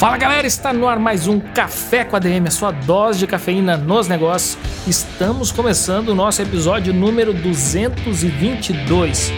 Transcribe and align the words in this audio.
Fala 0.00 0.16
galera, 0.16 0.46
está 0.46 0.72
no 0.72 0.88
ar 0.88 0.98
mais 0.98 1.28
um 1.28 1.38
Café 1.38 2.06
com 2.06 2.16
a 2.16 2.18
DM, 2.18 2.48
a 2.48 2.50
sua 2.50 2.70
dose 2.70 3.18
de 3.18 3.26
cafeína 3.26 3.76
nos 3.76 4.08
negócios. 4.08 4.56
Estamos 4.86 5.52
começando 5.52 6.08
o 6.08 6.14
nosso 6.14 6.40
episódio 6.40 6.94
número 6.94 7.34
222. 7.34 9.30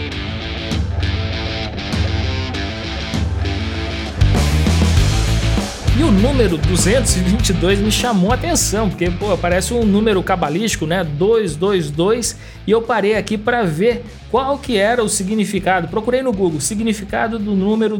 E 5.99 6.01
o 6.01 6.09
número 6.09 6.57
222 6.57 7.81
me 7.81 7.91
chamou 7.91 8.31
a 8.31 8.35
atenção, 8.35 8.89
porque 8.89 9.11
pô, 9.11 9.37
parece 9.37 9.73
um 9.73 9.83
número 9.83 10.23
cabalístico, 10.23 10.85
né? 10.87 11.03
222, 11.03 12.37
e 12.65 12.71
eu 12.71 12.81
parei 12.81 13.17
aqui 13.17 13.37
para 13.37 13.63
ver 13.63 14.05
qual 14.31 14.57
que 14.57 14.77
era 14.77 15.03
o 15.03 15.09
significado. 15.09 15.89
Procurei 15.89 16.21
no 16.21 16.31
Google, 16.31 16.61
significado 16.61 17.37
do 17.37 17.53
número 17.53 17.97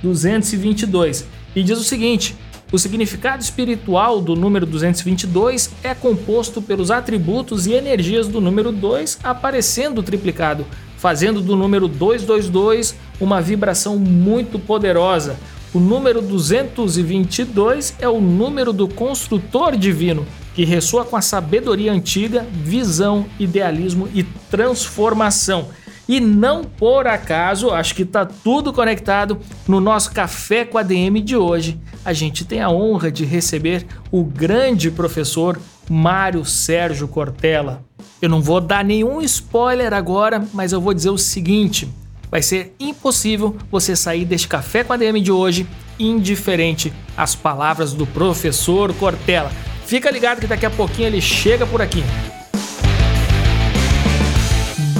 222 0.00 1.42
e 1.54 1.62
diz 1.62 1.78
o 1.78 1.84
seguinte: 1.84 2.34
o 2.72 2.78
significado 2.78 3.42
espiritual 3.42 4.20
do 4.20 4.34
número 4.34 4.66
222 4.66 5.70
é 5.82 5.94
composto 5.94 6.60
pelos 6.60 6.90
atributos 6.90 7.66
e 7.66 7.72
energias 7.72 8.26
do 8.26 8.40
número 8.40 8.72
2 8.72 9.20
aparecendo 9.22 10.02
triplicado, 10.02 10.66
fazendo 10.96 11.40
do 11.40 11.54
número 11.54 11.86
222 11.86 12.96
uma 13.20 13.40
vibração 13.40 13.96
muito 13.98 14.58
poderosa. 14.58 15.36
O 15.72 15.78
número 15.78 16.22
222 16.22 17.96
é 18.00 18.08
o 18.08 18.20
número 18.20 18.72
do 18.72 18.88
construtor 18.88 19.76
divino, 19.76 20.26
que 20.54 20.64
ressoa 20.64 21.04
com 21.04 21.16
a 21.16 21.20
sabedoria 21.20 21.92
antiga, 21.92 22.46
visão, 22.52 23.26
idealismo 23.38 24.08
e 24.14 24.22
transformação. 24.22 25.68
E 26.08 26.20
não 26.20 26.64
por 26.64 27.06
acaso, 27.06 27.70
acho 27.70 27.94
que 27.94 28.02
está 28.02 28.26
tudo 28.26 28.72
conectado 28.72 29.38
no 29.66 29.80
nosso 29.80 30.12
Café 30.12 30.64
com 30.64 30.76
a 30.76 30.82
DM 30.82 31.20
de 31.20 31.36
hoje. 31.36 31.80
A 32.04 32.12
gente 32.12 32.44
tem 32.44 32.60
a 32.60 32.70
honra 32.70 33.10
de 33.10 33.24
receber 33.24 33.86
o 34.10 34.22
grande 34.22 34.90
professor 34.90 35.58
Mário 35.88 36.44
Sérgio 36.44 37.08
Cortella. 37.08 37.82
Eu 38.20 38.28
não 38.28 38.42
vou 38.42 38.60
dar 38.60 38.84
nenhum 38.84 39.20
spoiler 39.22 39.92
agora, 39.92 40.46
mas 40.52 40.72
eu 40.72 40.80
vou 40.80 40.92
dizer 40.92 41.10
o 41.10 41.18
seguinte: 41.18 41.88
vai 42.30 42.42
ser 42.42 42.74
impossível 42.78 43.56
você 43.70 43.96
sair 43.96 44.24
deste 44.24 44.48
Café 44.48 44.84
com 44.84 44.92
a 44.92 44.96
DM 44.96 45.20
de 45.20 45.32
hoje 45.32 45.66
indiferente 45.98 46.92
às 47.16 47.34
palavras 47.34 47.92
do 47.92 48.06
professor 48.06 48.92
Cortella. 48.94 49.50
Fica 49.86 50.10
ligado 50.10 50.40
que 50.40 50.46
daqui 50.46 50.66
a 50.66 50.70
pouquinho 50.70 51.08
ele 51.08 51.20
chega 51.20 51.66
por 51.66 51.80
aqui. 51.80 52.02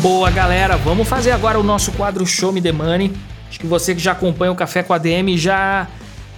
Boa, 0.05 0.31
galera. 0.31 0.77
Vamos 0.77 1.09
fazer 1.09 1.31
agora 1.31 1.59
o 1.59 1.63
nosso 1.63 1.91
quadro 1.93 2.27
Show 2.27 2.53
Me 2.53 2.61
The 2.61 2.73
Money. 2.73 3.11
Acho 3.49 3.59
que 3.59 3.67
você 3.67 3.95
que 3.95 4.03
já 4.03 4.13
acompanha 4.13 4.53
o 4.53 4.55
Café 4.55 4.83
com 4.83 4.93
a 4.93 4.99
DM 4.99 5.39
já 5.39 5.89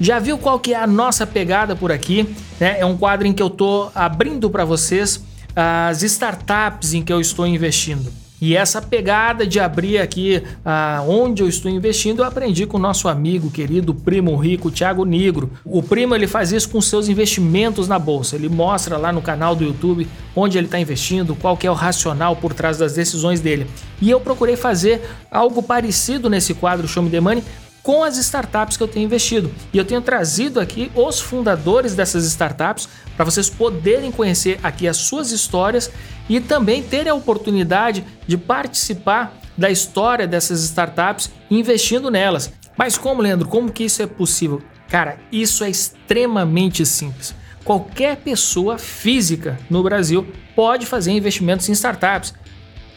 já 0.01 0.21
viu 0.21 0.39
qual 0.39 0.61
que 0.61 0.73
é 0.73 0.77
a 0.77 0.87
nossa 0.87 1.27
pegada 1.27 1.75
por 1.75 1.91
aqui, 1.91 2.33
né? 2.61 2.79
É 2.79 2.87
um 2.87 2.97
quadro 2.97 3.27
em 3.27 3.33
que 3.33 3.43
eu 3.43 3.51
tô 3.51 3.91
abrindo 3.93 4.49
para 4.49 4.65
vocês 4.65 5.21
as 5.57 6.05
startups 6.05 6.95
em 6.95 7.03
que 7.03 7.13
eu 7.13 7.21
estou 7.21 7.45
investindo. 7.45 8.13
E 8.41 8.55
essa 8.55 8.83
pegada 8.83 9.47
de 9.47 9.59
abrir 9.59 9.99
aqui 9.99 10.43
ah, 10.65 11.03
onde 11.07 11.43
eu 11.43 11.49
estou 11.49 11.71
investindo, 11.71 12.21
eu 12.21 12.25
aprendi 12.25 12.67
com 12.67 12.77
o 12.77 12.81
nosso 12.81 13.09
amigo, 13.09 13.51
querido 13.51 13.95
primo 13.95 14.37
rico, 14.37 14.71
Thiago 14.71 15.05
Negro. 15.05 15.51
O 15.65 15.83
primo 15.83 16.15
ele 16.15 16.27
faz 16.27 16.53
isso 16.53 16.69
com 16.69 16.81
seus 16.81 17.09
investimentos 17.09 17.89
na 17.89 17.99
bolsa. 17.99 18.37
Ele 18.37 18.49
mostra 18.49 18.99
lá 18.99 19.11
no 19.11 19.23
canal 19.23 19.55
do 19.55 19.65
YouTube 19.65 20.07
onde 20.35 20.59
ele 20.59 20.67
está 20.67 20.79
investindo, 20.79 21.35
qual 21.35 21.57
que 21.57 21.67
é 21.67 21.71
o 21.71 21.75
racional 21.75 22.37
por 22.37 22.53
trás 22.53 22.77
das 22.77 22.93
decisões 22.93 23.41
dele. 23.41 23.67
E 24.03 24.11
eu 24.11 24.21
procurei 24.21 24.55
fazer 24.55 25.01
algo 25.31 25.63
parecido 25.63 26.29
nesse 26.29 26.53
quadro 26.53 26.87
Show 26.87 27.03
Me 27.03 27.11
The 27.11 27.21
Money 27.21 27.43
com 27.87 28.03
as 28.03 28.17
startups 28.17 28.77
que 28.77 28.83
eu 28.83 28.89
tenho 28.89 29.05
investido. 29.05 29.49
E 29.73 29.79
eu 29.79 29.85
tenho 29.85 30.03
trazido 30.03 30.59
aqui 30.59 30.91
os 30.93 31.21
fundadores 31.21 31.95
dessas 31.95 32.25
startups 32.25 32.89
para 33.15 33.25
vocês 33.25 33.49
poderem 33.49 34.11
conhecer 34.11 34.59
aqui 34.61 34.89
as 34.89 34.97
suas 34.97 35.31
histórias 35.31 35.89
e 36.29 36.41
também 36.41 36.83
terem 36.83 37.13
a 37.13 37.15
oportunidade 37.15 38.05
de 38.27 38.37
participar 38.37 39.39
da 39.57 39.71
história 39.71 40.27
dessas 40.27 40.65
startups 40.65 41.31
investindo 41.49 42.11
nelas. 42.11 42.53
Mas 42.77 42.99
como, 42.99 43.23
Leandro, 43.23 43.47
como 43.47 43.71
que 43.71 43.85
isso 43.85 44.03
é 44.03 44.07
possível? 44.09 44.61
Cara, 44.89 45.19
isso 45.31 45.63
é 45.63 45.71
extremamente 45.71 46.85
simples. 46.85 47.37
Qualquer 47.63 48.17
pessoa 48.17 48.79
física 48.79 49.61
no 49.71 49.85
Brasil 49.85 50.27
pode 50.57 50.87
fazer 50.87 51.13
investimentos 51.13 51.69
em 51.69 51.73
startups. 51.73 52.35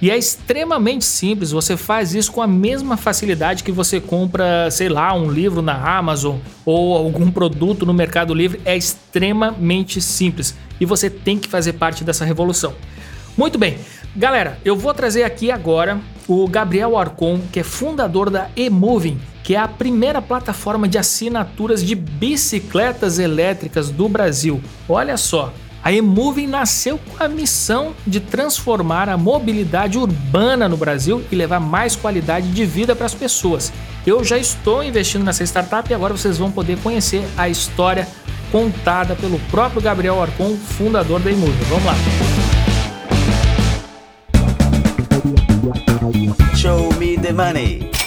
E 0.02 0.10
é 0.10 0.18
extremamente 0.18 1.04
simples, 1.04 1.52
você 1.52 1.76
faz 1.76 2.16
isso 2.16 2.32
com 2.32 2.42
a 2.42 2.48
mesma 2.48 2.96
facilidade 2.96 3.66
que 3.66 3.72
você 3.72 4.00
compra, 4.00 4.72
sei 4.72 4.88
lá, 4.88 5.14
um 5.14 5.30
livro 5.30 5.62
na 5.62 5.98
Amazon 5.98 6.38
ou 6.66 6.96
algum 6.96 7.30
produto 7.30 7.86
no 7.86 7.94
Mercado 7.94 8.34
Livre. 8.34 8.62
É 8.64 8.78
extremamente 8.78 10.00
simples 10.02 10.56
e 10.80 10.86
você 10.86 11.10
tem 11.10 11.38
que 11.38 11.50
fazer 11.50 11.74
parte 11.74 12.06
dessa 12.06 12.24
revolução. 12.24 12.74
Muito 13.38 13.58
bem, 13.58 13.78
galera, 14.16 14.58
eu 14.64 14.76
vou 14.76 14.94
trazer 14.94 15.24
aqui 15.24 15.52
agora 15.52 16.00
o 16.28 16.48
Gabriel 16.48 16.98
Arcon, 16.98 17.42
que 17.52 17.60
é 17.60 17.64
fundador 17.64 18.30
da 18.30 18.50
eMoving, 18.56 19.20
que 19.44 19.56
é 19.56 19.58
a 19.58 19.68
primeira 19.68 20.22
plataforma 20.22 20.88
de 20.88 20.98
assinaturas 20.98 21.84
de 21.84 21.96
bicicletas 21.96 23.20
elétricas 23.20 23.90
do 23.90 24.08
Brasil. 24.08 24.62
Olha 24.88 25.18
só, 25.18 25.54
a 25.84 25.92
eMoving 25.92 26.48
nasceu 26.48 26.98
com 26.98 27.24
a 27.24 27.28
missão 27.28 27.94
de 28.06 28.20
transformar 28.20 29.08
a 29.08 29.18
mobilidade 29.18 29.98
urbana 29.98 30.68
no 30.68 30.76
Brasil 30.76 31.24
e 31.32 31.36
levar 31.36 31.60
mais 31.60 31.96
qualidade 31.96 32.50
de 32.52 32.66
vida 32.66 32.96
para 32.96 33.06
as 33.06 33.14
pessoas. 33.14 33.72
Eu 34.06 34.24
já 34.24 34.38
estou 34.38 34.84
investindo 34.84 35.24
nessa 35.24 35.44
startup 35.44 35.90
e 35.90 35.94
agora 35.94 36.16
vocês 36.16 36.38
vão 36.38 36.52
poder 36.52 36.78
conhecer 36.80 37.24
a 37.38 37.48
história 37.48 38.08
contada 38.52 39.16
pelo 39.16 39.40
próprio 39.52 39.82
Gabriel 39.82 40.22
Arcon, 40.22 40.56
fundador 40.56 41.20
da 41.20 41.32
eMoving. 41.32 41.64
Vamos 41.70 41.86
lá. 41.86 41.96
Show 46.56 46.94
me 47.00 47.18
the 47.18 47.32
money. 47.32 47.99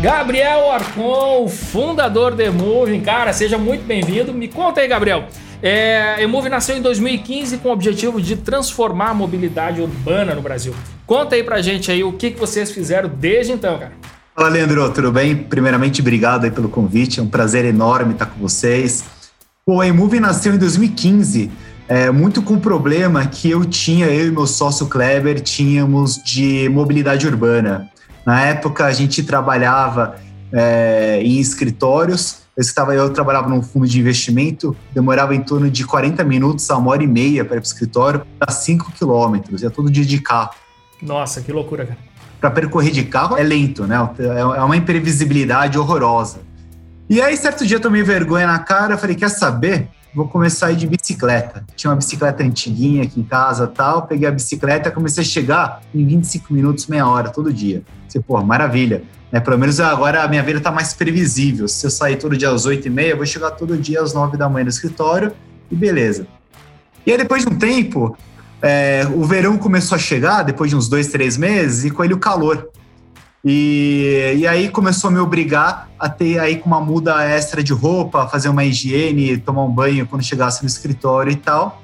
Gabriel 0.00 0.70
Arcon, 0.70 1.48
fundador 1.48 2.32
da 2.32 2.44
Emove. 2.44 3.00
Cara, 3.00 3.32
seja 3.32 3.58
muito 3.58 3.84
bem-vindo. 3.84 4.32
Me 4.32 4.46
conta 4.46 4.80
aí, 4.80 4.86
Gabriel. 4.86 5.26
É, 5.60 6.22
Emove 6.22 6.48
nasceu 6.48 6.76
em 6.76 6.82
2015 6.82 7.58
com 7.58 7.70
o 7.70 7.72
objetivo 7.72 8.22
de 8.22 8.36
transformar 8.36 9.08
a 9.10 9.14
mobilidade 9.14 9.80
urbana 9.80 10.36
no 10.36 10.40
Brasil. 10.40 10.72
Conta 11.04 11.34
aí 11.34 11.42
pra 11.42 11.60
gente 11.60 11.90
aí 11.90 12.04
o 12.04 12.12
que, 12.12 12.30
que 12.30 12.38
vocês 12.38 12.70
fizeram 12.70 13.08
desde 13.08 13.52
então, 13.52 13.76
cara. 13.76 13.92
Fala, 14.36 14.48
Leandro, 14.50 14.88
tudo 14.92 15.10
bem? 15.10 15.34
Primeiramente, 15.34 16.00
obrigado 16.00 16.44
aí 16.44 16.50
pelo 16.52 16.68
convite. 16.68 17.18
É 17.18 17.22
um 17.22 17.28
prazer 17.28 17.64
enorme 17.64 18.12
estar 18.12 18.26
com 18.26 18.38
vocês. 18.38 19.02
Pô, 19.66 19.80
a 19.80 19.88
Emove 19.88 20.20
nasceu 20.20 20.54
em 20.54 20.58
2015, 20.58 21.50
é, 21.88 22.08
muito 22.12 22.40
com 22.40 22.54
o 22.54 22.60
problema 22.60 23.26
que 23.26 23.50
eu 23.50 23.64
tinha, 23.64 24.06
eu 24.06 24.28
e 24.28 24.30
meu 24.30 24.46
sócio 24.46 24.86
Kleber, 24.86 25.40
tínhamos 25.40 26.22
de 26.22 26.68
mobilidade 26.68 27.26
urbana. 27.26 27.90
Na 28.28 28.42
época, 28.42 28.84
a 28.84 28.92
gente 28.92 29.22
trabalhava 29.22 30.16
é, 30.52 31.18
em 31.22 31.40
escritórios. 31.40 32.42
Eu, 32.54 32.60
estava, 32.60 32.94
eu 32.94 33.08
trabalhava 33.10 33.48
num 33.48 33.62
fundo 33.62 33.86
de 33.86 33.98
investimento, 33.98 34.76
demorava 34.92 35.34
em 35.34 35.40
torno 35.40 35.70
de 35.70 35.86
40 35.86 36.22
minutos 36.24 36.70
a 36.70 36.76
uma 36.76 36.90
hora 36.90 37.02
e 37.02 37.06
meia 37.06 37.42
para 37.42 37.56
ir 37.56 37.60
para 37.60 37.66
o 37.66 37.72
escritório, 37.72 38.26
a 38.38 38.52
5 38.52 38.92
quilômetros, 38.92 39.62
ia 39.62 39.70
todo 39.70 39.90
dia 39.90 40.04
de 40.04 40.20
carro. 40.20 40.50
Nossa, 41.00 41.40
que 41.40 41.50
loucura, 41.50 41.86
cara. 41.86 41.98
Para 42.38 42.50
percorrer 42.50 42.90
de 42.90 43.04
carro 43.04 43.34
é 43.38 43.42
lento, 43.42 43.86
né? 43.86 43.96
É 44.18 44.62
uma 44.62 44.76
imprevisibilidade 44.76 45.78
horrorosa. 45.78 46.40
E 47.08 47.22
aí, 47.22 47.34
certo 47.34 47.66
dia, 47.66 47.78
eu 47.78 47.80
tomei 47.80 48.02
vergonha 48.02 48.46
na 48.46 48.58
cara, 48.58 48.98
falei, 48.98 49.16
quer 49.16 49.30
saber? 49.30 49.88
vou 50.14 50.26
começar 50.26 50.66
a 50.66 50.72
ir 50.72 50.76
de 50.76 50.86
bicicleta. 50.86 51.64
Tinha 51.76 51.90
uma 51.90 51.96
bicicleta 51.96 52.42
antiguinha 52.42 53.04
aqui 53.04 53.20
em 53.20 53.22
casa 53.22 53.66
tal, 53.66 54.02
peguei 54.02 54.26
a 54.26 54.30
bicicleta 54.30 54.88
e 54.88 54.92
comecei 54.92 55.22
a 55.22 55.26
chegar 55.26 55.80
em 55.94 56.04
25 56.04 56.52
minutos, 56.52 56.86
meia 56.86 57.06
hora, 57.06 57.30
todo 57.30 57.52
dia. 57.52 57.82
Você, 58.08 58.20
pô, 58.20 58.42
maravilha. 58.42 59.02
Né? 59.30 59.40
Pelo 59.40 59.58
menos 59.58 59.78
agora 59.80 60.22
a 60.22 60.28
minha 60.28 60.42
vida 60.42 60.58
está 60.58 60.70
mais 60.70 60.94
previsível. 60.94 61.68
Se 61.68 61.86
eu 61.86 61.90
sair 61.90 62.16
todo 62.16 62.36
dia 62.36 62.50
às 62.50 62.64
8 62.64 62.86
e 62.86 62.90
meia, 62.90 63.10
eu 63.10 63.16
vou 63.16 63.26
chegar 63.26 63.50
todo 63.52 63.76
dia 63.76 64.00
às 64.00 64.14
9 64.14 64.36
da 64.36 64.48
manhã 64.48 64.64
no 64.64 64.70
escritório 64.70 65.32
e 65.70 65.76
beleza. 65.76 66.26
E 67.06 67.12
aí, 67.12 67.18
depois 67.18 67.42
de 67.42 67.48
um 67.48 67.56
tempo, 67.56 68.16
é, 68.60 69.06
o 69.14 69.24
verão 69.24 69.56
começou 69.56 69.96
a 69.96 69.98
chegar, 69.98 70.42
depois 70.42 70.70
de 70.70 70.76
uns 70.76 70.88
dois, 70.88 71.08
três 71.08 71.36
meses, 71.36 71.84
e 71.84 71.90
com 71.90 72.02
ele 72.04 72.14
o 72.14 72.18
calor. 72.18 72.70
E, 73.44 74.34
e 74.36 74.46
aí 74.46 74.68
começou 74.68 75.08
a 75.08 75.12
me 75.12 75.18
obrigar 75.18 75.88
a 75.98 76.08
ter 76.08 76.38
aí 76.38 76.56
com 76.56 76.66
uma 76.66 76.80
muda 76.80 77.24
extra 77.24 77.62
de 77.62 77.72
roupa, 77.72 78.26
fazer 78.26 78.48
uma 78.48 78.64
higiene, 78.64 79.38
tomar 79.38 79.64
um 79.64 79.70
banho 79.70 80.06
quando 80.06 80.22
chegasse 80.22 80.62
no 80.62 80.66
escritório 80.66 81.32
e 81.32 81.36
tal. 81.36 81.80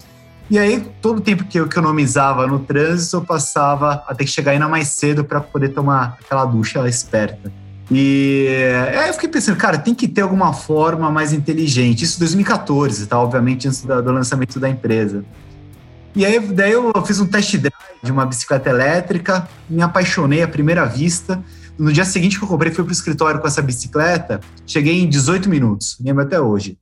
E 0.51 0.59
aí, 0.59 0.81
todo 1.01 1.19
o 1.19 1.21
tempo 1.21 1.45
que 1.45 1.59
eu 1.59 1.65
economizava 1.65 2.47
no 2.47 2.59
trânsito, 2.59 3.17
eu 3.17 3.23
passava 3.23 4.05
a 4.07 4.15
ter 4.15 4.25
que 4.25 4.31
chegar 4.31 4.53
ainda 4.53 4.69
mais 4.69 4.89
cedo 4.89 5.25
para 5.25 5.41
poder 5.41 5.71
tomar 5.71 6.19
aquela 6.23 6.45
ducha 6.45 6.87
esperta. 6.87 7.51
E 7.91 8.47
aí 8.99 9.09
eu 9.09 9.15
fiquei 9.15 9.29
pensando, 9.29 9.57
cara, 9.57 9.79
tem 9.79 9.95
que 9.95 10.09
ter 10.09 10.23
alguma 10.23 10.53
forma 10.53 11.11
mais 11.11 11.33
inteligente. 11.33 12.05
Isso 12.05 12.17
em 12.17 12.21
2014, 12.21 13.07
tá? 13.07 13.19
Obviamente, 13.19 13.69
antes 13.69 13.83
do 13.83 14.13
lançamento 14.13 14.61
da 14.61 14.69
empresa. 14.69 15.25
E 16.15 16.25
aí, 16.25 16.39
daí 16.41 16.73
eu 16.73 16.93
fiz 17.05 17.21
um 17.21 17.27
test 17.27 17.57
drive 17.57 17.75
de 18.03 18.13
uma 18.13 18.25
bicicleta 18.25 18.71
elétrica, 18.71 19.49
me 19.69 19.83
apaixonei 19.83 20.43
à 20.43 20.49
primeira 20.49 20.85
vista. 20.85 21.43
No 21.77 21.93
dia 21.93 22.05
seguinte 22.05 22.39
que 22.39 22.45
eu 22.45 22.49
comprei, 22.49 22.71
fui 22.71 22.85
para 22.85 22.91
o 22.91 22.93
escritório 22.93 23.41
com 23.41 23.47
essa 23.49 23.61
bicicleta, 23.61 24.41
cheguei 24.65 25.03
em 25.03 25.09
18 25.09 25.49
minutos, 25.49 25.97
lembro 26.01 26.23
até 26.23 26.41
hoje. 26.41 26.79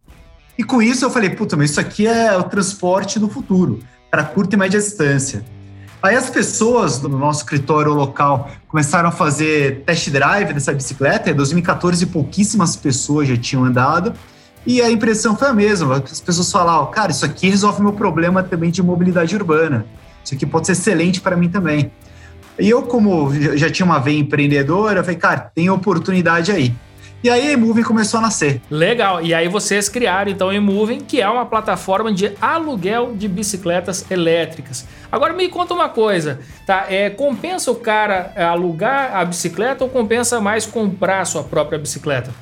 E 0.59 0.63
com 0.63 0.83
isso 0.83 1.05
eu 1.05 1.11
falei, 1.11 1.31
puta, 1.31 1.57
mas 1.57 1.71
isso 1.71 1.81
aqui 1.81 2.07
é 2.07 2.37
o 2.37 2.43
transporte 2.45 3.19
do 3.19 3.29
futuro, 3.29 3.81
para 4.11 4.25
curta 4.25 4.55
e 4.55 4.59
média 4.59 4.79
distância. 4.79 5.45
Aí 6.03 6.17
as 6.17 6.29
pessoas 6.29 6.99
do 6.99 7.09
nosso 7.09 7.41
escritório 7.41 7.93
local 7.95 8.51
começaram 8.67 9.09
a 9.09 9.13
fazer 9.13 9.85
test 9.87 10.11
drive 10.11 10.53
dessa 10.53 10.73
bicicleta. 10.73 11.31
Em 11.31 11.35
2014, 11.35 12.07
pouquíssimas 12.07 12.75
pessoas 12.75 13.29
já 13.29 13.37
tinham 13.37 13.65
andado. 13.65 14.13
E 14.67 14.83
a 14.83 14.91
impressão 14.91 15.37
foi 15.37 15.49
a 15.49 15.53
mesma. 15.53 15.97
As 15.99 16.21
pessoas 16.21 16.51
falavam, 16.51 16.91
cara, 16.91 17.13
isso 17.13 17.25
aqui 17.25 17.49
resolve 17.49 17.81
meu 17.83 17.93
problema 17.93 18.43
também 18.43 18.71
de 18.71 18.83
mobilidade 18.83 19.35
urbana. 19.37 19.87
Isso 20.25 20.35
aqui 20.35 20.45
pode 20.45 20.67
ser 20.67 20.73
excelente 20.73 21.21
para 21.21 21.37
mim 21.37 21.49
também. 21.49 21.93
E 22.59 22.69
eu, 22.69 22.83
como 22.83 23.33
já 23.57 23.71
tinha 23.71 23.87
uma 23.87 24.01
veia 24.01 24.19
empreendedora, 24.19 25.03
falei, 25.03 25.19
cara, 25.19 25.51
tem 25.55 25.71
oportunidade 25.71 26.51
aí. 26.51 26.75
E 27.23 27.31
aí 27.31 27.49
a 27.49 27.53
eMoving 27.53 27.85
começou 27.85 28.19
a 28.19 28.23
nascer. 28.23 28.61
Legal. 28.69 29.23
E 29.23 29.33
aí 29.33 29.47
vocês 29.47 29.89
criaram 29.89 30.31
então 30.31 30.49
a 30.49 30.55
eMoving, 30.55 31.01
que 31.01 31.21
é 31.21 31.29
uma 31.29 31.47
plataforma 31.47 32.13
de 32.13 32.33
aluguel 32.41 33.15
de 33.15 33.29
bicicletas 33.29 34.11
elétricas. 34.11 34.87
Agora 35.11 35.33
me 35.33 35.49
conta 35.49 35.73
uma 35.73 35.89
coisa, 35.89 36.41
tá? 36.67 36.87
É, 36.89 37.11
compensa 37.11 37.71
o 37.71 37.77
cara 37.77 38.33
alugar 38.37 39.15
a 39.15 39.25
bicicleta 39.25 39.85
ou 39.85 39.91
compensa 39.91 40.41
mais 40.41 40.67
comprar 40.67 41.21
a 41.21 41.25
sua 41.25 41.45
própria 41.45 41.79
bicicleta? 41.79 42.33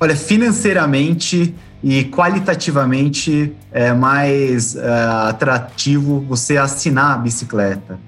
Olha, 0.00 0.16
financeiramente 0.16 1.54
e 1.82 2.04
qualitativamente 2.04 3.54
é 3.70 3.92
mais 3.92 4.74
uh, 4.74 5.28
atrativo 5.28 6.20
você 6.20 6.56
assinar 6.56 7.14
a 7.14 7.18
bicicleta. 7.18 7.98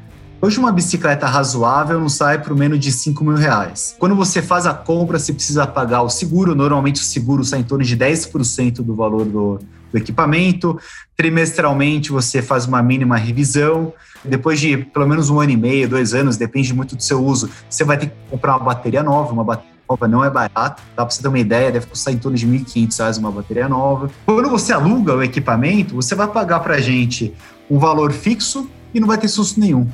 Hoje 0.40 0.61
uma 0.61 0.70
bicicleta 0.70 1.26
razoável 1.26 1.99
não 1.99 2.08
sai 2.08 2.40
por 2.40 2.55
menos 2.55 2.79
de 2.79 2.93
5 2.93 3.25
mil 3.25 3.35
reais. 3.35 3.96
Quando 3.99 4.14
você 4.14 4.40
faz 4.40 4.67
a 4.67 4.75
compra, 4.75 5.19
você 5.19 5.32
precisa 5.32 5.67
pagar 5.67 6.02
o 6.02 6.08
seguro. 6.08 6.55
Normalmente 6.55 7.00
o 7.00 7.05
seguro 7.05 7.44
sai 7.44 7.58
em 7.58 7.64
torno 7.64 7.85
de 7.85 7.96
10% 7.96 8.76
do 8.76 8.94
valor 8.94 9.25
do, 9.25 9.58
do 9.90 9.99
equipamento. 9.99 10.79
Trimestralmente 11.17 12.12
você 12.12 12.40
faz 12.40 12.67
uma 12.67 12.81
mínima 12.81 13.17
revisão. 13.17 13.93
Depois 14.25 14.61
de 14.61 14.79
pelo 14.79 15.08
menos 15.08 15.29
um 15.29 15.40
ano 15.40 15.50
e 15.50 15.56
meio, 15.56 15.88
dois 15.88 16.14
anos, 16.14 16.37
depende 16.37 16.73
muito 16.73 16.94
do 16.94 17.02
seu 17.02 17.25
uso, 17.25 17.50
você 17.69 17.82
vai 17.82 17.99
ter 17.99 18.06
que 18.06 18.14
comprar 18.31 18.56
uma 18.56 18.64
bateria 18.64 19.02
nova, 19.02 19.32
uma 19.32 19.44
bateria 19.44 19.73
nova 19.88 20.06
não 20.06 20.25
é 20.25 20.31
barato, 20.31 20.82
dá 20.94 21.05
para 21.05 21.11
você 21.11 21.23
ter 21.23 21.29
uma 21.29 21.38
ideia, 21.38 21.73
deve 21.73 21.87
custar 21.87 22.12
em 22.12 22.19
torno 22.19 22.37
de 22.37 22.46
R$ 22.46 22.58
1.500 22.58 23.19
uma 23.19 23.32
bateria 23.32 23.69
nova. 23.69 24.11
Quando 24.25 24.50
você 24.50 24.73
aluga 24.73 25.14
o 25.14 25.23
equipamento, 25.23 25.96
você 25.96 26.14
vai 26.14 26.29
pagar 26.29 26.61
para 26.61 26.75
a 26.75 26.81
gente 26.81 27.35
um 27.69 27.79
valor 27.79 28.12
fixo 28.12 28.69
e 28.94 29.00
não 29.00 29.08
vai 29.08 29.19
ter 29.19 29.29
susto 29.29 29.58
nenhum. 29.58 29.88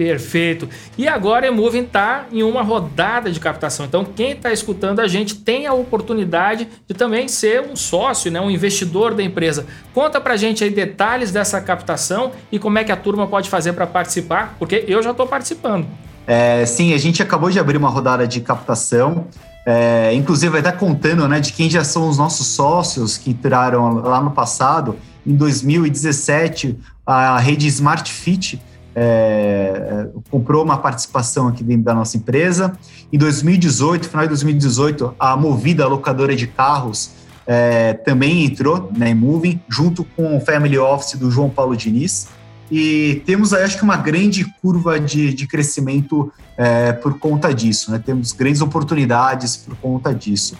Perfeito. 0.00 0.66
E 0.96 1.06
agora 1.06 1.44
a 1.44 1.48
Emoving 1.50 1.82
está 1.82 2.24
em 2.32 2.42
uma 2.42 2.62
rodada 2.62 3.30
de 3.30 3.38
captação. 3.38 3.84
Então, 3.84 4.02
quem 4.02 4.30
está 4.30 4.50
escutando 4.50 4.98
a 4.98 5.06
gente 5.06 5.34
tem 5.34 5.66
a 5.66 5.74
oportunidade 5.74 6.66
de 6.88 6.94
também 6.94 7.28
ser 7.28 7.60
um 7.60 7.76
sócio, 7.76 8.30
né, 8.30 8.40
um 8.40 8.50
investidor 8.50 9.12
da 9.12 9.22
empresa. 9.22 9.66
Conta 9.92 10.18
para 10.18 10.32
a 10.32 10.36
gente 10.38 10.64
aí 10.64 10.70
detalhes 10.70 11.30
dessa 11.30 11.60
captação 11.60 12.32
e 12.50 12.58
como 12.58 12.78
é 12.78 12.84
que 12.84 12.90
a 12.90 12.96
turma 12.96 13.26
pode 13.26 13.50
fazer 13.50 13.74
para 13.74 13.86
participar, 13.86 14.56
porque 14.58 14.86
eu 14.88 15.02
já 15.02 15.10
estou 15.10 15.26
participando. 15.26 15.86
É, 16.26 16.64
sim, 16.64 16.94
a 16.94 16.98
gente 16.98 17.22
acabou 17.22 17.50
de 17.50 17.58
abrir 17.58 17.76
uma 17.76 17.90
rodada 17.90 18.26
de 18.26 18.40
captação. 18.40 19.26
É, 19.66 20.14
inclusive, 20.14 20.50
vai 20.50 20.60
estar 20.60 20.72
contando 20.72 21.28
né, 21.28 21.40
de 21.40 21.52
quem 21.52 21.68
já 21.68 21.84
são 21.84 22.08
os 22.08 22.16
nossos 22.16 22.46
sócios 22.46 23.18
que 23.18 23.32
entraram 23.32 23.96
lá 23.96 24.22
no 24.22 24.30
passado. 24.30 24.96
Em 25.26 25.36
2017, 25.36 26.78
a 27.04 27.38
rede 27.38 27.66
Smart 27.66 28.10
Fit 28.10 28.58
é, 28.94 30.08
comprou 30.30 30.64
uma 30.64 30.78
participação 30.78 31.48
aqui 31.48 31.62
dentro 31.62 31.84
da 31.84 31.94
nossa 31.94 32.16
empresa. 32.16 32.72
Em 33.12 33.18
2018, 33.18 34.08
final 34.08 34.24
de 34.24 34.28
2018, 34.28 35.14
a 35.18 35.36
Movida, 35.36 35.84
a 35.84 35.88
locadora 35.88 36.34
de 36.34 36.46
carros, 36.46 37.12
é, 37.46 37.94
também 37.94 38.44
entrou 38.44 38.90
na 38.92 39.06
né, 39.06 39.14
Moving, 39.14 39.60
junto 39.68 40.04
com 40.04 40.36
o 40.36 40.40
Family 40.40 40.78
Office 40.78 41.18
do 41.18 41.30
João 41.30 41.50
Paulo 41.50 41.76
Diniz. 41.76 42.28
E 42.70 43.22
temos 43.26 43.52
acho 43.52 43.76
que, 43.76 43.82
uma 43.82 43.96
grande 43.96 44.44
curva 44.62 45.00
de, 45.00 45.34
de 45.34 45.46
crescimento 45.46 46.32
é, 46.56 46.92
por 46.92 47.18
conta 47.18 47.52
disso, 47.52 47.90
né? 47.90 47.98
Temos 47.98 48.30
grandes 48.30 48.60
oportunidades 48.60 49.56
por 49.56 49.74
conta 49.76 50.14
disso. 50.14 50.56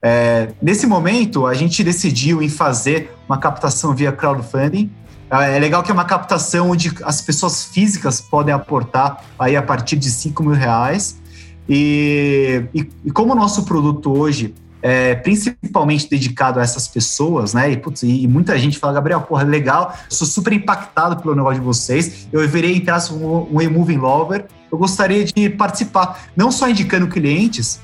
É, 0.00 0.50
nesse 0.60 0.86
momento, 0.86 1.46
a 1.46 1.54
gente 1.54 1.82
decidiu 1.82 2.42
em 2.42 2.48
fazer 2.48 3.12
uma 3.28 3.38
captação 3.38 3.94
via 3.94 4.12
crowdfunding. 4.12 4.90
É 5.40 5.58
legal 5.58 5.82
que 5.82 5.90
é 5.90 5.94
uma 5.94 6.04
captação 6.04 6.70
onde 6.70 6.92
as 7.04 7.22
pessoas 7.22 7.64
físicas 7.64 8.20
podem 8.20 8.52
aportar 8.52 9.24
aí 9.38 9.56
a 9.56 9.62
partir 9.62 9.96
de 9.96 10.10
5 10.10 10.42
mil 10.42 10.52
reais. 10.52 11.20
E, 11.66 12.64
e, 12.74 12.90
e 13.04 13.10
como 13.10 13.32
o 13.32 13.34
nosso 13.34 13.64
produto 13.64 14.12
hoje 14.12 14.54
é, 14.82 15.14
principalmente 15.14 16.10
dedicado 16.10 16.58
a 16.58 16.62
essas 16.62 16.88
pessoas, 16.88 17.54
né? 17.54 17.70
E, 17.70 17.76
putz, 17.76 18.02
e, 18.02 18.26
muita 18.26 18.58
gente 18.58 18.78
fala, 18.78 18.94
Gabriel, 18.94 19.20
porra, 19.20 19.44
legal, 19.44 19.96
sou 20.08 20.26
super 20.26 20.52
impactado 20.52 21.22
pelo 21.22 21.36
negócio 21.36 21.60
de 21.60 21.64
vocês, 21.64 22.26
eu 22.32 22.46
virei 22.48 22.76
entrar 22.76 23.00
um, 23.12 23.56
um 23.56 23.62
e-moving 23.62 23.98
lover, 23.98 24.46
eu 24.70 24.76
gostaria 24.76 25.24
de 25.24 25.48
participar, 25.50 26.24
não 26.36 26.50
só 26.50 26.68
indicando 26.68 27.06
clientes, 27.06 27.80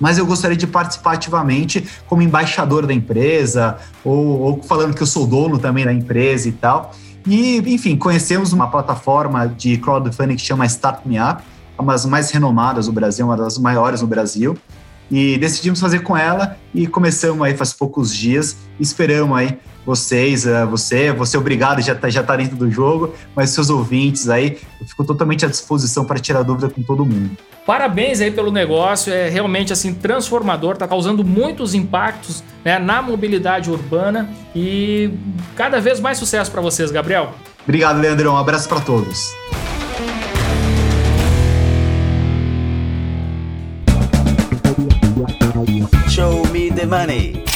mas 0.00 0.18
eu 0.18 0.26
gostaria 0.26 0.56
de 0.56 0.66
participar 0.66 1.12
ativamente 1.12 1.86
como 2.06 2.22
embaixador 2.22 2.86
da 2.86 2.94
empresa, 2.94 3.76
ou, 4.02 4.40
ou 4.40 4.62
falando 4.62 4.94
que 4.94 5.02
eu 5.02 5.06
sou 5.06 5.26
dono 5.26 5.58
também 5.58 5.84
da 5.84 5.92
empresa 5.92 6.48
e 6.48 6.52
tal. 6.52 6.92
E, 7.26 7.58
enfim, 7.66 7.96
conhecemos 7.96 8.52
uma 8.52 8.68
plataforma 8.68 9.46
de 9.46 9.76
crowdfunding 9.76 10.36
que 10.36 10.42
chama 10.42 10.64
Start 10.66 11.04
Me 11.04 11.20
Up, 11.20 11.42
uma 11.78 11.92
das 11.92 12.06
mais 12.06 12.30
renomadas 12.30 12.86
do 12.86 12.92
Brasil, 12.92 13.26
uma 13.26 13.36
das 13.36 13.58
maiores 13.58 14.00
no 14.00 14.06
Brasil. 14.06 14.56
E 15.10 15.36
decidimos 15.38 15.80
fazer 15.80 16.00
com 16.00 16.16
ela 16.16 16.56
e 16.72 16.86
começamos 16.86 17.42
aí 17.42 17.56
faz 17.56 17.72
poucos 17.72 18.14
dias. 18.14 18.56
Esperamos 18.78 19.36
aí 19.36 19.58
vocês, 19.90 20.46
uh, 20.46 20.66
você, 20.70 21.12
você 21.12 21.36
obrigado, 21.36 21.82
já 21.82 21.94
está 21.94 22.08
já 22.08 22.22
tá 22.22 22.36
dentro 22.36 22.56
do 22.56 22.70
jogo, 22.70 23.12
mas 23.34 23.50
seus 23.50 23.70
ouvintes 23.70 24.28
aí, 24.28 24.56
eu 24.80 24.86
fico 24.86 25.02
totalmente 25.02 25.44
à 25.44 25.48
disposição 25.48 26.04
para 26.04 26.20
tirar 26.20 26.42
dúvida 26.42 26.70
com 26.70 26.80
todo 26.80 27.04
mundo. 27.04 27.36
Parabéns 27.66 28.20
aí 28.20 28.30
pelo 28.30 28.52
negócio, 28.52 29.12
é 29.12 29.28
realmente 29.28 29.72
assim 29.72 29.92
transformador, 29.92 30.74
está 30.74 30.86
causando 30.86 31.24
muitos 31.24 31.74
impactos 31.74 32.44
né, 32.64 32.78
na 32.78 33.02
mobilidade 33.02 33.68
urbana 33.68 34.30
e 34.54 35.10
cada 35.56 35.80
vez 35.80 35.98
mais 35.98 36.18
sucesso 36.18 36.52
para 36.52 36.60
vocês, 36.60 36.92
Gabriel. 36.92 37.34
Obrigado, 37.64 38.00
Leandrão. 38.00 38.34
Um 38.34 38.38
abraço 38.38 38.68
para 38.68 38.80
todos. 38.80 39.34
Show 46.08 46.46
me 46.52 46.70
the 46.70 46.86
money. 46.86 47.49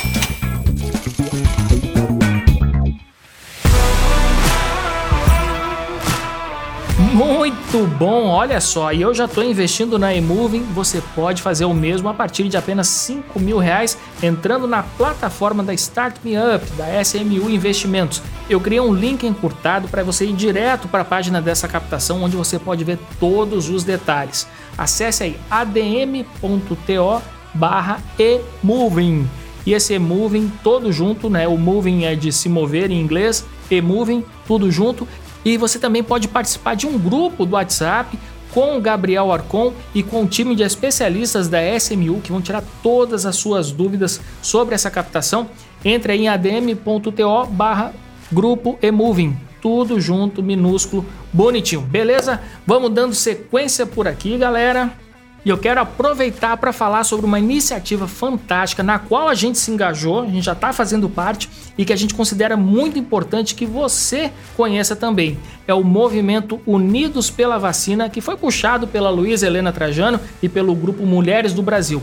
Muito 7.14 7.87
bom, 7.97 8.26
olha 8.26 8.61
só, 8.61 8.92
e 8.92 9.00
eu 9.00 9.14
já 9.14 9.26
estou 9.26 9.44
investindo 9.44 10.00
na 10.00 10.12
eMoving, 10.12 10.64
você 10.75 11.00
pode 11.14 11.42
fazer 11.42 11.64
o 11.64 11.73
mesmo 11.73 12.09
a 12.09 12.12
partir 12.12 12.49
de 12.49 12.56
apenas 12.56 12.88
5 12.88 13.38
mil 13.38 13.56
reais 13.59 13.97
entrando 14.21 14.66
na 14.66 14.83
plataforma 14.83 15.62
da 15.62 15.73
Start 15.73 16.16
Me 16.25 16.33
Up, 16.37 16.68
da 16.73 17.00
SMU 17.00 17.49
Investimentos. 17.49 18.21
Eu 18.50 18.61
criei 18.61 18.80
um 18.80 18.92
link 18.92 19.25
encurtado 19.25 19.87
para 19.87 20.02
você 20.02 20.26
ir 20.26 20.33
direto 20.33 20.88
para 20.88 21.02
a 21.02 21.04
página 21.04 21.40
dessa 21.40 21.68
captação, 21.68 22.21
onde 22.21 22.37
você 22.37 22.59
pode 22.59 22.83
ver 22.83 22.99
todos 23.21 23.68
os 23.68 23.85
detalhes. 23.85 24.49
Acesse 24.76 25.23
aí 25.23 25.38
adm.to 25.49 27.23
barra 27.54 28.00
eMoving. 28.18 29.25
E 29.64 29.73
esse 29.73 29.94
eMoving 29.94 30.52
todo 30.64 30.92
junto, 30.92 31.30
né? 31.30 31.47
O 31.47 31.56
moving 31.56 32.04
é 32.04 32.16
de 32.16 32.33
se 32.33 32.49
mover 32.49 32.90
em 32.90 33.00
inglês, 33.00 33.47
eMoving, 33.71 34.25
tudo 34.47 34.71
junto. 34.71 35.06
E 35.44 35.56
você 35.56 35.78
também 35.78 36.02
pode 36.02 36.28
participar 36.28 36.74
de 36.74 36.86
um 36.86 36.98
grupo 36.98 37.44
do 37.44 37.54
WhatsApp 37.54 38.18
com 38.52 38.78
o 38.78 38.80
Gabriel 38.80 39.32
Arcon 39.32 39.72
e 39.94 40.02
com 40.02 40.22
o 40.22 40.26
time 40.26 40.54
de 40.54 40.62
especialistas 40.62 41.48
da 41.48 41.60
SMU 41.76 42.20
que 42.20 42.30
vão 42.30 42.40
tirar 42.40 42.62
todas 42.82 43.26
as 43.26 43.36
suas 43.36 43.72
dúvidas 43.72 44.20
sobre 44.40 44.74
essa 44.74 44.90
captação. 44.90 45.48
Entre 45.84 46.14
em 46.14 46.28
adm.to 46.28 47.46
barra 47.50 47.92
grupo 48.32 48.78
eMoving. 48.80 49.36
Tudo 49.60 50.00
junto, 50.00 50.42
minúsculo, 50.42 51.04
bonitinho. 51.32 51.80
Beleza? 51.80 52.40
Vamos 52.66 52.90
dando 52.90 53.14
sequência 53.14 53.84
por 53.84 54.06
aqui, 54.06 54.38
galera. 54.38 55.03
E 55.44 55.50
eu 55.50 55.58
quero 55.58 55.78
aproveitar 55.78 56.56
para 56.56 56.72
falar 56.72 57.04
sobre 57.04 57.26
uma 57.26 57.38
iniciativa 57.38 58.08
fantástica 58.08 58.82
na 58.82 58.98
qual 58.98 59.28
a 59.28 59.34
gente 59.34 59.58
se 59.58 59.70
engajou, 59.70 60.22
a 60.22 60.26
gente 60.26 60.42
já 60.42 60.52
está 60.52 60.72
fazendo 60.72 61.06
parte 61.06 61.50
e 61.76 61.84
que 61.84 61.92
a 61.92 61.96
gente 61.96 62.14
considera 62.14 62.56
muito 62.56 62.98
importante 62.98 63.54
que 63.54 63.66
você 63.66 64.32
conheça 64.56 64.96
também. 64.96 65.38
É 65.68 65.74
o 65.74 65.84
movimento 65.84 66.58
Unidos 66.66 67.30
pela 67.30 67.58
Vacina, 67.58 68.08
que 68.08 68.22
foi 68.22 68.36
puxado 68.36 68.86
pela 68.86 69.10
Luísa 69.10 69.46
Helena 69.46 69.70
Trajano 69.70 70.18
e 70.42 70.48
pelo 70.48 70.74
grupo 70.74 71.04
Mulheres 71.04 71.52
do 71.52 71.62
Brasil. 71.62 72.02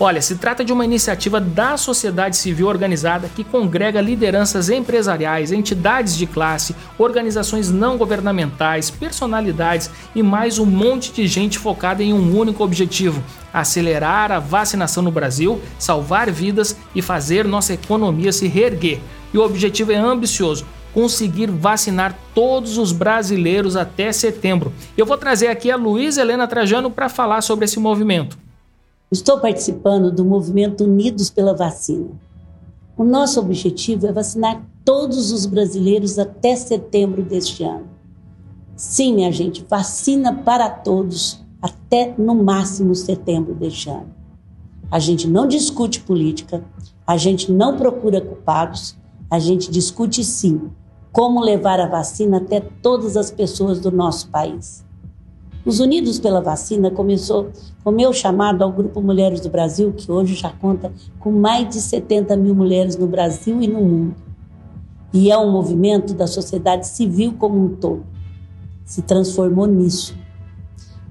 Olha, 0.00 0.22
se 0.22 0.36
trata 0.36 0.64
de 0.64 0.72
uma 0.72 0.84
iniciativa 0.84 1.40
da 1.40 1.76
sociedade 1.76 2.36
civil 2.36 2.68
organizada 2.68 3.28
que 3.34 3.42
congrega 3.42 4.00
lideranças 4.00 4.70
empresariais, 4.70 5.50
entidades 5.50 6.16
de 6.16 6.24
classe, 6.24 6.76
organizações 6.96 7.68
não 7.68 7.98
governamentais, 7.98 8.90
personalidades 8.90 9.90
e 10.14 10.22
mais 10.22 10.60
um 10.60 10.64
monte 10.64 11.12
de 11.12 11.26
gente 11.26 11.58
focada 11.58 12.00
em 12.00 12.12
um 12.12 12.38
único 12.38 12.62
objetivo: 12.62 13.20
acelerar 13.52 14.30
a 14.30 14.38
vacinação 14.38 15.02
no 15.02 15.10
Brasil, 15.10 15.60
salvar 15.80 16.30
vidas 16.30 16.76
e 16.94 17.02
fazer 17.02 17.44
nossa 17.44 17.74
economia 17.74 18.30
se 18.30 18.46
reerguer. 18.46 19.00
E 19.34 19.38
o 19.38 19.44
objetivo 19.44 19.90
é 19.90 19.96
ambicioso: 19.96 20.64
conseguir 20.94 21.50
vacinar 21.50 22.16
todos 22.32 22.78
os 22.78 22.92
brasileiros 22.92 23.74
até 23.74 24.12
setembro. 24.12 24.72
Eu 24.96 25.04
vou 25.04 25.18
trazer 25.18 25.48
aqui 25.48 25.72
a 25.72 25.76
Luísa 25.76 26.20
Helena 26.20 26.46
Trajano 26.46 26.88
para 26.88 27.08
falar 27.08 27.40
sobre 27.40 27.64
esse 27.64 27.80
movimento. 27.80 28.38
Estou 29.10 29.40
participando 29.40 30.12
do 30.12 30.22
movimento 30.22 30.84
Unidos 30.84 31.30
pela 31.30 31.54
Vacina. 31.54 32.10
O 32.94 33.02
nosso 33.02 33.40
objetivo 33.40 34.06
é 34.06 34.12
vacinar 34.12 34.62
todos 34.84 35.32
os 35.32 35.46
brasileiros 35.46 36.18
até 36.18 36.54
setembro 36.54 37.22
deste 37.22 37.64
ano. 37.64 37.86
Sim, 38.76 39.14
minha 39.14 39.32
gente, 39.32 39.64
vacina 39.66 40.34
para 40.34 40.68
todos 40.68 41.42
até 41.62 42.14
no 42.18 42.34
máximo 42.34 42.94
setembro 42.94 43.54
deste 43.54 43.88
ano. 43.88 44.14
A 44.90 44.98
gente 44.98 45.26
não 45.26 45.48
discute 45.48 46.00
política, 46.00 46.62
a 47.06 47.16
gente 47.16 47.50
não 47.50 47.78
procura 47.78 48.20
culpados, 48.20 48.94
a 49.30 49.38
gente 49.38 49.70
discute 49.70 50.22
sim 50.22 50.70
como 51.10 51.40
levar 51.40 51.80
a 51.80 51.88
vacina 51.88 52.36
até 52.36 52.60
todas 52.60 53.16
as 53.16 53.30
pessoas 53.30 53.80
do 53.80 53.90
nosso 53.90 54.28
país. 54.28 54.84
Os 55.68 55.80
Unidos 55.80 56.18
pela 56.18 56.40
Vacina 56.40 56.90
começou 56.90 57.50
com 57.84 57.90
meu 57.90 58.10
chamado 58.10 58.64
ao 58.64 58.72
Grupo 58.72 59.02
Mulheres 59.02 59.42
do 59.42 59.50
Brasil, 59.50 59.92
que 59.92 60.10
hoje 60.10 60.34
já 60.34 60.48
conta 60.48 60.90
com 61.20 61.30
mais 61.30 61.68
de 61.68 61.78
70 61.78 62.34
mil 62.38 62.54
mulheres 62.54 62.96
no 62.96 63.06
Brasil 63.06 63.60
e 63.60 63.68
no 63.68 63.82
mundo. 63.82 64.14
E 65.12 65.30
é 65.30 65.36
um 65.36 65.52
movimento 65.52 66.14
da 66.14 66.26
sociedade 66.26 66.86
civil 66.86 67.34
como 67.38 67.62
um 67.62 67.76
todo. 67.76 68.02
Se 68.82 69.02
transformou 69.02 69.66
nisso. 69.66 70.16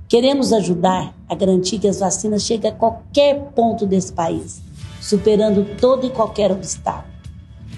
Queremos 0.10 0.52
ajudar 0.52 1.16
a 1.30 1.36
garantir 1.36 1.78
que 1.78 1.88
as 1.88 2.00
vacinas 2.00 2.42
cheguem 2.42 2.72
a 2.72 2.74
qualquer 2.74 3.52
ponto 3.54 3.86
desse 3.86 4.12
país, 4.12 4.60
superando 5.00 5.78
todo 5.80 6.08
e 6.08 6.10
qualquer 6.10 6.52
obstáculo. 6.52 7.14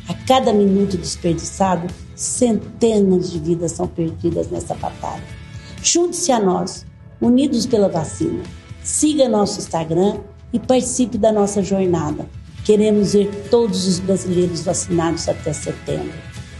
A 0.07 0.13
cada 0.25 0.53
minuto 0.53 0.95
desperdiçado, 0.95 1.93
centenas 2.15 3.29
de 3.29 3.37
vidas 3.37 3.73
são 3.73 3.85
perdidas 3.85 4.49
nessa 4.49 4.75
batalha. 4.75 5.38
Junte-se 5.81 6.31
a 6.31 6.39
nós, 6.39 6.85
unidos 7.21 7.65
pela 7.65 7.87
vacina. 7.87 8.43
Siga 8.83 9.29
nosso 9.29 9.59
Instagram 9.59 10.17
e 10.51 10.59
participe 10.59 11.17
da 11.17 11.31
nossa 11.31 11.63
jornada. 11.63 12.27
Queremos 12.65 13.13
ver 13.13 13.47
todos 13.49 13.87
os 13.87 13.99
brasileiros 13.99 14.63
vacinados 14.63 15.27
até 15.27 15.53
setembro. 15.53 16.13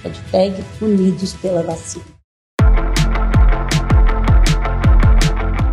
Hashtag 0.03 0.63
Unidos 0.81 1.33
pela 1.33 1.61
Vacina. 1.61 2.05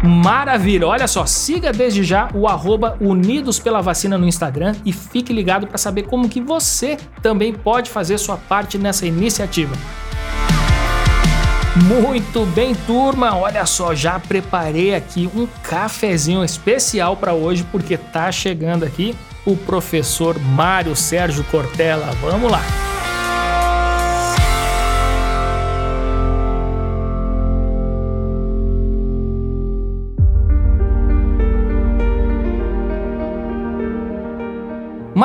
Maravilha! 0.02 0.86
Olha 0.86 1.06
só, 1.06 1.26
siga 1.26 1.72
desde 1.72 2.02
já 2.04 2.28
o 2.34 2.46
arroba 2.46 2.96
Unidos 3.00 3.58
pela 3.58 3.80
Vacina 3.80 4.18
no 4.18 4.26
Instagram 4.26 4.74
e 4.84 4.92
fique 4.92 5.32
ligado 5.32 5.66
para 5.66 5.78
saber 5.78 6.04
como 6.04 6.28
que 6.28 6.40
você 6.40 6.96
também 7.22 7.52
pode 7.52 7.90
fazer 7.90 8.18
sua 8.18 8.36
parte 8.36 8.78
nessa 8.78 9.06
iniciativa. 9.06 9.74
Muito 11.84 12.46
bem, 12.46 12.74
turma. 12.74 13.36
Olha 13.36 13.66
só, 13.66 13.94
já 13.94 14.18
preparei 14.18 14.94
aqui 14.94 15.28
um 15.34 15.46
cafezinho 15.62 16.42
especial 16.42 17.16
para 17.16 17.34
hoje 17.34 17.66
porque 17.70 17.98
tá 17.98 18.32
chegando 18.32 18.84
aqui 18.84 19.14
o 19.44 19.54
professor 19.54 20.38
Mário 20.38 20.96
Sérgio 20.96 21.44
Cortella. 21.44 22.10
Vamos 22.22 22.50
lá. 22.50 22.85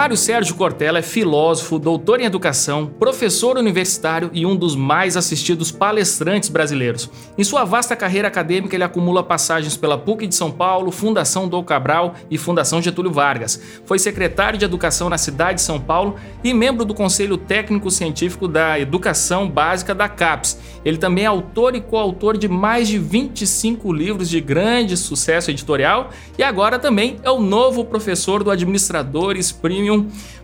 Mário 0.01 0.17
Sérgio 0.17 0.55
Cortella 0.55 0.98
é 0.98 1.03
filósofo, 1.03 1.77
doutor 1.77 2.20
em 2.20 2.25
educação, 2.25 2.88
professor 2.88 3.55
universitário 3.55 4.31
e 4.34 4.48
um 4.48 4.55
dos 4.55 4.75
mais 4.75 5.15
assistidos 5.15 5.72
palestrantes 5.72 6.50
brasileiros. 6.50 7.08
Em 7.38 7.43
sua 7.43 7.63
vasta 7.65 7.96
carreira 7.96 8.27
acadêmica, 8.27 8.75
ele 8.75 8.84
acumula 8.84 9.22
passagens 9.22 9.77
pela 9.77 10.00
PUC 10.00 10.25
de 10.25 10.34
São 10.34 10.50
Paulo, 10.50 10.89
Fundação 10.89 11.48
Dom 11.48 11.63
Cabral 11.63 12.15
e 12.31 12.38
Fundação 12.39 12.81
Getúlio 12.81 13.12
Vargas. 13.12 13.62
Foi 13.86 14.00
secretário 14.00 14.58
de 14.58 14.65
Educação 14.65 15.08
na 15.08 15.20
cidade 15.20 15.60
de 15.60 15.62
São 15.62 15.79
Paulo 15.79 16.15
e 16.43 16.51
membro 16.51 16.84
do 16.84 16.96
Conselho 16.96 17.38
Técnico 17.38 17.91
Científico 17.91 18.48
da 18.48 18.79
Educação 18.79 19.48
Básica 19.48 19.93
da 19.93 20.10
CAPES. 20.10 20.58
Ele 20.84 20.98
também 20.98 21.25
é 21.25 21.27
autor 21.27 21.75
e 21.75 21.79
coautor 21.79 22.38
de 22.38 22.48
mais 22.48 22.88
de 22.88 22.98
25 22.98 23.93
livros 23.93 24.27
de 24.27 24.41
grande 24.41 24.98
sucesso 24.98 25.51
editorial 25.51 26.10
e 26.39 26.41
agora 26.41 26.79
também 26.79 27.17
é 27.22 27.29
o 27.29 27.39
novo 27.39 27.86
professor 27.86 28.43
do 28.43 28.50
Administradores 28.50 29.51
Premium 29.51 29.90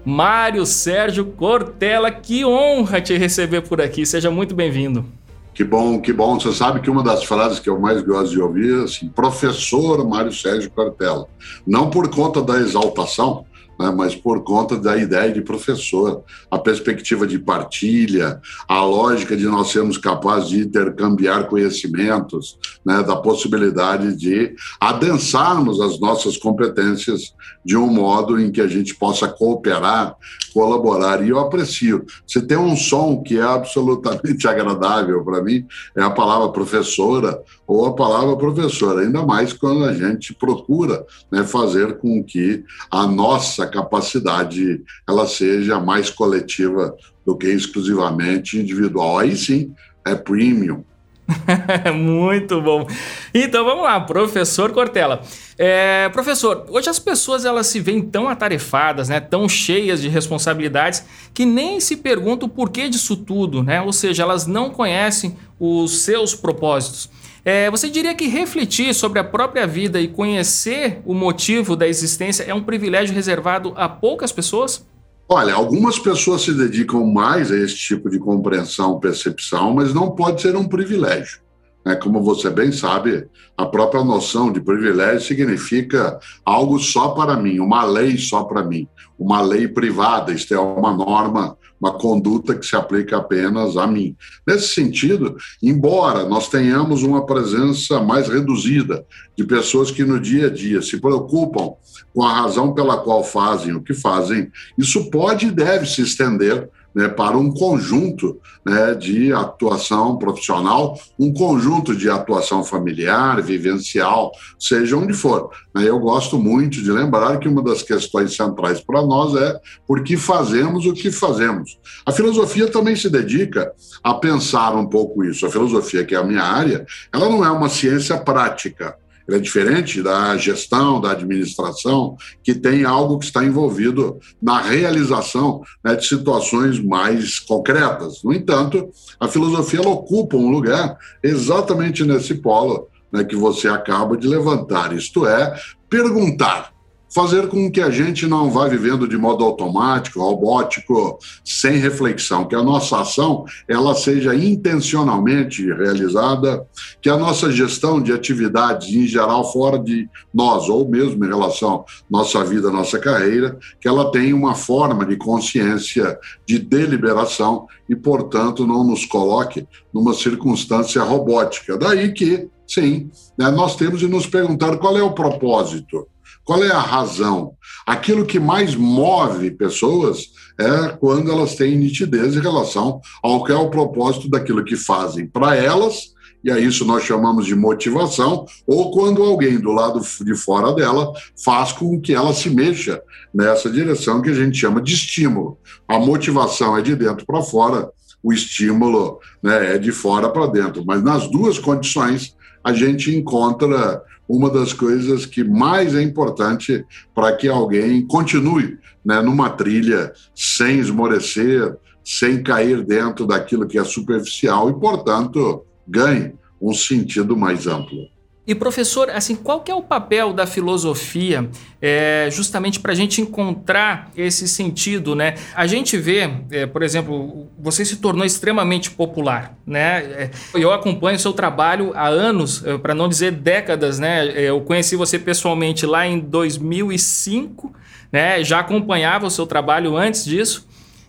Mário 0.05 0.65
Sérgio 0.65 1.25
Cortella. 1.25 2.11
Que 2.11 2.45
honra 2.45 3.01
te 3.01 3.17
receber 3.17 3.61
por 3.61 3.81
aqui. 3.81 4.05
Seja 4.05 4.31
muito 4.31 4.55
bem-vindo. 4.55 5.05
Que 5.53 5.63
bom, 5.63 5.99
que 5.99 6.13
bom. 6.13 6.39
Você 6.39 6.53
sabe 6.53 6.81
que 6.81 6.89
uma 6.89 7.01
das 7.01 7.23
frases 7.23 7.59
que 7.59 7.67
eu 7.67 7.79
mais 7.79 8.01
gosto 8.03 8.31
de 8.31 8.39
ouvir 8.39 8.79
é 8.79 8.83
assim, 8.83 9.09
professor 9.09 10.07
Mário 10.07 10.31
Sérgio 10.31 10.69
Cortella. 10.69 11.27
Não 11.65 11.89
por 11.89 12.09
conta 12.09 12.43
da 12.43 12.59
exaltação, 12.59 13.43
né, 13.79 13.93
mas 13.95 14.15
por 14.15 14.43
conta 14.43 14.77
da 14.77 14.97
ideia 14.97 15.31
de 15.31 15.41
professor, 15.41 16.23
a 16.49 16.57
perspectiva 16.57 17.27
de 17.27 17.39
partilha, 17.39 18.41
a 18.67 18.83
lógica 18.83 19.35
de 19.35 19.45
nós 19.45 19.69
sermos 19.69 19.97
capazes 19.97 20.49
de 20.49 20.59
intercambiar 20.61 21.47
conhecimentos, 21.47 22.57
né, 22.85 23.03
da 23.03 23.15
possibilidade 23.15 24.15
de 24.15 24.55
adensarmos 24.79 25.79
as 25.81 25.99
nossas 25.99 26.37
competências 26.37 27.33
de 27.63 27.75
um 27.75 27.87
modo 27.87 28.39
em 28.39 28.51
que 28.51 28.61
a 28.61 28.67
gente 28.67 28.95
possa 28.95 29.27
cooperar, 29.27 30.15
colaborar. 30.53 31.23
E 31.23 31.29
eu 31.29 31.39
aprecio. 31.39 32.05
Se 32.25 32.41
tem 32.41 32.57
um 32.57 32.75
som 32.75 33.21
que 33.21 33.37
é 33.37 33.43
absolutamente 33.43 34.47
agradável 34.47 35.23
para 35.23 35.43
mim, 35.43 35.65
é 35.95 36.01
a 36.01 36.09
palavra 36.09 36.49
professora 36.49 37.43
ou 37.67 37.85
a 37.85 37.93
palavra 37.93 38.37
professora, 38.37 39.01
ainda 39.01 39.25
mais 39.25 39.51
quando 39.51 39.83
a 39.83 39.93
gente 39.93 40.33
procura 40.33 41.05
né, 41.29 41.43
fazer 41.43 41.97
com 41.97 42.23
que 42.23 42.63
a 42.89 43.05
nossa 43.05 43.66
capacidade 43.67 44.81
ela 45.07 45.27
seja 45.27 45.79
mais 45.79 46.09
coletiva 46.09 46.95
do 47.25 47.35
que 47.35 47.47
exclusivamente 47.47 48.57
individual. 48.57 49.19
Aí 49.19 49.35
sim, 49.35 49.73
é 50.05 50.15
premium. 50.15 50.83
Muito 51.93 52.61
bom. 52.61 52.87
Então 53.33 53.65
vamos 53.65 53.83
lá, 53.83 53.99
professor 53.99 54.71
Cortella. 54.71 55.21
É, 55.57 56.07
professor, 56.09 56.65
hoje 56.69 56.89
as 56.89 56.99
pessoas 56.99 57.43
elas 57.43 57.67
se 57.67 57.79
veem 57.79 58.01
tão 58.01 58.29
atarefadas, 58.29 59.09
né, 59.09 59.19
tão 59.19 59.49
cheias 59.49 60.01
de 60.01 60.07
responsabilidades, 60.07 61.03
que 61.33 61.45
nem 61.45 61.79
se 61.79 61.97
perguntam 61.97 62.47
o 62.47 62.51
porquê 62.51 62.87
disso 62.87 63.17
tudo, 63.17 63.63
né? 63.63 63.81
Ou 63.81 63.91
seja, 63.91 64.23
elas 64.23 64.47
não 64.47 64.69
conhecem 64.69 65.35
os 65.59 65.99
seus 65.99 66.33
propósitos. 66.33 67.09
É, 67.49 67.71
você 67.71 67.89
diria 67.89 68.13
que 68.13 68.27
refletir 68.27 68.93
sobre 68.93 69.19
a 69.19 69.23
própria 69.23 69.65
vida 69.65 70.01
e 70.01 70.09
conhecer 70.09 71.01
o 71.05 71.13
motivo 71.13 71.77
da 71.77 71.87
existência 71.87 72.43
é 72.43 72.53
um 72.53 72.61
privilégio 72.61 73.15
reservado 73.15 73.71
a 73.77 73.87
poucas 73.87 74.33
pessoas? 74.33 74.85
Olha, 75.29 75.53
algumas 75.53 75.97
pessoas 75.97 76.41
se 76.41 76.53
dedicam 76.53 77.05
mais 77.05 77.49
a 77.49 77.55
esse 77.55 77.77
tipo 77.77 78.09
de 78.09 78.19
compreensão, 78.19 78.99
percepção, 78.99 79.73
mas 79.73 79.93
não 79.93 80.11
pode 80.11 80.41
ser 80.41 80.57
um 80.57 80.67
privilégio. 80.67 81.39
Né? 81.85 81.95
Como 81.95 82.21
você 82.21 82.49
bem 82.49 82.73
sabe, 82.73 83.29
a 83.55 83.65
própria 83.65 84.03
noção 84.03 84.51
de 84.51 84.59
privilégio 84.59 85.21
significa 85.21 86.19
algo 86.43 86.77
só 86.79 87.11
para 87.11 87.37
mim, 87.37 87.59
uma 87.59 87.85
lei 87.85 88.17
só 88.17 88.43
para 88.43 88.61
mim, 88.61 88.89
uma 89.17 89.39
lei 89.39 89.69
privada, 89.69 90.33
isto 90.33 90.53
é, 90.53 90.59
uma 90.59 90.93
norma, 90.93 91.57
uma 91.79 91.93
conduta 91.93 92.55
que 92.55 92.65
se 92.65 92.75
aplica 92.75 93.17
apenas 93.17 93.77
a 93.77 93.85
mim. 93.85 94.15
Nesse 94.45 94.69
sentido, 94.69 95.37
embora 95.61 96.27
nós 96.27 96.49
tenhamos 96.49 97.03
uma 97.03 97.25
presença 97.25 97.99
mais 97.99 98.27
reduzida 98.27 99.05
de 99.35 99.43
pessoas 99.43 99.91
que 99.91 100.03
no 100.03 100.19
dia 100.19 100.47
a 100.47 100.49
dia 100.49 100.81
se 100.81 100.99
preocupam 100.99 101.73
com 102.13 102.23
a 102.23 102.41
razão 102.41 102.73
pela 102.73 102.97
qual 102.97 103.23
fazem 103.23 103.73
o 103.73 103.81
que 103.81 103.93
fazem, 103.93 104.51
isso 104.77 105.09
pode 105.09 105.47
e 105.47 105.51
deve 105.51 105.85
se 105.85 106.01
estender 106.01 106.69
né, 106.97 107.07
para 107.07 107.37
um 107.37 107.51
conjunto 107.51 108.41
né, 108.65 108.95
de 108.95 109.31
atuação 109.31 110.17
profissional, 110.17 110.99
um 111.19 111.31
conjunto 111.31 111.95
de 111.95 112.09
atuação 112.09 112.63
familiar, 112.63 113.39
vivencial, 113.39 114.31
seja 114.57 114.97
onde 114.97 115.13
for. 115.13 115.51
Né. 115.75 115.87
Eu 115.87 115.99
gosto 115.99 116.39
muito 116.39 116.81
de 116.81 116.91
lembrar 116.91 117.37
que 117.37 117.47
uma 117.47 117.61
das 117.61 117.83
questões 117.83 118.35
centrais 118.35 118.81
para 118.81 119.03
nós 119.03 119.35
é 119.35 119.59
por 119.85 120.03
que 120.03 120.17
fazemos 120.17 120.87
o 120.87 120.93
que 120.93 121.11
fazemos. 121.11 121.77
A 122.03 122.11
filosofia 122.11 122.67
também 122.67 122.95
se 122.95 123.11
dedica 123.11 123.71
a 124.03 124.15
pensar 124.15 124.75
um 124.75 124.87
pouco 124.87 125.23
isso. 125.23 125.45
A 125.45 125.51
filosofia, 125.51 126.03
que 126.03 126.15
é 126.15 126.17
a 126.17 126.23
minha 126.23 126.41
área, 126.41 126.83
ela 127.13 127.29
não 127.29 127.45
é 127.45 127.51
uma 127.51 127.69
ciência 127.69 128.17
prática 128.17 128.95
é 129.29 129.39
diferente 129.39 130.01
da 130.01 130.37
gestão, 130.37 131.01
da 131.01 131.11
administração, 131.11 132.15
que 132.43 132.55
tem 132.55 132.85
algo 132.85 133.19
que 133.19 133.25
está 133.25 133.43
envolvido 133.43 134.19
na 134.41 134.61
realização 134.61 135.61
né, 135.83 135.95
de 135.95 136.07
situações 136.07 136.79
mais 136.83 137.39
concretas. 137.39 138.23
No 138.23 138.33
entanto, 138.33 138.89
a 139.19 139.27
filosofia 139.27 139.81
ocupa 139.81 140.37
um 140.37 140.49
lugar 140.49 140.97
exatamente 141.21 142.03
nesse 142.03 142.35
polo 142.35 142.87
né, 143.11 143.23
que 143.23 143.35
você 143.35 143.67
acaba 143.67 144.15
de 144.15 144.27
levantar, 144.27 144.93
isto 144.93 145.27
é, 145.27 145.59
perguntar 145.89 146.76
fazer 147.09 147.47
com 147.47 147.71
que 147.71 147.81
a 147.81 147.89
gente 147.89 148.27
não 148.27 148.51
vá 148.51 148.67
vivendo 148.67 149.07
de 149.07 149.17
modo 149.17 149.43
automático, 149.43 150.19
robótico, 150.19 151.17
sem 151.43 151.77
reflexão, 151.77 152.45
que 152.45 152.55
a 152.55 152.63
nossa 152.63 153.01
ação 153.01 153.45
ela 153.67 153.95
seja 153.95 154.35
intencionalmente 154.35 155.65
realizada, 155.73 156.65
que 157.01 157.09
a 157.09 157.17
nossa 157.17 157.51
gestão 157.51 158.01
de 158.01 158.11
atividades 158.11 158.89
em 158.89 159.07
geral 159.07 159.51
fora 159.51 159.79
de 159.79 160.09
nós 160.33 160.69
ou 160.69 160.87
mesmo 160.87 161.23
em 161.23 161.27
relação 161.27 161.75
à 161.75 161.85
nossa 162.09 162.43
vida, 162.43 162.69
nossa 162.71 162.99
carreira, 162.99 163.57
que 163.79 163.87
ela 163.87 164.11
tenha 164.11 164.35
uma 164.35 164.55
forma 164.55 165.05
de 165.05 165.15
consciência, 165.15 166.17
de 166.45 166.59
deliberação 166.59 167.67
e, 167.89 167.95
portanto, 167.95 168.67
não 168.67 168.83
nos 168.83 169.05
coloque 169.05 169.65
numa 169.93 170.13
circunstância 170.13 171.01
robótica. 171.01 171.77
Daí 171.77 172.11
que, 172.11 172.49
sim, 172.67 173.09
né, 173.37 173.49
nós 173.49 173.75
temos 173.75 173.99
de 173.99 174.07
nos 174.07 174.27
perguntar 174.27 174.77
qual 174.77 174.97
é 174.97 175.01
o 175.01 175.13
propósito 175.13 176.07
qual 176.47 176.63
é 176.63 176.71
a 176.71 176.79
razão? 176.79 177.55
Aquilo 177.85 178.25
que 178.25 178.39
mais 178.39 178.73
move 178.73 179.51
pessoas 179.51 180.29
é 180.57 180.87
quando 180.97 181.29
elas 181.29 181.55
têm 181.55 181.75
nitidez 181.75 182.37
em 182.37 182.39
relação 182.39 183.01
ao 183.21 183.43
que 183.43 183.51
é 183.51 183.55
o 183.55 183.69
propósito 183.69 184.29
daquilo 184.29 184.63
que 184.63 184.77
fazem 184.77 185.27
para 185.27 185.57
elas, 185.57 186.13
e 186.41 186.49
a 186.49 186.57
isso 186.57 186.85
nós 186.85 187.03
chamamos 187.03 187.45
de 187.45 187.53
motivação, 187.53 188.45
ou 188.65 188.91
quando 188.91 189.21
alguém 189.21 189.59
do 189.59 189.73
lado 189.73 189.99
de 190.21 190.35
fora 190.35 190.71
dela 190.71 191.11
faz 191.43 191.73
com 191.73 191.99
que 191.99 192.13
ela 192.13 192.33
se 192.33 192.49
mexa 192.49 193.01
nessa 193.33 193.69
direção 193.69 194.21
que 194.21 194.29
a 194.29 194.33
gente 194.33 194.57
chama 194.57 194.81
de 194.81 194.93
estímulo. 194.93 195.57
A 195.85 195.99
motivação 195.99 196.77
é 196.77 196.81
de 196.81 196.95
dentro 196.95 197.25
para 197.25 197.41
fora, 197.41 197.89
o 198.23 198.31
estímulo 198.31 199.19
né, 199.43 199.75
é 199.75 199.77
de 199.77 199.91
fora 199.91 200.29
para 200.29 200.47
dentro, 200.47 200.81
mas 200.85 201.03
nas 201.03 201.29
duas 201.29 201.59
condições 201.59 202.37
a 202.63 202.73
gente 202.73 203.15
encontra 203.15 204.03
uma 204.27 204.49
das 204.49 204.73
coisas 204.73 205.25
que 205.25 205.43
mais 205.43 205.95
é 205.95 206.01
importante 206.01 206.85
para 207.15 207.35
que 207.35 207.47
alguém 207.47 208.05
continue 208.05 208.77
né, 209.05 209.21
numa 209.21 209.49
trilha 209.49 210.11
sem 210.35 210.79
esmorecer, 210.79 211.77
sem 212.03 212.43
cair 212.43 212.83
dentro 212.83 213.25
daquilo 213.25 213.67
que 213.67 213.77
é 213.77 213.83
superficial 213.83 214.69
e, 214.69 214.73
portanto, 214.73 215.63
ganhe 215.87 216.33
um 216.61 216.73
sentido 216.73 217.37
mais 217.37 217.67
amplo. 217.67 218.07
E 218.47 218.55
professor, 218.55 219.09
assim, 219.09 219.35
qual 219.35 219.59
que 219.59 219.69
é 219.69 219.75
o 219.75 219.81
papel 219.81 220.31
da 220.31 220.47
filosofia 220.47 221.49
é, 221.81 222.29
justamente 222.31 222.79
para 222.79 222.93
a 222.93 222.95
gente 222.95 223.19
encontrar 223.19 224.09
esse 224.15 224.47
sentido, 224.47 225.13
né? 225.13 225.35
A 225.53 225.67
gente 225.67 225.97
vê, 225.97 226.29
é, 226.49 226.65
por 226.65 226.81
exemplo, 226.81 227.47
você 227.59 227.83
se 227.83 227.97
tornou 227.97 228.25
extremamente 228.25 228.89
popular, 228.89 229.53
né? 229.65 229.97
É, 229.97 230.31
eu 230.53 230.71
acompanho 230.71 231.19
seu 231.19 231.33
trabalho 231.33 231.91
há 231.93 232.07
anos, 232.07 232.65
é, 232.65 232.77
para 232.77 232.95
não 232.95 233.09
dizer 233.09 233.33
décadas, 233.33 233.99
né? 233.99 234.25
É, 234.29 234.43
eu 234.43 234.61
conheci 234.61 234.95
você 234.95 235.19
pessoalmente 235.19 235.85
lá 235.85 236.07
em 236.07 236.17
2005, 236.17 237.73
né? 238.09 238.41
Já 238.45 238.59
acompanhava 238.59 239.27
o 239.27 239.29
seu 239.29 239.45
trabalho 239.45 239.97
antes 239.97 240.23
disso. 240.23 240.65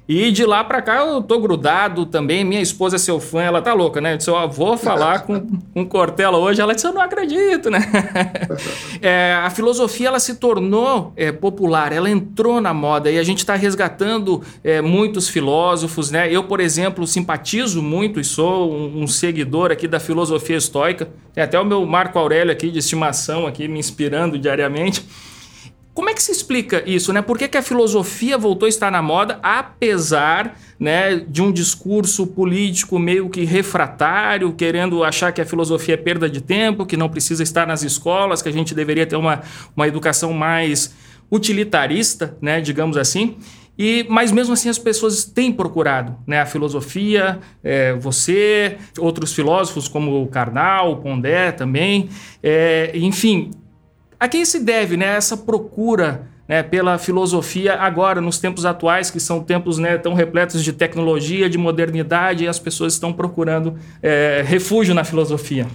E 0.08 0.32
de 0.32 0.46
lá 0.46 0.64
para 0.64 0.80
cá 0.80 1.04
eu 1.04 1.22
tô 1.22 1.38
grudado 1.38 2.06
também. 2.06 2.42
Minha 2.42 2.62
esposa 2.62 2.96
é 2.96 2.98
seu 2.98 3.20
fã, 3.20 3.42
ela 3.42 3.60
tá 3.60 3.74
louca, 3.74 4.00
né? 4.00 4.14
Eu 4.14 4.16
disse, 4.16 4.30
ó, 4.30 4.48
vou 4.48 4.78
falar 4.78 5.20
com, 5.20 5.46
com 5.74 5.86
Cortella 5.86 6.38
hoje. 6.38 6.62
Ela 6.62 6.74
disse, 6.74 6.86
eu 6.86 6.94
não 6.94 7.02
acredito, 7.02 7.68
né? 7.68 7.80
é, 9.02 9.34
a 9.34 9.50
filosofia, 9.50 10.08
ela 10.08 10.18
se 10.18 10.36
tornou 10.36 11.12
é, 11.14 11.30
popular, 11.30 11.92
ela 11.92 12.08
entrou 12.08 12.58
na 12.58 12.72
moda 12.72 13.10
e 13.10 13.18
a 13.18 13.22
gente 13.22 13.40
está 13.40 13.54
resgatando 13.54 14.42
é, 14.64 14.80
muitos 14.80 15.28
filósofos, 15.28 16.10
né? 16.10 16.32
Eu, 16.32 16.44
por 16.44 16.58
exemplo, 16.58 17.06
simpatizo 17.06 17.82
muito 17.82 18.18
e 18.18 18.24
sou 18.24 18.72
um, 18.72 19.02
um, 19.02 19.06
seguidor 19.06 19.70
aqui 19.70 19.86
da 19.86 20.00
filosofia 20.00 20.56
estoica. 20.56 21.10
Tem 21.34 21.44
até 21.44 21.60
o 21.60 21.66
meu 21.66 21.84
Marco 21.84 22.18
Aurélio 22.18 22.50
aqui 22.50 22.70
de 22.70 22.78
estimação 22.78 23.46
aqui 23.46 23.68
me 23.68 23.78
inspirando 23.78 24.38
diariamente. 24.38 25.04
Como 25.98 26.10
é 26.10 26.14
que 26.14 26.22
se 26.22 26.30
explica 26.30 26.80
isso, 26.86 27.12
né? 27.12 27.20
Por 27.20 27.36
que, 27.36 27.48
que 27.48 27.58
a 27.58 27.62
filosofia 27.62 28.38
voltou 28.38 28.66
a 28.66 28.68
estar 28.68 28.88
na 28.88 29.02
moda, 29.02 29.40
apesar 29.42 30.56
né, 30.78 31.16
de 31.16 31.42
um 31.42 31.50
discurso 31.50 32.24
político 32.24 33.00
meio 33.00 33.28
que 33.28 33.44
refratário, 33.44 34.52
querendo 34.52 35.02
achar 35.02 35.32
que 35.32 35.40
a 35.40 35.44
filosofia 35.44 35.94
é 35.94 35.96
perda 35.96 36.30
de 36.30 36.40
tempo, 36.40 36.86
que 36.86 36.96
não 36.96 37.08
precisa 37.08 37.42
estar 37.42 37.66
nas 37.66 37.82
escolas, 37.82 38.40
que 38.40 38.48
a 38.48 38.52
gente 38.52 38.76
deveria 38.76 39.04
ter 39.06 39.16
uma, 39.16 39.42
uma 39.74 39.88
educação 39.88 40.32
mais 40.32 40.94
utilitarista, 41.28 42.38
né, 42.40 42.60
digamos 42.60 42.96
assim. 42.96 43.36
E, 43.76 44.06
mas 44.08 44.30
mesmo 44.30 44.54
assim 44.54 44.68
as 44.68 44.78
pessoas 44.78 45.24
têm 45.24 45.52
procurado 45.52 46.16
né? 46.28 46.40
a 46.40 46.46
filosofia, 46.46 47.40
é, 47.62 47.94
você, 47.94 48.78
outros 49.00 49.34
filósofos 49.34 49.88
como 49.88 50.22
o 50.22 50.28
Karnal, 50.28 50.92
o 50.92 50.96
Pondé 50.98 51.50
também. 51.50 52.08
É, 52.40 52.92
enfim, 52.94 53.50
a 54.18 54.28
quem 54.28 54.44
se 54.44 54.58
deve 54.60 54.96
né, 54.96 55.16
essa 55.16 55.36
procura 55.36 56.28
né, 56.48 56.62
pela 56.62 56.98
filosofia 56.98 57.74
agora, 57.74 58.20
nos 58.20 58.38
tempos 58.38 58.64
atuais, 58.64 59.10
que 59.10 59.20
são 59.20 59.40
tempos 59.40 59.78
né, 59.78 59.98
tão 59.98 60.14
repletos 60.14 60.64
de 60.64 60.72
tecnologia, 60.72 61.48
de 61.48 61.58
modernidade, 61.58 62.44
e 62.44 62.48
as 62.48 62.58
pessoas 62.58 62.94
estão 62.94 63.12
procurando 63.12 63.76
é, 64.02 64.42
refúgio 64.44 64.94
na 64.94 65.04
filosofia? 65.04 65.66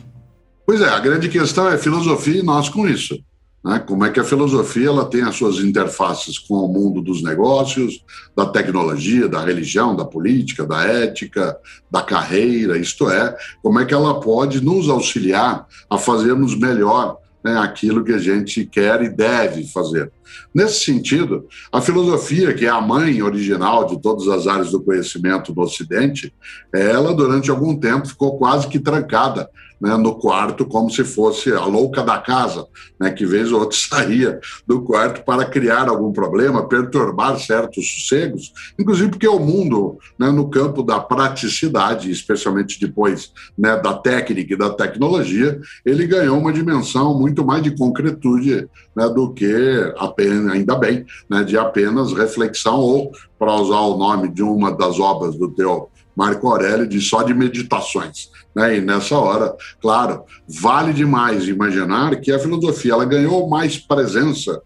Pois 0.65 0.82
é, 0.82 0.89
a 0.89 0.99
grande 0.99 1.29
questão 1.29 1.69
é 1.69 1.77
filosofia 1.77 2.39
e 2.39 2.43
nós 2.43 2.69
com 2.69 2.88
isso. 2.88 3.19
Né? 3.63 3.79
Como 3.79 4.03
é 4.03 4.10
que 4.10 4.19
a 4.19 4.23
filosofia 4.23 4.88
ela 4.88 5.06
tem 5.06 5.21
as 5.21 5.36
suas 5.36 5.58
interfaces 5.58 6.39
com 6.39 6.56
o 6.56 6.67
mundo 6.67 7.01
dos 7.01 7.21
negócios, 7.21 8.03
da 8.36 8.45
tecnologia, 8.45 9.29
da 9.29 9.43
religião, 9.43 9.95
da 9.95 10.03
política, 10.03 10.65
da 10.65 10.84
ética, 10.84 11.56
da 11.89 12.01
carreira, 12.01 12.77
isto 12.77 13.10
é, 13.10 13.36
como 13.62 13.79
é 13.79 13.86
que 13.86 13.93
ela 13.93 14.19
pode 14.19 14.63
nos 14.63 14.89
auxiliar 14.89 15.67
a 15.89 15.97
fazermos 15.97 16.56
melhor 16.58 17.17
né, 17.43 17.58
aquilo 17.58 18.03
que 18.03 18.13
a 18.13 18.17
gente 18.17 18.65
quer 18.65 19.01
e 19.01 19.10
deve 19.10 19.65
fazer. 19.67 20.12
Nesse 20.53 20.86
sentido, 20.86 21.47
a 21.71 21.82
filosofia, 21.82 22.53
que 22.53 22.65
é 22.65 22.69
a 22.69 22.79
mãe 22.82 23.21
original 23.21 23.86
de 23.86 24.01
todas 24.01 24.27
as 24.27 24.47
áreas 24.47 24.71
do 24.71 24.82
conhecimento 24.82 25.53
no 25.53 25.63
Ocidente, 25.63 26.34
ela, 26.73 27.13
durante 27.13 27.51
algum 27.51 27.75
tempo, 27.75 28.08
ficou 28.08 28.38
quase 28.38 28.67
que 28.67 28.79
trancada 28.79 29.49
né, 29.84 29.98
no 29.98 30.15
quarto, 30.15 30.65
como 30.65 30.89
se 30.89 31.04
fosse 31.04 31.52
a 31.52 31.65
louca 31.65 32.02
da 32.02 32.17
casa, 32.17 32.65
né, 32.98 33.12
que 33.12 33.26
vez 33.26 33.52
ou 33.52 33.60
outra 33.60 33.76
saía 33.78 34.39
do 34.65 34.82
quarto 34.82 35.26
para 35.26 35.43
criar 35.43 35.89
algum 35.89 36.13
problema, 36.13 36.69
perturbar 36.69 37.38
certos 37.38 37.86
sossegos, 37.86 38.54
inclusive 38.80 39.10
porque 39.10 39.28
o 39.28 39.39
mundo, 39.39 39.98
né, 40.17 40.32
no 40.32 40.50
campo 40.50 40.84
da 40.84 41.02
praticidade, 41.02 42.10
especialmente 42.10 42.80
depois 42.80 43.34
né, 43.58 43.76
da 43.76 43.93
técnica 43.93 44.54
e 44.54 44.58
da 44.58 44.69
tecnologia, 44.69 45.60
ele 45.86 46.08
ganhou 46.08 46.39
uma 46.39 46.54
dimensão 46.54 47.19
muito 47.19 47.43
mais 47.46 47.62
de 47.62 47.76
concretude 47.76 48.69
né, 48.96 49.10
do 49.10 49.34
que 49.34 49.93
apenas, 49.98 50.54
ainda 50.54 50.76
bem, 50.76 51.06
né, 51.30 51.43
de 51.43 51.58
apenas 51.58 52.13
reflexão 52.13 52.80
ou, 52.80 53.12
para 53.38 53.54
usar 53.54 53.82
o 53.82 53.98
nome 53.98 54.30
de 54.30 54.41
uma 54.41 54.72
das 54.72 54.98
obras 54.98 55.36
do 55.36 55.50
teu 55.50 55.89
Marco 56.15 56.47
Aurélio, 56.47 56.88
de 56.88 57.02
só 57.02 57.23
de 57.23 57.34
meditações. 57.34 58.30
Né? 58.56 58.78
E 58.78 58.82
nessa 58.82 59.17
hora, 59.17 59.56
claro, 59.82 60.23
vale 60.47 60.93
demais 60.93 61.47
imaginar 61.47 62.15
que 62.21 62.32
a 62.32 62.39
filosofia 62.39 62.93
ela 62.93 63.06
ganhou 63.06 63.47
mais 63.49 63.78
presença 63.78 64.62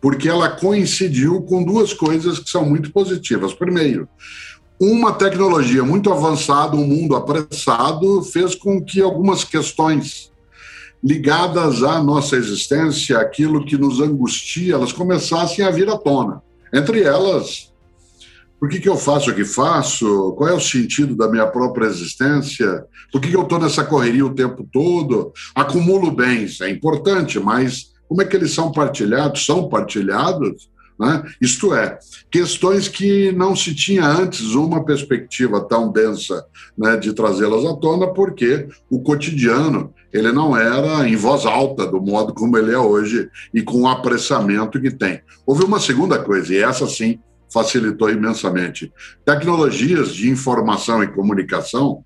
porque 0.00 0.28
ela 0.28 0.50
coincidiu 0.50 1.42
com 1.42 1.64
duas 1.64 1.92
coisas 1.92 2.38
que 2.38 2.50
são 2.50 2.64
muito 2.64 2.92
positivas. 2.92 3.54
Primeiro, 3.54 4.08
uma 4.78 5.12
tecnologia 5.12 5.82
muito 5.82 6.12
avançada, 6.12 6.76
um 6.76 6.86
mundo 6.86 7.16
apressado, 7.16 8.22
fez 8.22 8.54
com 8.54 8.82
que 8.82 9.00
algumas 9.00 9.42
questões 9.42 10.30
ligadas 11.02 11.82
à 11.82 12.02
nossa 12.02 12.36
existência, 12.36 13.18
aquilo 13.18 13.64
que 13.64 13.76
nos 13.76 14.00
angustia, 14.00 14.74
elas 14.74 14.92
começassem 14.92 15.64
a 15.64 15.70
vir 15.70 15.88
à 15.88 15.96
tona. 15.96 16.42
Entre 16.72 17.02
elas, 17.02 17.72
por 18.58 18.68
que, 18.68 18.80
que 18.80 18.88
eu 18.88 18.96
faço 18.96 19.30
o 19.30 19.34
que 19.34 19.44
faço? 19.44 20.32
Qual 20.36 20.48
é 20.48 20.54
o 20.54 20.60
sentido 20.60 21.14
da 21.14 21.28
minha 21.28 21.46
própria 21.46 21.86
existência? 21.86 22.84
Por 23.12 23.20
que, 23.20 23.28
que 23.28 23.36
eu 23.36 23.42
estou 23.42 23.58
nessa 23.58 23.84
correria 23.84 24.24
o 24.24 24.34
tempo 24.34 24.66
todo? 24.72 25.32
Acumulo 25.54 26.10
bens, 26.10 26.60
é 26.60 26.70
importante, 26.70 27.38
mas 27.38 27.92
como 28.08 28.22
é 28.22 28.24
que 28.24 28.36
eles 28.36 28.52
são 28.52 28.72
partilhados? 28.72 29.44
São 29.44 29.68
partilhados? 29.68 30.70
Né? 30.98 31.22
Isto 31.40 31.74
é, 31.74 31.98
questões 32.30 32.88
que 32.88 33.30
não 33.32 33.54
se 33.54 33.74
tinha 33.74 34.06
antes 34.06 34.54
uma 34.54 34.82
perspectiva 34.82 35.60
tão 35.60 35.92
densa 35.92 36.44
né, 36.76 36.96
de 36.96 37.12
trazê-las 37.12 37.66
à 37.66 37.76
tona, 37.76 38.06
porque 38.08 38.66
o 38.90 39.02
cotidiano 39.02 39.92
ele 40.10 40.32
não 40.32 40.56
era 40.56 41.06
em 41.06 41.14
voz 41.14 41.44
alta 41.44 41.86
do 41.86 42.00
modo 42.00 42.32
como 42.32 42.56
ele 42.56 42.72
é 42.72 42.78
hoje 42.78 43.28
e 43.52 43.60
com 43.60 43.82
o 43.82 43.88
apressamento 43.88 44.80
que 44.80 44.90
tem. 44.90 45.20
Houve 45.46 45.64
uma 45.64 45.78
segunda 45.78 46.18
coisa, 46.18 46.54
e 46.54 46.58
essa 46.58 46.86
sim 46.86 47.18
facilitou 47.52 48.10
imensamente. 48.10 48.92
Tecnologias 49.24 50.14
de 50.14 50.30
informação 50.30 51.02
e 51.02 51.08
comunicação, 51.08 52.04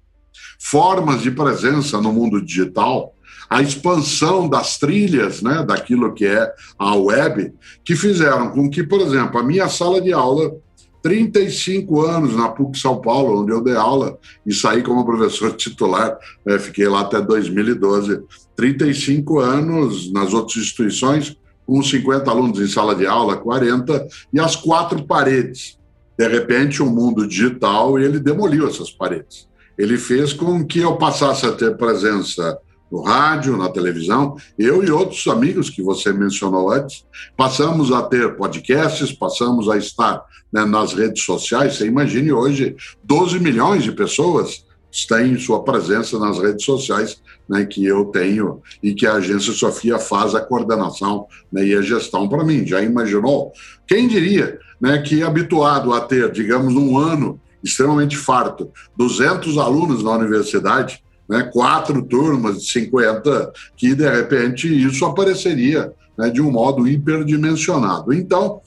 formas 0.58 1.22
de 1.22 1.30
presença 1.30 2.00
no 2.00 2.12
mundo 2.12 2.40
digital, 2.40 3.14
a 3.48 3.60
expansão 3.60 4.48
das 4.48 4.78
trilhas, 4.78 5.42
né, 5.42 5.64
daquilo 5.66 6.14
que 6.14 6.24
é 6.24 6.52
a 6.78 6.94
web, 6.94 7.52
que 7.84 7.96
fizeram 7.96 8.50
com 8.50 8.70
que, 8.70 8.84
por 8.84 9.00
exemplo, 9.00 9.40
a 9.40 9.42
minha 9.42 9.68
sala 9.68 10.00
de 10.00 10.12
aula 10.12 10.54
35 11.02 12.02
anos 12.02 12.36
na 12.36 12.48
PUC 12.48 12.78
São 12.78 13.00
Paulo, 13.00 13.42
onde 13.42 13.52
eu 13.52 13.62
dei 13.62 13.74
aula 13.74 14.18
e 14.46 14.54
saí 14.54 14.82
como 14.82 15.04
professor 15.04 15.52
titular, 15.56 16.16
né, 16.44 16.58
fiquei 16.58 16.86
lá 16.86 17.00
até 17.00 17.20
2012. 17.20 18.22
35 18.54 19.40
anos 19.40 20.12
nas 20.12 20.34
outras 20.34 20.58
instituições, 20.58 21.36
com 21.70 21.80
50 21.80 22.28
alunos 22.28 22.58
em 22.58 22.66
sala 22.66 22.96
de 22.96 23.06
aula, 23.06 23.36
40, 23.36 24.08
e 24.32 24.40
as 24.40 24.56
quatro 24.56 25.04
paredes. 25.04 25.78
De 26.18 26.26
repente, 26.26 26.82
o 26.82 26.86
mundo 26.86 27.28
digital, 27.28 27.96
ele 27.96 28.18
demoliu 28.18 28.66
essas 28.66 28.90
paredes. 28.90 29.48
Ele 29.78 29.96
fez 29.96 30.32
com 30.32 30.66
que 30.66 30.80
eu 30.80 30.96
passasse 30.96 31.46
a 31.46 31.52
ter 31.52 31.76
presença 31.76 32.58
no 32.90 33.02
rádio, 33.02 33.56
na 33.56 33.68
televisão. 33.68 34.34
Eu 34.58 34.82
e 34.82 34.90
outros 34.90 35.24
amigos 35.28 35.70
que 35.70 35.80
você 35.80 36.12
mencionou 36.12 36.72
antes, 36.72 37.06
passamos 37.36 37.92
a 37.92 38.02
ter 38.02 38.36
podcasts, 38.36 39.12
passamos 39.12 39.68
a 39.68 39.76
estar 39.76 40.24
né, 40.52 40.64
nas 40.64 40.92
redes 40.92 41.22
sociais. 41.22 41.76
Você 41.76 41.86
imagine 41.86 42.32
hoje 42.32 42.74
12 43.04 43.38
milhões 43.38 43.84
de 43.84 43.92
pessoas 43.92 44.64
têm 45.08 45.38
sua 45.38 45.62
presença 45.62 46.18
nas 46.18 46.38
redes 46.38 46.64
sociais, 46.64 47.22
né, 47.48 47.64
que 47.64 47.84
eu 47.84 48.06
tenho 48.06 48.60
e 48.82 48.94
que 48.94 49.06
a 49.06 49.14
agência 49.14 49.52
Sofia 49.52 49.98
faz 49.98 50.34
a 50.34 50.40
coordenação 50.40 51.26
né, 51.52 51.64
e 51.64 51.74
a 51.74 51.82
gestão 51.82 52.28
para 52.28 52.44
mim. 52.44 52.66
Já 52.66 52.82
imaginou? 52.82 53.52
Quem 53.86 54.08
diria 54.08 54.58
né, 54.80 54.98
que 54.98 55.22
habituado 55.22 55.92
a 55.92 56.00
ter, 56.00 56.30
digamos, 56.32 56.74
um 56.74 56.96
ano 56.98 57.40
extremamente 57.62 58.16
farto, 58.16 58.70
200 58.96 59.58
alunos 59.58 60.02
na 60.02 60.12
universidade, 60.12 61.02
né, 61.28 61.48
quatro 61.52 62.02
turmas 62.02 62.60
de 62.60 62.72
50, 62.72 63.52
que 63.76 63.94
de 63.94 64.08
repente 64.08 64.66
isso 64.66 65.04
apareceria 65.04 65.92
né, 66.18 66.30
de 66.30 66.40
um 66.40 66.50
modo 66.50 66.88
hiperdimensionado. 66.88 68.12
Então, 68.12 68.60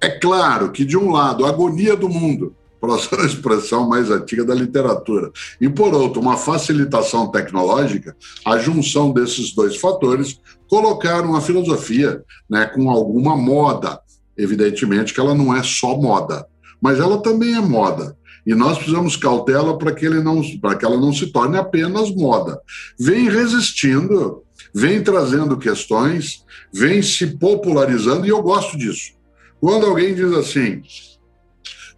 é 0.00 0.10
claro 0.10 0.72
que, 0.72 0.84
de 0.84 0.96
um 0.96 1.10
lado, 1.10 1.46
a 1.46 1.48
agonia 1.48 1.96
do 1.96 2.08
mundo, 2.08 2.54
para 2.82 2.94
usar 2.94 3.20
a 3.20 3.26
expressão 3.26 3.88
mais 3.88 4.10
antiga 4.10 4.44
da 4.44 4.52
literatura, 4.52 5.30
e 5.60 5.68
por 5.68 5.94
outro, 5.94 6.20
uma 6.20 6.36
facilitação 6.36 7.30
tecnológica, 7.30 8.16
a 8.44 8.58
junção 8.58 9.12
desses 9.12 9.54
dois 9.54 9.76
fatores 9.76 10.40
colocaram 10.68 11.36
a 11.36 11.40
filosofia 11.40 12.24
né, 12.50 12.66
com 12.66 12.90
alguma 12.90 13.36
moda. 13.36 14.00
Evidentemente 14.36 15.14
que 15.14 15.20
ela 15.20 15.32
não 15.32 15.54
é 15.54 15.62
só 15.62 15.96
moda, 15.96 16.44
mas 16.80 16.98
ela 16.98 17.22
também 17.22 17.54
é 17.54 17.60
moda. 17.60 18.16
E 18.44 18.52
nós 18.52 18.78
precisamos 18.78 19.14
cautela 19.14 19.78
para 19.78 19.92
que, 19.92 20.04
ele 20.04 20.20
não, 20.20 20.42
que 20.42 20.84
ela 20.84 21.00
não 21.00 21.12
se 21.12 21.28
torne 21.28 21.56
apenas 21.56 22.12
moda. 22.12 22.60
Vem 22.98 23.28
resistindo, 23.28 24.42
vem 24.74 25.00
trazendo 25.04 25.56
questões, 25.56 26.42
vem 26.72 27.00
se 27.00 27.38
popularizando, 27.38 28.26
e 28.26 28.30
eu 28.30 28.42
gosto 28.42 28.76
disso. 28.76 29.12
Quando 29.60 29.86
alguém 29.86 30.12
diz 30.12 30.32
assim, 30.32 30.82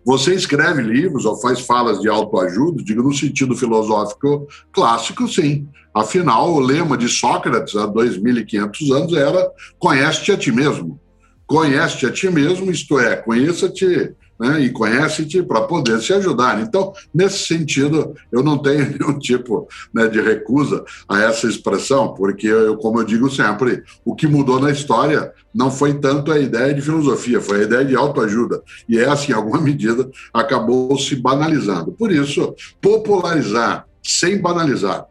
você 0.05 0.35
escreve 0.35 0.83
livros 0.83 1.25
ou 1.25 1.41
faz 1.41 1.61
falas 1.61 2.01
de 2.01 2.09
autoajuda, 2.09 2.83
digo 2.83 3.03
no 3.03 3.15
sentido 3.15 3.57
filosófico 3.57 4.47
clássico, 4.73 5.27
sim. 5.27 5.67
Afinal, 5.95 6.53
o 6.53 6.61
lema 6.61 6.97
de 6.99 7.09
Sócrates 7.09 7.77
há 7.77 7.87
2.500 7.87 8.95
anos 8.95 9.13
era: 9.15 9.51
conhece-te 9.79 10.33
a 10.33 10.37
ti 10.37 10.53
mesmo. 10.53 11.01
Conhece-te 11.47 12.07
a 12.07 12.13
ti 12.13 12.31
mesmo, 12.31 12.71
isto 12.71 12.99
é, 12.99 13.17
conheça-te 13.17 14.15
né, 14.39 14.61
e 14.61 14.71
conhece-te 14.71 15.43
para 15.43 15.63
poder 15.63 16.01
se 16.01 16.13
ajudar. 16.13 16.61
Então, 16.61 16.93
nesse 17.15 17.47
sentido, 17.47 18.15
eu 18.33 18.43
não 18.43 18.59
tenho 18.59 18.91
nenhum 18.99 19.19
tipo 19.19 19.69
né, 19.93 20.07
de 20.09 20.21
recusa 20.21 20.85
a 21.09 21.21
essa 21.23 21.47
expressão, 21.47 22.15
porque, 22.15 22.47
eu, 22.47 22.77
como 22.77 23.01
eu 23.01 23.05
digo 23.05 23.31
sempre, 23.31 23.83
o 24.05 24.15
que 24.15 24.27
mudou 24.27 24.61
na 24.61 24.71
história 24.71 25.33
não 25.55 25.71
foi 25.71 25.95
tanto 25.95 26.33
a 26.33 26.39
ideia 26.39 26.75
de 26.75 26.83
filosofia, 26.83 27.41
foi 27.41 27.61
a 27.61 27.65
ideia 27.65 27.85
de 27.85 27.95
autoajuda. 27.95 28.63
E 28.89 28.99
essa, 28.99 29.31
em 29.31 29.35
alguma 29.35 29.61
medida, 29.63 30.11
acabou 30.33 30.99
se 30.99 31.17
banalizando. 31.17 31.93
Por 31.93 32.11
isso, 32.11 32.55
popularizar 32.81 33.87
sem 34.07 34.39
banalizar, 34.39 35.07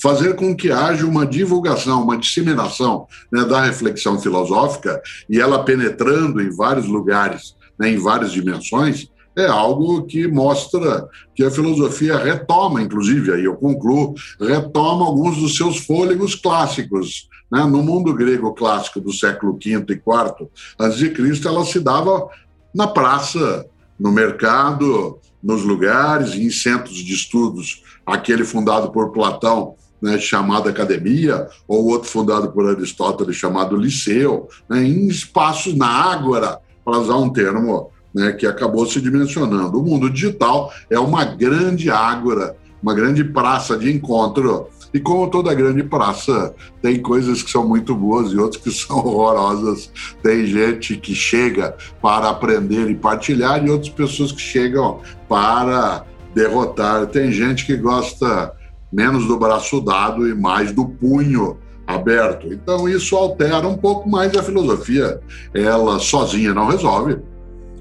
fazer 0.00 0.34
com 0.34 0.56
que 0.56 0.72
haja 0.72 1.04
uma 1.04 1.26
divulgação, 1.26 2.02
uma 2.02 2.16
disseminação 2.16 3.06
né, 3.30 3.44
da 3.44 3.60
reflexão 3.60 4.18
filosófica 4.18 5.00
e 5.28 5.38
ela 5.38 5.64
penetrando 5.64 6.40
em 6.40 6.48
vários 6.48 6.86
lugares 6.86 7.57
né, 7.78 7.90
em 7.90 7.98
várias 7.98 8.32
dimensões, 8.32 9.08
é 9.36 9.46
algo 9.46 10.02
que 10.02 10.26
mostra 10.26 11.08
que 11.34 11.44
a 11.44 11.50
filosofia 11.50 12.16
retoma, 12.16 12.82
inclusive, 12.82 13.32
aí 13.32 13.44
eu 13.44 13.54
concluo, 13.54 14.14
retoma 14.40 15.06
alguns 15.06 15.36
dos 15.36 15.56
seus 15.56 15.78
fôlegos 15.78 16.34
clássicos. 16.34 17.28
Né? 17.50 17.62
No 17.64 17.82
mundo 17.82 18.12
grego 18.12 18.52
clássico 18.52 19.00
do 19.00 19.12
século 19.12 19.52
V 19.52 19.70
e 19.70 19.92
IV 19.92 21.10
Cristo, 21.14 21.46
ela 21.46 21.64
se 21.64 21.78
dava 21.78 22.28
na 22.74 22.88
praça, 22.88 23.64
no 23.98 24.10
mercado, 24.10 25.18
nos 25.42 25.62
lugares, 25.62 26.34
em 26.34 26.50
centros 26.50 26.96
de 26.96 27.12
estudos, 27.12 27.82
aquele 28.04 28.44
fundado 28.44 28.90
por 28.90 29.12
Platão, 29.12 29.74
né, 30.00 30.18
chamado 30.18 30.68
academia, 30.68 31.48
ou 31.66 31.86
outro 31.86 32.08
fundado 32.08 32.52
por 32.52 32.68
Aristóteles, 32.68 33.36
chamado 33.36 33.76
liceu, 33.76 34.48
né, 34.68 34.82
em 34.84 35.08
espaços 35.08 35.74
na 35.74 35.88
ágora, 35.88 36.60
para 36.88 37.00
usar 37.00 37.16
um 37.16 37.28
termo 37.28 37.90
né, 38.14 38.32
que 38.32 38.46
acabou 38.46 38.86
se 38.86 38.98
dimensionando. 38.98 39.78
O 39.78 39.84
mundo 39.84 40.08
digital 40.08 40.72
é 40.88 40.98
uma 40.98 41.22
grande 41.22 41.90
ágora, 41.90 42.56
uma 42.82 42.94
grande 42.94 43.22
praça 43.22 43.76
de 43.76 43.92
encontro. 43.92 44.68
E 44.94 44.98
como 44.98 45.28
toda 45.28 45.52
grande 45.52 45.82
praça, 45.82 46.54
tem 46.80 46.98
coisas 46.98 47.42
que 47.42 47.50
são 47.50 47.68
muito 47.68 47.94
boas 47.94 48.32
e 48.32 48.38
outras 48.38 48.62
que 48.62 48.70
são 48.72 48.96
horrorosas. 48.96 49.90
Tem 50.22 50.46
gente 50.46 50.96
que 50.96 51.14
chega 51.14 51.76
para 52.00 52.30
aprender 52.30 52.88
e 52.88 52.94
partilhar 52.94 53.62
e 53.62 53.68
outras 53.68 53.90
pessoas 53.90 54.32
que 54.32 54.40
chegam 54.40 55.00
para 55.28 56.06
derrotar. 56.34 57.06
Tem 57.08 57.30
gente 57.30 57.66
que 57.66 57.76
gosta 57.76 58.54
menos 58.90 59.26
do 59.26 59.38
braço 59.38 59.78
dado 59.82 60.26
e 60.26 60.34
mais 60.34 60.72
do 60.72 60.86
punho 60.86 61.58
aberto. 61.88 62.52
Então, 62.52 62.86
isso 62.86 63.16
altera 63.16 63.66
um 63.66 63.78
pouco 63.78 64.06
mais 64.06 64.36
a 64.36 64.42
filosofia. 64.42 65.18
Ela 65.54 65.98
sozinha 65.98 66.52
não 66.52 66.66
resolve, 66.66 67.18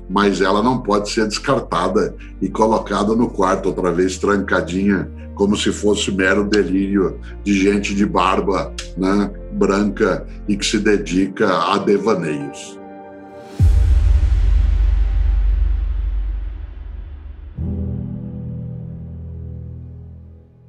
mas 0.10 0.40
ela 0.40 0.64
não 0.64 0.80
pode 0.80 1.10
ser 1.10 1.28
descartada 1.28 2.16
e 2.42 2.48
colocada 2.48 3.14
no 3.14 3.30
quarto 3.30 3.66
outra 3.66 3.92
vez 3.92 4.18
trancadinha, 4.18 5.12
como 5.36 5.58
se 5.58 5.74
fosse 5.74 6.10
mero 6.10 6.46
delírio 6.46 7.20
de 7.44 7.54
gente 7.54 7.94
de 7.94 8.06
barba 8.06 8.74
né, 8.96 9.30
branca 9.52 10.26
e 10.48 10.56
que 10.56 10.66
se 10.66 10.80
dedica 10.80 11.74
a 11.74 11.78
devaneios. 11.78 12.80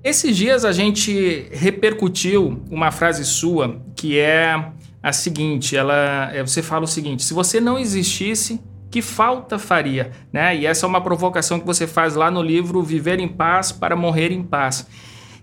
Esses 0.09 0.35
dias 0.35 0.65
a 0.65 0.73
gente 0.73 1.49
repercutiu 1.53 2.63
uma 2.71 2.91
frase 2.91 3.27
sua 3.27 3.79
que 3.95 4.19
é 4.19 4.73
a 5.03 5.13
seguinte: 5.13 5.77
ela, 5.77 6.31
é, 6.33 6.41
você 6.41 6.63
fala 6.63 6.85
o 6.85 6.89
seguinte: 6.89 7.23
se 7.23 7.35
você 7.35 7.61
não 7.61 7.79
existisse, 7.79 8.59
que 8.91 9.03
falta 9.03 9.59
faria? 9.59 10.11
Né? 10.33 10.57
E 10.57 10.67
essa 10.67 10.87
é 10.87 10.89
uma 10.89 11.03
provocação 11.03 11.61
que 11.61 11.67
você 11.67 11.87
faz 11.87 12.15
lá 12.15 12.31
no 12.31 12.41
livro 12.41 12.83
Viver 12.83 13.21
em 13.21 13.29
Paz 13.29 13.71
para 13.71 13.95
Morrer 13.95 14.33
em 14.33 14.43
Paz. 14.43 14.87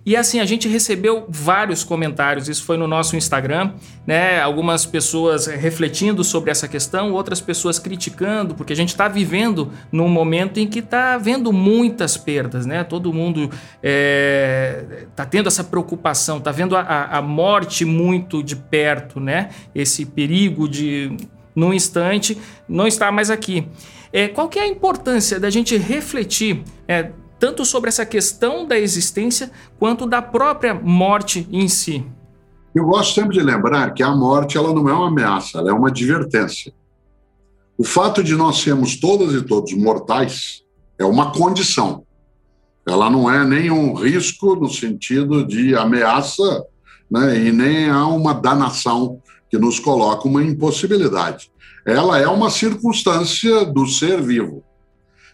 E 0.05 0.15
assim, 0.15 0.39
a 0.39 0.45
gente 0.45 0.67
recebeu 0.67 1.25
vários 1.27 1.83
comentários, 1.83 2.47
isso 2.47 2.63
foi 2.63 2.77
no 2.77 2.85
nosso 2.87 3.15
Instagram, 3.15 3.71
né? 4.05 4.39
Algumas 4.39 4.85
pessoas 4.85 5.47
refletindo 5.47 6.23
sobre 6.23 6.51
essa 6.51 6.67
questão, 6.67 7.11
outras 7.11 7.41
pessoas 7.41 7.79
criticando, 7.79 8.53
porque 8.53 8.71
a 8.71 8.75
gente 8.75 8.89
está 8.89 9.07
vivendo 9.07 9.71
num 9.91 10.07
momento 10.07 10.59
em 10.59 10.67
que 10.67 10.77
está 10.77 11.15
havendo 11.15 11.51
muitas 11.51 12.17
perdas, 12.17 12.67
né? 12.67 12.83
Todo 12.83 13.11
mundo 13.11 13.45
está 13.45 13.59
é, 13.81 15.07
tá 15.15 15.25
tendo 15.25 15.47
essa 15.47 15.63
preocupação, 15.63 16.37
está 16.37 16.51
vendo 16.51 16.77
a, 16.77 17.05
a 17.05 17.21
morte 17.23 17.83
muito 17.83 18.43
de 18.43 18.55
perto, 18.55 19.19
né? 19.19 19.49
Esse 19.73 20.05
perigo 20.05 20.69
de, 20.69 21.17
num 21.55 21.73
instante, 21.73 22.37
não 22.69 22.85
estar 22.85 23.11
mais 23.11 23.31
aqui. 23.31 23.67
É, 24.13 24.27
qual 24.27 24.47
que 24.47 24.59
é 24.59 24.61
a 24.61 24.67
importância 24.67 25.39
da 25.39 25.49
gente 25.49 25.75
refletir? 25.77 26.63
É, 26.87 27.09
tanto 27.39 27.65
sobre 27.65 27.89
essa 27.89 28.05
questão 28.05 28.65
da 28.65 28.77
existência 28.77 29.51
quanto 29.77 30.05
da 30.05 30.21
própria 30.21 30.73
morte 30.73 31.47
em 31.51 31.67
si. 31.67 32.05
Eu 32.73 32.85
gosto 32.85 33.13
sempre 33.13 33.37
de 33.37 33.41
lembrar 33.41 33.93
que 33.93 34.03
a 34.03 34.13
morte 34.13 34.57
ela 34.57 34.73
não 34.73 34.89
é 34.89 34.93
uma 34.93 35.07
ameaça, 35.07 35.59
ela 35.59 35.69
é 35.69 35.73
uma 35.73 35.87
advertência. 35.87 36.73
O 37.77 37.83
fato 37.85 38.21
de 38.21 38.35
nós 38.35 38.57
sermos 38.57 38.99
todas 38.99 39.33
e 39.33 39.41
todos 39.41 39.73
mortais 39.73 40.63
é 40.99 41.05
uma 41.05 41.31
condição. 41.31 42.03
Ela 42.85 43.09
não 43.09 43.31
é 43.31 43.45
nenhum 43.45 43.93
risco 43.93 44.55
no 44.55 44.69
sentido 44.69 45.45
de 45.47 45.73
ameaça, 45.73 46.65
né, 47.09 47.39
e 47.39 47.51
nem 47.51 47.89
há 47.89 48.05
uma 48.07 48.33
danação 48.33 49.21
que 49.49 49.57
nos 49.57 49.79
coloca 49.79 50.27
uma 50.27 50.43
impossibilidade. 50.43 51.49
Ela 51.85 52.19
é 52.19 52.27
uma 52.27 52.49
circunstância 52.49 53.63
do 53.63 53.87
ser 53.87 54.21
vivo. 54.21 54.64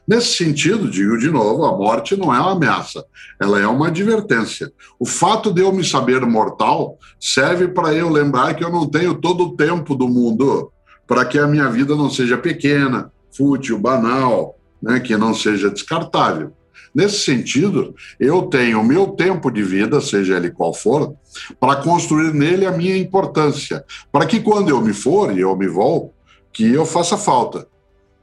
Nesse 0.07 0.33
sentido, 0.33 0.89
digo 0.89 1.17
de 1.17 1.29
novo, 1.29 1.63
a 1.63 1.77
morte 1.77 2.17
não 2.17 2.33
é 2.33 2.39
uma 2.39 2.53
ameaça, 2.53 3.05
ela 3.39 3.59
é 3.59 3.67
uma 3.67 3.87
advertência. 3.87 4.71
O 4.99 5.05
fato 5.05 5.53
de 5.53 5.61
eu 5.61 5.71
me 5.71 5.83
saber 5.83 6.25
mortal 6.25 6.97
serve 7.19 7.67
para 7.67 7.93
eu 7.93 8.09
lembrar 8.09 8.55
que 8.55 8.63
eu 8.63 8.71
não 8.71 8.87
tenho 8.87 9.15
todo 9.15 9.45
o 9.45 9.55
tempo 9.55 9.95
do 9.95 10.07
mundo 10.07 10.71
para 11.07 11.25
que 11.25 11.37
a 11.37 11.47
minha 11.47 11.69
vida 11.69 11.95
não 11.95 12.09
seja 12.09 12.37
pequena, 12.37 13.11
fútil, 13.35 13.77
banal, 13.77 14.57
né, 14.81 14.99
que 14.99 15.15
não 15.17 15.33
seja 15.33 15.69
descartável. 15.69 16.53
Nesse 16.93 17.19
sentido, 17.19 17.95
eu 18.19 18.43
tenho 18.43 18.81
o 18.81 18.83
meu 18.83 19.07
tempo 19.07 19.49
de 19.49 19.63
vida, 19.63 20.01
seja 20.01 20.35
ele 20.35 20.51
qual 20.51 20.73
for, 20.73 21.13
para 21.59 21.77
construir 21.77 22.33
nele 22.33 22.65
a 22.65 22.71
minha 22.71 22.97
importância, 22.97 23.83
para 24.11 24.25
que 24.25 24.41
quando 24.41 24.69
eu 24.69 24.81
me 24.81 24.93
for 24.93 25.35
e 25.35 25.41
eu 25.41 25.55
me 25.55 25.67
vou, 25.67 26.13
que 26.51 26.65
eu 26.69 26.85
faça 26.85 27.17
falta. 27.17 27.67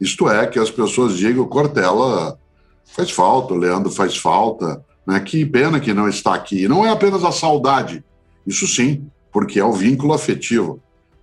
Isto 0.01 0.29
é, 0.29 0.47
que 0.47 0.59
as 0.59 0.71
pessoas 0.71 1.17
digam, 1.17 1.47
Cortella 1.47 2.39
faz 2.85 3.11
falta, 3.11 3.55
o 3.55 3.57
Leandro 3.57 3.91
faz 3.91 4.17
falta, 4.17 4.85
né? 5.07 5.19
que 5.21 5.45
pena 5.45 5.81
que 5.81 5.93
não 5.93 6.09
está 6.09 6.35
aqui. 6.35 6.65
E 6.65 6.69
não 6.69 6.85
é 6.85 6.91
apenas 6.91 7.25
a 7.25 7.33
saudade, 7.33 8.05
isso 8.47 8.67
sim, 8.67 9.07
porque 9.33 9.59
é 9.59 9.65
o 9.65 9.73
vínculo 9.73 10.13
afetivo 10.13 10.81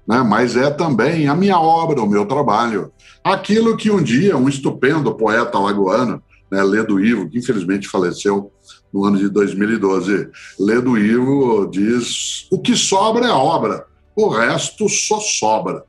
né? 0.08 0.22
mas 0.22 0.56
é 0.56 0.70
também 0.70 1.28
a 1.28 1.36
minha 1.36 1.60
obra, 1.60 2.02
o 2.02 2.08
meu 2.08 2.26
trabalho. 2.26 2.92
Aquilo 3.24 3.76
que 3.76 3.90
um 3.90 4.02
dia 4.02 4.38
um 4.38 4.48
estupendo 4.48 5.16
poeta 5.16 5.58
lagoano, 5.58 6.22
né, 6.52 6.62
Ledo 6.64 7.04
Ivo, 7.04 7.28
que 7.28 7.40
infelizmente 7.40 7.88
faleceu 7.88 8.52
no 8.94 9.04
ano 9.04 9.18
de 9.18 9.30
2012, 9.30 10.30
Ledo 10.60 10.98
Ivo 10.98 11.68
diz: 11.70 12.48
o 12.52 12.60
que 12.60 12.76
sobra 12.76 13.26
é 13.26 13.32
obra, 13.32 13.86
o 14.16 14.30
resto 14.30 14.88
só 14.88 15.20
sobra. 15.20 15.84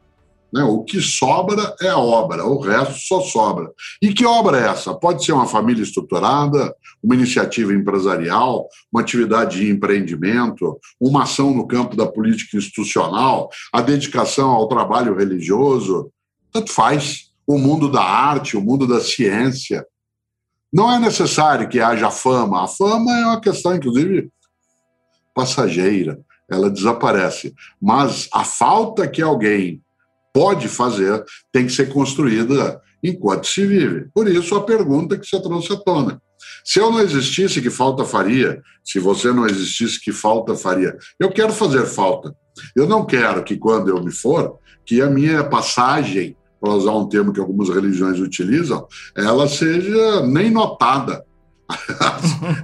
Né? 0.57 0.64
O 0.64 0.83
que 0.83 1.03
sobra 1.03 1.77
é 1.83 1.88
a 1.88 1.99
obra, 1.99 2.47
o 2.47 2.59
resto 2.59 2.99
só 2.99 3.21
sobra. 3.21 3.71
E 4.01 4.14
que 4.14 4.25
obra 4.25 4.59
é 4.59 4.71
essa? 4.71 4.95
Pode 4.95 5.23
ser 5.23 5.33
uma 5.33 5.47
família 5.47 5.83
estruturada, 5.83 6.75
uma 7.03 7.14
iniciativa 7.14 7.75
empresarial, 7.75 8.66
uma 8.90 9.03
atividade 9.03 9.59
de 9.59 9.71
empreendimento, 9.71 10.81
uma 10.99 11.25
ação 11.25 11.53
no 11.53 11.66
campo 11.66 11.95
da 11.95 12.07
política 12.07 12.57
institucional, 12.57 13.51
a 13.71 13.83
dedicação 13.83 14.49
ao 14.49 14.66
trabalho 14.66 15.14
religioso. 15.14 16.11
Tanto 16.51 16.73
faz. 16.73 17.27
O 17.47 17.59
mundo 17.59 17.92
da 17.92 18.03
arte, 18.03 18.57
o 18.57 18.61
mundo 18.61 18.88
da 18.88 19.01
ciência. 19.01 19.87
Não 20.73 20.90
é 20.90 20.99
necessário 20.99 21.69
que 21.69 21.79
haja 21.79 22.11
fama. 22.11 22.64
A 22.64 22.66
fama 22.66 23.12
é 23.12 23.25
uma 23.27 23.40
questão, 23.40 23.77
inclusive, 23.77 24.31
passageira. 25.33 26.19
Ela 26.51 26.69
desaparece. 26.69 27.55
Mas 27.81 28.29
a 28.33 28.42
falta 28.42 29.07
que 29.07 29.23
alguém 29.23 29.81
pode 30.37 30.68
fazer 30.68 31.25
tem 31.51 31.64
que 31.64 31.72
ser 31.72 31.90
construída 31.90 32.79
enquanto 33.03 33.46
se 33.46 33.64
vive. 33.64 34.09
Por 34.14 34.29
isso, 34.29 34.55
a 34.55 34.62
pergunta 34.62 35.16
que 35.16 35.27
você 35.27 35.40
trouxe 35.40 35.72
à 35.72 35.77
tona. 35.77 36.20
Se 36.62 36.79
eu 36.79 36.90
não 36.90 37.01
existisse, 37.01 37.62
que 37.62 37.70
falta 37.70 38.05
faria? 38.05 38.61
Se 38.85 38.99
você 38.99 39.33
não 39.33 39.46
existisse, 39.46 39.99
que 39.99 40.12
falta 40.12 40.55
faria? 40.55 40.94
Eu 41.18 41.31
quero 41.31 41.55
fazer 41.55 41.87
falta. 41.87 42.37
Eu 42.75 42.87
não 42.87 43.07
quero 43.07 43.42
que, 43.42 43.57
quando 43.57 43.88
eu 43.88 44.05
me 44.05 44.12
for, 44.12 44.59
que 44.85 45.01
a 45.01 45.09
minha 45.09 45.42
passagem, 45.42 46.37
para 46.61 46.75
usar 46.75 46.92
um 46.92 47.09
termo 47.09 47.33
que 47.33 47.40
algumas 47.40 47.70
religiões 47.70 48.20
utilizam, 48.20 48.87
ela 49.16 49.49
seja 49.49 50.20
nem 50.27 50.51
notada. 50.51 51.25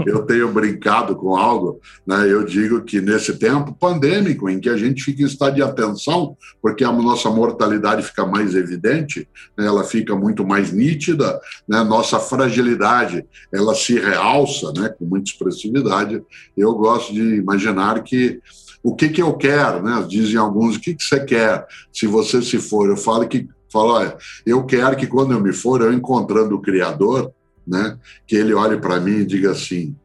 Eu 0.06 0.24
tenho 0.24 0.52
brincado 0.52 1.16
com 1.16 1.36
algo, 1.36 1.80
né? 2.06 2.30
eu 2.30 2.44
digo 2.44 2.82
que 2.82 3.00
nesse 3.00 3.36
tempo 3.36 3.74
pandêmico, 3.74 4.48
em 4.48 4.60
que 4.60 4.68
a 4.68 4.76
gente 4.76 5.02
fica 5.02 5.22
em 5.22 5.26
estado 5.26 5.56
de 5.56 5.62
atenção, 5.62 6.36
porque 6.60 6.84
a 6.84 6.92
nossa 6.92 7.28
mortalidade 7.28 8.02
fica 8.02 8.24
mais 8.24 8.54
evidente, 8.54 9.28
né? 9.56 9.66
ela 9.66 9.82
fica 9.82 10.14
muito 10.14 10.46
mais 10.46 10.72
nítida, 10.72 11.40
né? 11.68 11.82
nossa 11.82 12.20
fragilidade 12.20 13.24
ela 13.52 13.74
se 13.74 13.98
realça 13.98 14.72
né? 14.76 14.88
com 14.88 15.04
muita 15.04 15.30
expressividade. 15.30 16.22
Eu 16.56 16.74
gosto 16.74 17.12
de 17.12 17.36
imaginar 17.36 18.02
que 18.02 18.40
o 18.82 18.94
que, 18.94 19.08
que 19.08 19.22
eu 19.22 19.34
quero, 19.34 19.82
né? 19.82 20.04
dizem 20.08 20.36
alguns, 20.36 20.76
o 20.76 20.80
que, 20.80 20.94
que 20.94 21.02
você 21.02 21.24
quer 21.24 21.66
se 21.92 22.06
você 22.06 22.40
se 22.42 22.58
for? 22.58 22.88
Eu 22.88 22.96
falo 22.96 23.26
que 23.26 23.48
falo, 23.72 23.94
olha, 23.94 24.16
eu 24.44 24.64
quero 24.64 24.96
que 24.96 25.06
quando 25.06 25.32
eu 25.32 25.40
me 25.40 25.52
for, 25.52 25.80
eu 25.80 25.92
encontrando 25.92 26.54
o 26.54 26.60
Criador, 26.60 27.32
né? 27.66 27.98
Que 28.26 28.36
ele 28.36 28.54
olhe 28.54 28.78
para 28.78 29.00
mim 29.00 29.18
e 29.18 29.26
diga 29.26 29.52
assim: 29.52 29.96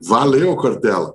valeu, 0.00 0.54
Cortella. 0.56 1.14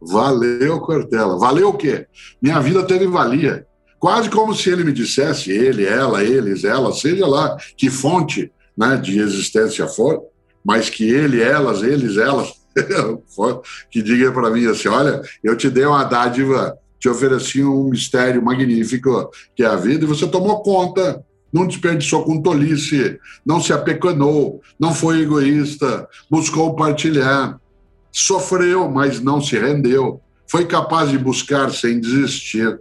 Valeu, 0.00 0.80
Cortella. 0.80 1.38
Valeu 1.38 1.70
o 1.70 1.76
quê? 1.76 2.06
Minha 2.40 2.60
vida 2.60 2.82
teve 2.84 3.06
valia. 3.06 3.66
Quase 3.98 4.28
como 4.28 4.54
se 4.54 4.70
ele 4.70 4.84
me 4.84 4.92
dissesse, 4.92 5.50
ele, 5.50 5.84
ela, 5.84 6.22
eles, 6.22 6.64
ela, 6.64 6.92
seja 6.92 7.26
lá 7.26 7.56
que 7.76 7.88
fonte 7.88 8.52
né, 8.76 8.96
de 8.96 9.18
existência 9.18 9.86
for, 9.86 10.22
mas 10.62 10.90
que 10.90 11.08
ele, 11.08 11.40
elas, 11.40 11.82
eles, 11.82 12.16
elas, 12.18 12.52
que 13.90 14.02
diga 14.02 14.30
para 14.32 14.50
mim 14.50 14.66
assim: 14.66 14.88
olha, 14.88 15.22
eu 15.42 15.56
te 15.56 15.70
dei 15.70 15.86
uma 15.86 16.04
dádiva, 16.04 16.76
te 17.00 17.08
ofereci 17.08 17.64
um 17.64 17.88
mistério 17.88 18.42
magnífico 18.42 19.30
que 19.54 19.62
é 19.62 19.66
a 19.66 19.76
vida, 19.76 20.04
e 20.04 20.08
você 20.08 20.26
tomou 20.26 20.62
conta 20.62 21.24
não 21.52 21.66
desperdiçou 21.66 22.24
com 22.24 22.40
tolice, 22.40 23.18
não 23.44 23.60
se 23.60 23.72
apecanou, 23.72 24.60
não 24.78 24.94
foi 24.94 25.22
egoísta, 25.22 26.08
buscou 26.30 26.74
partilhar, 26.74 27.60
sofreu, 28.12 28.90
mas 28.90 29.20
não 29.20 29.40
se 29.40 29.58
rendeu, 29.58 30.20
foi 30.48 30.64
capaz 30.66 31.10
de 31.10 31.18
buscar 31.18 31.70
sem 31.70 32.00
desistir. 32.00 32.80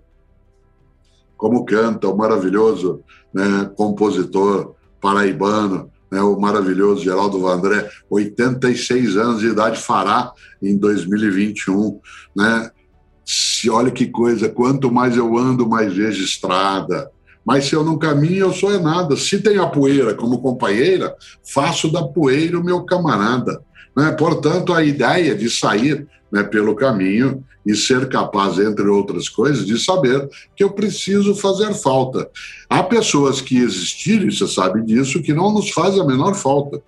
Como 1.38 1.66
canta 1.66 2.08
o 2.08 2.18
maravilhoso 2.18 3.02
né, 3.34 3.70
compositor 3.76 4.76
paraibano, 5.02 5.92
né, 6.10 6.22
o 6.22 6.40
maravilhoso 6.40 7.04
Geraldo 7.04 7.42
Vandré, 7.42 7.90
86 8.10 9.18
anos 9.18 9.42
de 9.42 9.48
idade 9.48 9.82
fará 9.82 10.32
em 10.62 10.78
2021. 10.78 12.00
Né? 12.36 12.72
Se 13.26 13.70
olha 13.70 13.92
que 13.92 14.08
coisa, 14.08 14.48
quanto 14.48 14.92
mais 14.92 15.18
eu 15.18 15.38
ando, 15.38 15.68
mais 15.68 15.94
vejo 15.94 16.24
estrada. 16.24 17.12
Mas 17.46 17.66
se 17.66 17.76
eu 17.76 17.84
não 17.84 17.98
caminho, 17.98 18.48
eu 18.48 18.54
sou 18.54 18.74
é 18.74 18.80
nada. 18.80 19.16
Se 19.16 19.40
tem 19.40 19.58
a 19.58 19.68
poeira 19.68 20.16
como 20.16 20.42
companheira, 20.42 21.16
faço 21.44 21.92
da 21.92 22.04
poeira 22.04 22.60
o 22.60 22.64
meu 22.64 22.84
camarada. 22.84 23.62
Né? 23.96 24.12
Portanto, 24.14 24.74
a 24.74 24.84
ideia 24.84 25.36
de 25.36 25.50
sair 25.50 26.08
né, 26.32 26.44
pelo 26.44 26.76
caminho 26.76 27.44
e 27.66 27.76
ser 27.76 28.10
capaz, 28.10 28.60
entre 28.60 28.88
outras 28.88 29.30
coisas, 29.30 29.66
de 29.66 29.84
saber 29.84 30.28
que 30.56 30.64
eu 30.64 30.72
preciso 30.72 31.36
fazer 31.36 31.74
falta. 31.74 32.30
Há 32.70 32.84
pessoas 32.84 33.42
que 33.42 33.58
existirem, 33.58 34.30
você 34.30 34.48
sabe 34.48 34.84
disso, 34.84 35.22
que 35.22 35.34
não 35.34 35.52
nos 35.52 35.72
fazem 35.72 36.02
a 36.02 36.06
menor 36.06 36.36
falta. 36.36 36.82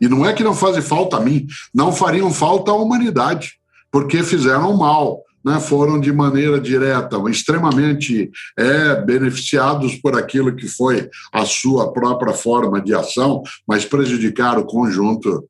E 0.00 0.08
não 0.08 0.26
é 0.26 0.32
que 0.32 0.42
não 0.42 0.54
fazem 0.54 0.82
falta 0.82 1.18
a 1.18 1.20
mim, 1.20 1.46
não 1.72 1.92
fariam 1.92 2.32
falta 2.32 2.72
à 2.72 2.74
humanidade, 2.74 3.54
porque 3.92 4.24
fizeram 4.24 4.76
mal, 4.76 5.22
né, 5.44 5.60
foram 5.60 6.00
de 6.00 6.12
maneira 6.12 6.60
direta, 6.60 7.18
extremamente 7.28 8.30
é, 8.58 8.94
beneficiados 9.02 9.96
por 9.96 10.16
aquilo 10.16 10.54
que 10.56 10.66
foi 10.66 11.08
a 11.32 11.44
sua 11.44 11.92
própria 11.92 12.32
forma 12.32 12.80
de 12.80 12.94
ação, 12.94 13.42
mas 13.66 13.84
prejudicaram 13.84 14.62
o 14.62 14.66
conjunto. 14.66 15.46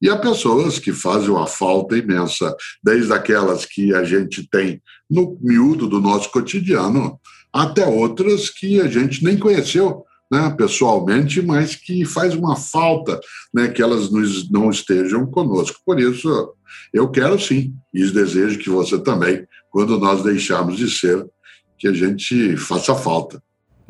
E 0.00 0.08
há 0.08 0.16
pessoas 0.16 0.78
que 0.78 0.92
fazem 0.92 1.30
uma 1.30 1.46
falta 1.46 1.96
imensa, 1.96 2.54
desde 2.82 3.12
aquelas 3.12 3.64
que 3.64 3.94
a 3.94 4.02
gente 4.04 4.48
tem 4.48 4.82
no 5.08 5.38
miúdo 5.40 5.88
do 5.88 6.00
nosso 6.00 6.30
cotidiano, 6.30 7.18
até 7.52 7.86
outras 7.86 8.48
que 8.48 8.80
a 8.80 8.88
gente 8.88 9.22
nem 9.22 9.38
conheceu 9.38 10.04
né, 10.32 10.48
pessoalmente, 10.56 11.42
mas 11.42 11.74
que 11.76 12.06
faz 12.06 12.34
uma 12.34 12.56
falta 12.56 13.20
né, 13.52 13.68
que 13.68 13.82
elas 13.82 14.10
não 14.50 14.70
estejam 14.70 15.26
conosco. 15.26 15.78
Por 15.84 16.00
isso, 16.00 16.54
eu 16.90 17.10
quero 17.10 17.38
sim, 17.38 17.74
e 17.92 18.10
desejo 18.10 18.58
que 18.58 18.70
você 18.70 18.98
também, 18.98 19.46
quando 19.70 19.98
nós 19.98 20.22
deixarmos 20.22 20.78
de 20.78 20.90
ser, 20.90 21.22
que 21.78 21.86
a 21.86 21.92
gente 21.92 22.56
faça 22.56 22.94
falta. 22.94 23.42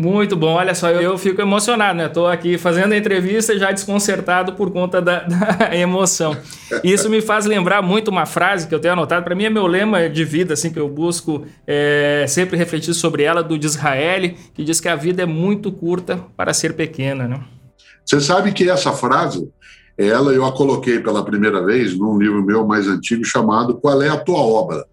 Muito 0.03 0.35
bom, 0.35 0.55
olha 0.55 0.75
só, 0.75 0.91
eu, 0.91 1.17
fico 1.17 1.41
emocionado, 1.41 1.97
né? 1.97 2.07
Estou 2.07 2.27
aqui 2.27 2.59
fazendo 2.59 2.91
a 2.91 2.97
entrevista 2.97 3.57
já 3.57 3.71
desconcertado 3.71 4.55
por 4.55 4.73
conta 4.73 5.01
da, 5.01 5.21
da, 5.23 5.77
emoção. 5.77 6.37
Isso 6.83 7.09
me 7.09 7.21
faz 7.23 7.47
lembrar 7.47 7.81
muito 7.83 8.09
uma 8.09 8.27
frase 8.27 8.67
que 8.67 8.75
eu 8.75 8.81
tenho 8.81 8.95
anotado, 8.95 9.23
para 9.25 9.37
mim 9.37 9.45
é 9.45 9.51
meu 9.51 9.65
lema 9.65 10.09
de 10.09 10.25
vida, 10.25 10.55
assim, 10.55 10.73
que 10.73 10.79
eu 10.81 10.89
busco 10.89 11.47
é, 11.65 12.25
sempre 12.27 12.57
refletir 12.57 12.93
sobre 12.95 13.23
ela, 13.23 13.45
do 13.45 13.57
Disraeli, 13.57 14.37
que 14.53 14.65
diz 14.65 14.81
que 14.81 14.89
a 14.89 14.97
vida 14.97 15.23
é 15.23 15.27
muito 15.27 15.71
curta 15.71 16.19
para 16.37 16.53
ser 16.53 16.73
pequena, 16.75 17.29
né? 17.29 17.41
Você 18.05 18.21
sabe 18.21 18.51
que 18.51 18.69
essa 18.69 18.91
frase, 18.91 19.49
ela 19.97 20.33
eu 20.33 20.45
a 20.45 20.51
coloquei 20.51 20.99
pela 20.99 21.25
primeira 21.25 21.65
vez 21.65 21.97
num 21.97 22.19
livro 22.19 22.45
meu 22.45 22.67
mais 22.67 22.89
antigo 22.89 23.25
chamado 23.25 23.77
Qual 23.77 24.03
é 24.03 24.09
a 24.09 24.17
Tua 24.17 24.41
Obra? 24.41 24.85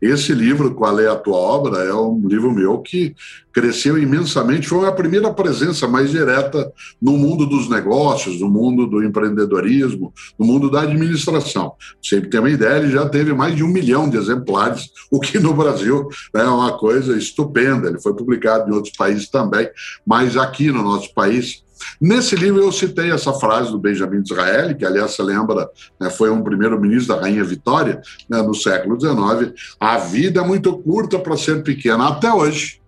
Esse 0.00 0.32
livro, 0.32 0.74
Qual 0.74 0.98
é 0.98 1.08
a 1.08 1.16
Tua 1.16 1.36
Obra, 1.36 1.84
é 1.84 1.92
um 1.92 2.26
livro 2.26 2.52
meu 2.52 2.78
que 2.78 3.14
cresceu 3.52 3.98
imensamente, 3.98 4.68
foi 4.68 4.86
a 4.86 4.92
primeira 4.92 5.32
presença 5.32 5.86
mais 5.86 6.10
direta 6.10 6.72
no 7.02 7.18
mundo 7.18 7.46
dos 7.46 7.68
negócios, 7.68 8.40
no 8.40 8.48
mundo 8.48 8.86
do 8.86 9.02
empreendedorismo, 9.02 10.12
no 10.38 10.46
mundo 10.46 10.70
da 10.70 10.82
administração. 10.82 11.72
Sempre 12.02 12.30
tem 12.30 12.40
uma 12.40 12.50
ideia, 12.50 12.78
ele 12.78 12.92
já 12.92 13.08
teve 13.08 13.34
mais 13.34 13.54
de 13.54 13.64
um 13.64 13.68
milhão 13.68 14.08
de 14.08 14.16
exemplares, 14.16 14.90
o 15.10 15.20
que 15.20 15.38
no 15.38 15.52
Brasil 15.52 16.08
é 16.34 16.44
uma 16.44 16.78
coisa 16.78 17.16
estupenda. 17.16 17.88
Ele 17.88 18.00
foi 18.00 18.14
publicado 18.14 18.70
em 18.70 18.74
outros 18.74 18.96
países 18.96 19.28
também, 19.28 19.68
mas 20.06 20.36
aqui 20.36 20.70
no 20.70 20.82
nosso 20.82 21.12
país 21.12 21.62
Nesse 22.00 22.34
livro 22.34 22.60
eu 22.60 22.72
citei 22.72 23.10
essa 23.10 23.32
frase 23.32 23.70
do 23.70 23.78
Benjamin 23.78 24.22
Disraeli, 24.22 24.74
que 24.74 24.84
aliás 24.84 25.12
se 25.12 25.22
lembra, 25.22 25.68
né, 26.00 26.10
foi 26.10 26.30
um 26.30 26.42
primeiro-ministro 26.42 27.14
da 27.14 27.22
Rainha 27.22 27.44
Vitória 27.44 28.00
né, 28.28 28.42
no 28.42 28.54
século 28.54 28.98
XIX. 29.00 29.52
A 29.78 29.98
vida 29.98 30.40
é 30.40 30.44
muito 30.44 30.76
curta 30.78 31.18
para 31.18 31.36
ser 31.36 31.62
pequena. 31.62 32.08
Até 32.08 32.32
hoje, 32.32 32.80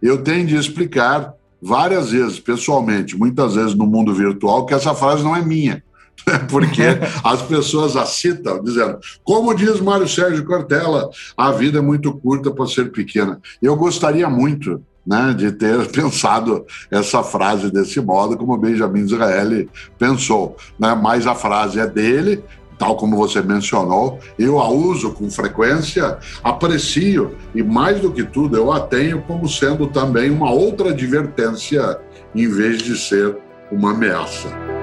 eu 0.00 0.22
tenho 0.22 0.46
de 0.46 0.56
explicar 0.56 1.34
várias 1.60 2.10
vezes, 2.10 2.38
pessoalmente, 2.38 3.16
muitas 3.16 3.54
vezes 3.54 3.74
no 3.74 3.86
mundo 3.86 4.14
virtual, 4.14 4.64
que 4.64 4.74
essa 4.74 4.94
frase 4.94 5.22
não 5.22 5.34
é 5.34 5.42
minha. 5.42 5.82
Porque 6.50 6.82
as 7.24 7.42
pessoas 7.42 7.96
a 7.96 8.06
citam, 8.06 8.62
dizendo, 8.62 8.98
como 9.24 9.54
diz 9.54 9.80
Mário 9.80 10.08
Sérgio 10.08 10.44
Cortella, 10.44 11.10
a 11.36 11.50
vida 11.52 11.78
é 11.78 11.82
muito 11.82 12.12
curta 12.12 12.50
para 12.50 12.66
ser 12.66 12.90
pequena. 12.90 13.40
Eu 13.60 13.76
gostaria 13.76 14.28
muito 14.28 14.82
né, 15.08 15.34
de 15.34 15.50
ter 15.52 15.86
pensado 15.90 16.66
essa 16.90 17.22
frase 17.22 17.70
desse 17.70 17.98
modo, 18.00 18.36
como 18.36 18.58
Benjamin 18.58 19.06
Disraeli 19.06 19.70
pensou. 19.98 20.56
Né? 20.78 20.94
Mas 20.94 21.26
a 21.26 21.34
frase 21.34 21.80
é 21.80 21.86
dele, 21.86 22.44
tal 22.78 22.96
como 22.96 23.16
você 23.16 23.40
mencionou, 23.40 24.18
eu 24.38 24.60
a 24.60 24.68
uso 24.68 25.12
com 25.12 25.30
frequência, 25.30 26.18
aprecio 26.44 27.34
e, 27.54 27.62
mais 27.62 28.00
do 28.00 28.12
que 28.12 28.22
tudo, 28.22 28.56
eu 28.56 28.70
a 28.70 28.80
tenho 28.80 29.22
como 29.22 29.48
sendo 29.48 29.86
também 29.86 30.30
uma 30.30 30.50
outra 30.50 30.90
advertência 30.90 31.98
em 32.34 32.46
vez 32.46 32.82
de 32.82 32.96
ser 32.96 33.36
uma 33.72 33.92
ameaça. 33.92 34.77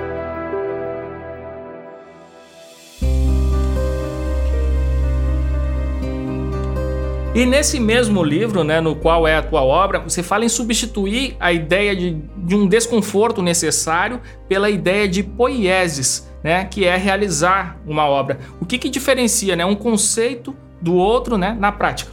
E 7.36 7.46
nesse 7.46 7.82
mesmo 7.82 8.24
livro, 8.24 8.64
né, 8.64 8.80
no 8.80 8.96
qual 8.96 9.28
é 9.28 9.36
a 9.36 9.44
tua 9.44 9.62
obra, 9.62 10.00
você 10.00 10.24
fala 10.24 10.46
em 10.46 10.50
substituir 10.50 11.36
a 11.38 11.52
ideia 11.52 11.94
de, 11.94 12.18
de 12.38 12.56
um 12.56 12.66
desconforto 12.66 13.42
necessário 13.42 14.22
pela 14.48 14.70
ideia 14.70 15.06
de 15.06 15.22
poieses, 15.22 16.32
né, 16.42 16.64
que 16.64 16.86
é 16.86 16.96
realizar 16.96 17.78
uma 17.86 18.06
obra. 18.06 18.40
O 18.62 18.66
que, 18.66 18.78
que 18.78 18.90
diferencia 18.90 19.54
né, 19.54 19.66
um 19.66 19.76
conceito 19.76 20.56
do 20.82 20.94
outro 20.94 21.38
né, 21.38 21.54
na 21.60 21.74
prática? 21.74 22.10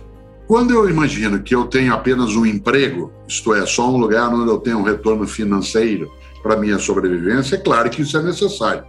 Quando 0.49 0.75
eu 0.75 0.91
imagino 0.91 1.41
que 1.41 1.55
eu 1.55 1.67
tenho 1.67 1.95
apenas 1.95 2.35
um 2.35 2.45
emprego, 2.45 3.13
isto 3.29 3.55
é, 3.55 3.65
só 3.65 3.89
um 3.89 3.99
lugar 3.99 4.29
onde 4.29 4.51
eu 4.51 4.59
tenho 4.59 4.79
um 4.79 4.83
retorno 4.83 5.25
financeiro 5.25 6.11
para 6.43 6.57
minha 6.57 6.81
sobrevivência, 6.81 7.55
é 7.55 7.59
claro 7.59 7.89
que 7.89 8.03
isso 8.03 8.19
é 8.19 8.23
necessário. 8.25 8.83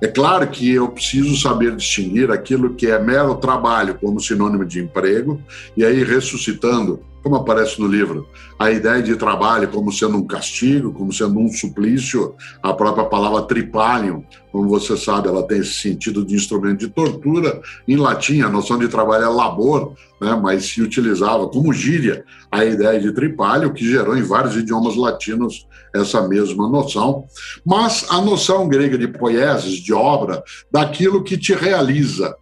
É 0.00 0.06
claro 0.08 0.46
que 0.48 0.70
eu 0.70 0.88
preciso 0.88 1.36
saber 1.40 1.74
distinguir 1.76 2.30
aquilo 2.30 2.74
que 2.74 2.86
é 2.86 2.98
mero 2.98 3.36
trabalho 3.36 3.94
como 3.94 4.20
sinônimo 4.20 4.64
de 4.64 4.80
emprego, 4.80 5.40
e 5.76 5.84
aí 5.84 6.02
ressuscitando, 6.02 7.00
como 7.24 7.36
aparece 7.36 7.80
no 7.80 7.86
livro, 7.86 8.28
a 8.58 8.70
ideia 8.70 9.02
de 9.02 9.16
trabalho 9.16 9.66
como 9.68 9.90
sendo 9.90 10.18
um 10.18 10.26
castigo, 10.26 10.92
como 10.92 11.10
sendo 11.10 11.40
um 11.40 11.48
suplício, 11.48 12.34
a 12.62 12.74
própria 12.74 13.06
palavra 13.06 13.42
tripalium, 13.42 14.22
como 14.52 14.68
você 14.68 14.94
sabe, 14.94 15.26
ela 15.26 15.42
tem 15.42 15.58
esse 15.58 15.72
sentido 15.72 16.22
de 16.22 16.34
instrumento 16.34 16.80
de 16.80 16.88
tortura. 16.88 17.62
Em 17.88 17.96
latim, 17.96 18.42
a 18.42 18.48
noção 18.48 18.78
de 18.78 18.86
trabalho 18.86 19.24
é 19.24 19.28
labor, 19.28 19.94
né, 20.20 20.38
mas 20.40 20.66
se 20.66 20.82
utilizava 20.82 21.48
como 21.48 21.72
gíria 21.72 22.24
a 22.52 22.62
ideia 22.64 23.00
de 23.00 23.10
tripalho, 23.12 23.72
que 23.72 23.84
gerou 23.84 24.16
em 24.16 24.22
vários 24.22 24.54
idiomas 24.54 24.94
latinos 24.94 25.66
essa 25.94 26.28
mesma 26.28 26.68
noção. 26.68 27.24
Mas 27.64 28.06
a 28.10 28.20
noção 28.20 28.68
grega 28.68 28.98
de 28.98 29.08
poieses, 29.08 29.76
de 29.76 29.94
obra, 29.94 30.44
daquilo 30.70 31.24
que 31.24 31.38
te 31.38 31.54
realiza, 31.54 32.36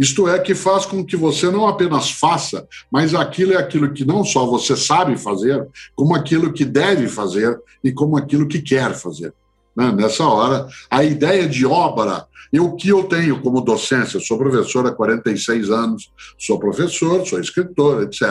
isto 0.00 0.26
é, 0.26 0.38
que 0.38 0.54
faz 0.54 0.86
com 0.86 1.04
que 1.04 1.14
você 1.14 1.50
não 1.50 1.68
apenas 1.68 2.10
faça, 2.10 2.66
mas 2.90 3.14
aquilo 3.14 3.52
é 3.52 3.58
aquilo 3.58 3.92
que 3.92 4.02
não 4.02 4.24
só 4.24 4.46
você 4.46 4.74
sabe 4.74 5.18
fazer, 5.18 5.68
como 5.94 6.14
aquilo 6.14 6.54
que 6.54 6.64
deve 6.64 7.06
fazer 7.06 7.60
e 7.84 7.92
como 7.92 8.16
aquilo 8.16 8.48
que 8.48 8.62
quer 8.62 8.94
fazer. 8.94 9.34
Né? 9.76 9.92
Nessa 9.92 10.24
hora, 10.24 10.66
a 10.90 11.04
ideia 11.04 11.46
de 11.46 11.66
obra 11.66 12.26
e 12.50 12.58
o 12.58 12.74
que 12.76 12.88
eu 12.88 13.04
tenho 13.04 13.42
como 13.42 13.60
docência, 13.60 14.18
sou 14.18 14.38
professor 14.38 14.86
há 14.86 14.90
46 14.90 15.70
anos, 15.70 16.10
sou 16.38 16.58
professor, 16.58 17.24
sou 17.26 17.38
escritor, 17.38 18.02
etc. 18.02 18.22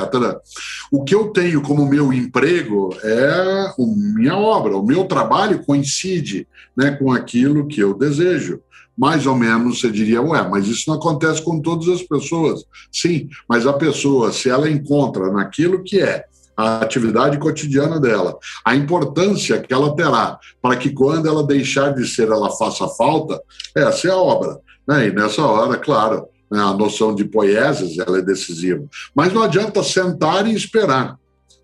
O 0.92 1.04
que 1.04 1.14
eu 1.14 1.28
tenho 1.28 1.62
como 1.62 1.88
meu 1.88 2.12
emprego 2.12 2.90
é 3.04 3.30
a 3.30 3.74
minha 3.78 4.36
obra, 4.36 4.76
o 4.76 4.86
meu 4.86 5.06
trabalho 5.06 5.64
coincide 5.64 6.48
né, 6.76 6.92
com 6.92 7.14
aquilo 7.14 7.68
que 7.68 7.80
eu 7.80 7.94
desejo 7.94 8.60
mais 9.00 9.26
ou 9.26 9.34
menos 9.34 9.80
você 9.80 9.90
diria, 9.90 10.22
ué, 10.22 10.46
mas 10.50 10.68
isso 10.68 10.90
não 10.90 10.98
acontece 10.98 11.42
com 11.42 11.62
todas 11.62 11.88
as 11.88 12.04
pessoas. 12.04 12.66
Sim, 12.92 13.30
mas 13.48 13.66
a 13.66 13.72
pessoa, 13.72 14.30
se 14.34 14.50
ela 14.50 14.70
encontra 14.70 15.32
naquilo 15.32 15.82
que 15.86 16.02
é 16.02 16.26
a 16.58 16.82
atividade 16.82 17.38
cotidiana 17.38 17.98
dela, 17.98 18.38
a 18.66 18.76
importância 18.76 19.58
que 19.62 19.74
ela 19.74 19.96
terá 19.96 20.38
para 20.62 20.76
que 20.76 20.90
quando 20.90 21.30
ela 21.30 21.48
deixar 21.48 21.94
de 21.94 22.06
ser, 22.06 22.28
ela 22.28 22.52
faça 22.52 22.90
falta, 22.90 23.42
essa 23.74 24.10
é 24.10 24.12
a 24.12 24.18
obra. 24.18 24.60
Né? 24.86 25.08
E 25.08 25.12
nessa 25.14 25.42
hora, 25.44 25.78
claro, 25.78 26.28
né, 26.52 26.60
a 26.60 26.74
noção 26.74 27.16
de 27.16 27.24
poieses 27.24 27.98
ela 27.98 28.18
é 28.18 28.22
decisiva. 28.22 28.84
Mas 29.16 29.32
não 29.32 29.44
adianta 29.44 29.82
sentar 29.82 30.46
e 30.46 30.54
esperar, 30.54 31.18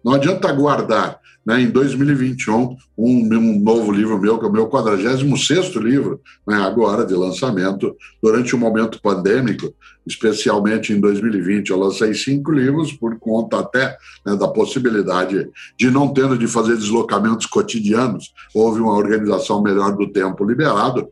não 0.05 0.13
adianta 0.13 0.47
aguardar 0.47 1.19
né, 1.43 1.61
em 1.61 1.69
2021, 1.69 2.75
um, 2.97 3.33
um, 3.33 3.59
novo 3.59 3.91
livro 3.91 4.19
meu, 4.19 4.37
que 4.37 4.45
é 4.45 4.47
o 4.47 4.51
meu 4.51 4.67
46 4.67 5.75
livro, 5.75 6.19
né, 6.47 6.57
agora 6.57 7.05
de 7.05 7.13
lançamento, 7.13 7.95
durante 8.21 8.55
o 8.55 8.57
momento 8.57 9.01
pandêmico, 9.01 9.73
especialmente 10.05 10.93
em 10.93 10.99
2020. 10.99 11.69
Eu 11.69 11.79
lancei 11.79 12.13
cinco 12.13 12.51
livros 12.51 12.91
por 12.93 13.19
conta 13.19 13.59
até 13.59 13.97
né, 14.25 14.35
da 14.35 14.47
possibilidade 14.47 15.49
de 15.77 15.91
não 15.91 16.13
tendo 16.13 16.37
de 16.37 16.47
fazer 16.47 16.77
deslocamentos 16.77 17.45
cotidianos, 17.45 18.31
houve 18.53 18.81
uma 18.81 18.93
organização 18.93 19.61
melhor 19.61 19.95
do 19.95 20.11
tempo 20.11 20.43
liberado. 20.43 21.07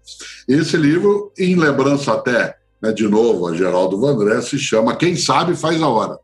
Esse 0.47 0.77
livro, 0.77 1.31
em 1.37 1.55
lembrança 1.55 2.13
até, 2.13 2.55
né, 2.81 2.91
de 2.91 3.07
novo, 3.07 3.47
a 3.47 3.55
Geraldo 3.55 3.99
Vandré, 3.99 4.41
se 4.41 4.57
chama 4.57 4.95
Quem 4.95 5.15
Sabe 5.15 5.55
Faz 5.55 5.81
a 5.81 5.87
Hora. 5.87 6.22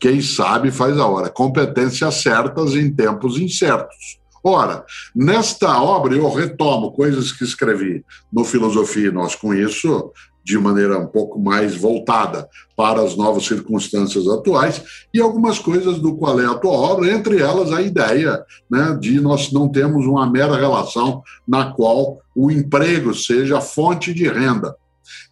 Quem 0.00 0.22
sabe 0.22 0.70
faz 0.70 0.98
a 0.98 1.06
hora. 1.06 1.28
Competências 1.28 2.14
certas 2.14 2.74
em 2.74 2.90
tempos 2.90 3.38
incertos. 3.38 4.18
Ora, 4.42 4.84
nesta 5.14 5.82
obra 5.82 6.14
eu 6.14 6.32
retomo 6.32 6.92
coisas 6.92 7.30
que 7.30 7.44
escrevi 7.44 8.02
no 8.32 8.42
Filosofia 8.42 9.08
e 9.08 9.12
Nós 9.12 9.34
com 9.34 9.52
isso, 9.52 10.10
de 10.42 10.56
maneira 10.58 10.98
um 10.98 11.06
pouco 11.06 11.38
mais 11.38 11.76
voltada 11.76 12.48
para 12.74 13.02
as 13.02 13.14
novas 13.14 13.44
circunstâncias 13.44 14.26
atuais, 14.26 14.82
e 15.12 15.20
algumas 15.20 15.58
coisas 15.58 15.98
do 15.98 16.16
qual 16.16 16.40
é 16.40 16.46
a 16.46 16.54
tua 16.54 16.72
obra, 16.72 17.12
entre 17.12 17.42
elas 17.42 17.70
a 17.70 17.82
ideia 17.82 18.42
né, 18.70 18.96
de 18.98 19.20
nós 19.20 19.52
não 19.52 19.68
termos 19.68 20.06
uma 20.06 20.28
mera 20.28 20.56
relação 20.56 21.22
na 21.46 21.72
qual 21.72 22.18
o 22.34 22.50
emprego 22.50 23.14
seja 23.14 23.60
fonte 23.60 24.14
de 24.14 24.26
renda. 24.26 24.74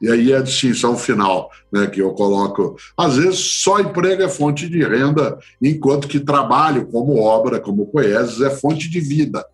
E 0.00 0.10
aí 0.10 0.34
a 0.34 0.40
distinção 0.40 0.96
final 0.96 1.50
né, 1.72 1.86
que 1.86 2.00
eu 2.00 2.12
coloco. 2.12 2.76
Às 2.96 3.16
vezes, 3.16 3.38
só 3.38 3.80
emprego 3.80 4.22
é 4.22 4.28
fonte 4.28 4.68
de 4.68 4.82
renda, 4.82 5.38
enquanto 5.62 6.08
que 6.08 6.20
trabalho 6.20 6.86
como 6.86 7.20
obra, 7.20 7.60
como 7.60 7.86
poeses, 7.86 8.40
é 8.40 8.50
fonte 8.50 8.88
de 8.88 9.00
vida. 9.00 9.44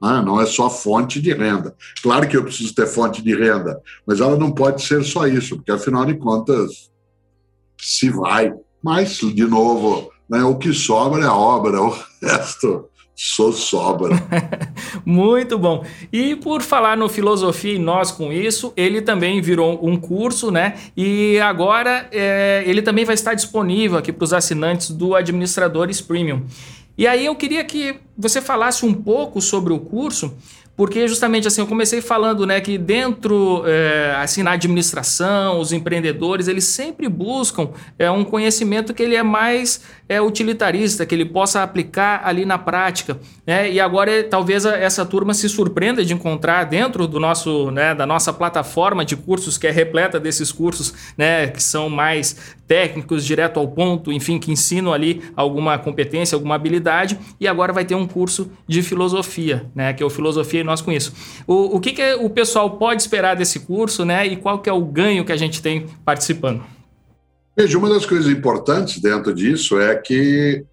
Né? 0.00 0.22
Não 0.24 0.40
é 0.40 0.46
só 0.46 0.68
fonte 0.68 1.20
de 1.20 1.32
renda. 1.32 1.74
Claro 2.02 2.28
que 2.28 2.36
eu 2.36 2.44
preciso 2.44 2.74
ter 2.74 2.86
fonte 2.86 3.22
de 3.22 3.34
renda, 3.34 3.80
mas 4.06 4.20
ela 4.20 4.36
não 4.36 4.52
pode 4.52 4.82
ser 4.82 5.04
só 5.04 5.26
isso, 5.26 5.56
porque 5.56 5.72
afinal 5.72 6.04
de 6.04 6.14
contas, 6.14 6.90
se 7.80 8.10
vai. 8.10 8.52
Mas, 8.82 9.18
de 9.18 9.46
novo, 9.46 10.10
né, 10.28 10.42
o 10.42 10.56
que 10.56 10.72
sobra 10.72 11.22
é 11.22 11.26
a 11.26 11.34
obra, 11.34 11.80
o 11.80 11.96
resto 12.22 12.88
Sou 13.16 13.52
sobra. 13.52 14.16
Muito 15.06 15.56
bom. 15.56 15.84
E 16.12 16.34
por 16.34 16.62
falar 16.62 16.96
no 16.96 17.08
Filosofia 17.08 17.74
e 17.74 17.78
Nós 17.78 18.10
com 18.10 18.32
isso, 18.32 18.72
ele 18.76 19.00
também 19.00 19.40
virou 19.40 19.78
um 19.86 19.96
curso, 19.96 20.50
né? 20.50 20.74
E 20.96 21.38
agora 21.38 22.08
é, 22.10 22.64
ele 22.66 22.82
também 22.82 23.04
vai 23.04 23.14
estar 23.14 23.34
disponível 23.34 23.98
aqui 23.98 24.12
para 24.12 24.24
os 24.24 24.32
assinantes 24.32 24.90
do 24.90 25.14
Administradores 25.14 26.00
Premium. 26.00 26.42
E 26.98 27.06
aí 27.06 27.26
eu 27.26 27.36
queria 27.36 27.62
que 27.64 27.96
você 28.16 28.40
falasse 28.40 28.84
um 28.84 28.94
pouco 28.94 29.40
sobre 29.40 29.72
o 29.72 29.78
curso 29.78 30.36
porque 30.76 31.06
justamente 31.06 31.46
assim 31.46 31.60
eu 31.60 31.66
comecei 31.66 32.00
falando 32.00 32.46
né 32.46 32.60
que 32.60 32.76
dentro 32.76 33.62
é, 33.66 34.14
assim 34.16 34.42
na 34.42 34.52
administração 34.52 35.60
os 35.60 35.72
empreendedores 35.72 36.48
eles 36.48 36.64
sempre 36.64 37.08
buscam 37.08 37.70
é, 37.98 38.10
um 38.10 38.24
conhecimento 38.24 38.92
que 38.92 39.02
ele 39.02 39.14
é 39.14 39.22
mais 39.22 39.82
é, 40.08 40.20
utilitarista 40.20 41.06
que 41.06 41.14
ele 41.14 41.24
possa 41.24 41.62
aplicar 41.62 42.22
ali 42.24 42.44
na 42.44 42.58
prática 42.58 43.18
né? 43.46 43.70
E 43.70 43.78
agora 43.78 44.24
talvez 44.24 44.64
essa 44.64 45.04
turma 45.04 45.34
se 45.34 45.48
surpreenda 45.48 46.04
de 46.04 46.14
encontrar 46.14 46.64
dentro 46.64 47.06
do 47.06 47.20
nosso 47.20 47.70
né 47.70 47.94
da 47.94 48.06
nossa 48.06 48.32
plataforma 48.32 49.04
de 49.04 49.16
cursos 49.16 49.56
que 49.58 49.66
é 49.66 49.70
repleta 49.70 50.18
desses 50.18 50.50
cursos 50.50 50.94
né 51.16 51.48
que 51.48 51.62
são 51.62 51.88
mais 51.88 52.54
técnicos, 52.66 53.24
direto 53.24 53.58
ao 53.60 53.68
ponto, 53.68 54.12
enfim, 54.12 54.38
que 54.38 54.50
ensinam 54.50 54.92
ali 54.92 55.22
alguma 55.36 55.78
competência, 55.78 56.36
alguma 56.36 56.54
habilidade, 56.54 57.18
e 57.38 57.46
agora 57.46 57.72
vai 57.72 57.84
ter 57.84 57.94
um 57.94 58.06
curso 58.06 58.50
de 58.66 58.82
filosofia, 58.82 59.70
né? 59.74 59.92
Que 59.92 60.02
é 60.02 60.06
o 60.06 60.10
Filosofia 60.10 60.60
e 60.60 60.64
Nós 60.64 60.80
com 60.80 60.92
isso. 60.92 61.12
O, 61.46 61.76
o 61.76 61.80
que, 61.80 61.92
que 61.92 62.14
o 62.14 62.30
pessoal 62.30 62.78
pode 62.78 63.02
esperar 63.02 63.34
desse 63.36 63.60
curso, 63.60 64.04
né? 64.04 64.26
E 64.26 64.36
qual 64.36 64.58
que 64.58 64.68
é 64.68 64.72
o 64.72 64.84
ganho 64.84 65.24
que 65.24 65.32
a 65.32 65.36
gente 65.36 65.60
tem 65.60 65.86
participando? 66.04 66.62
Veja, 67.56 67.78
uma 67.78 67.88
das 67.88 68.04
coisas 68.04 68.30
importantes 68.32 69.00
dentro 69.00 69.32
disso 69.32 69.78
é 69.78 69.94
que 69.94 70.64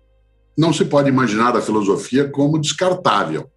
não 0.58 0.74
se 0.74 0.86
pode 0.86 1.10
imaginar 1.10 1.56
a 1.56 1.62
filosofia 1.62 2.28
como 2.28 2.60
descartável. 2.60 3.50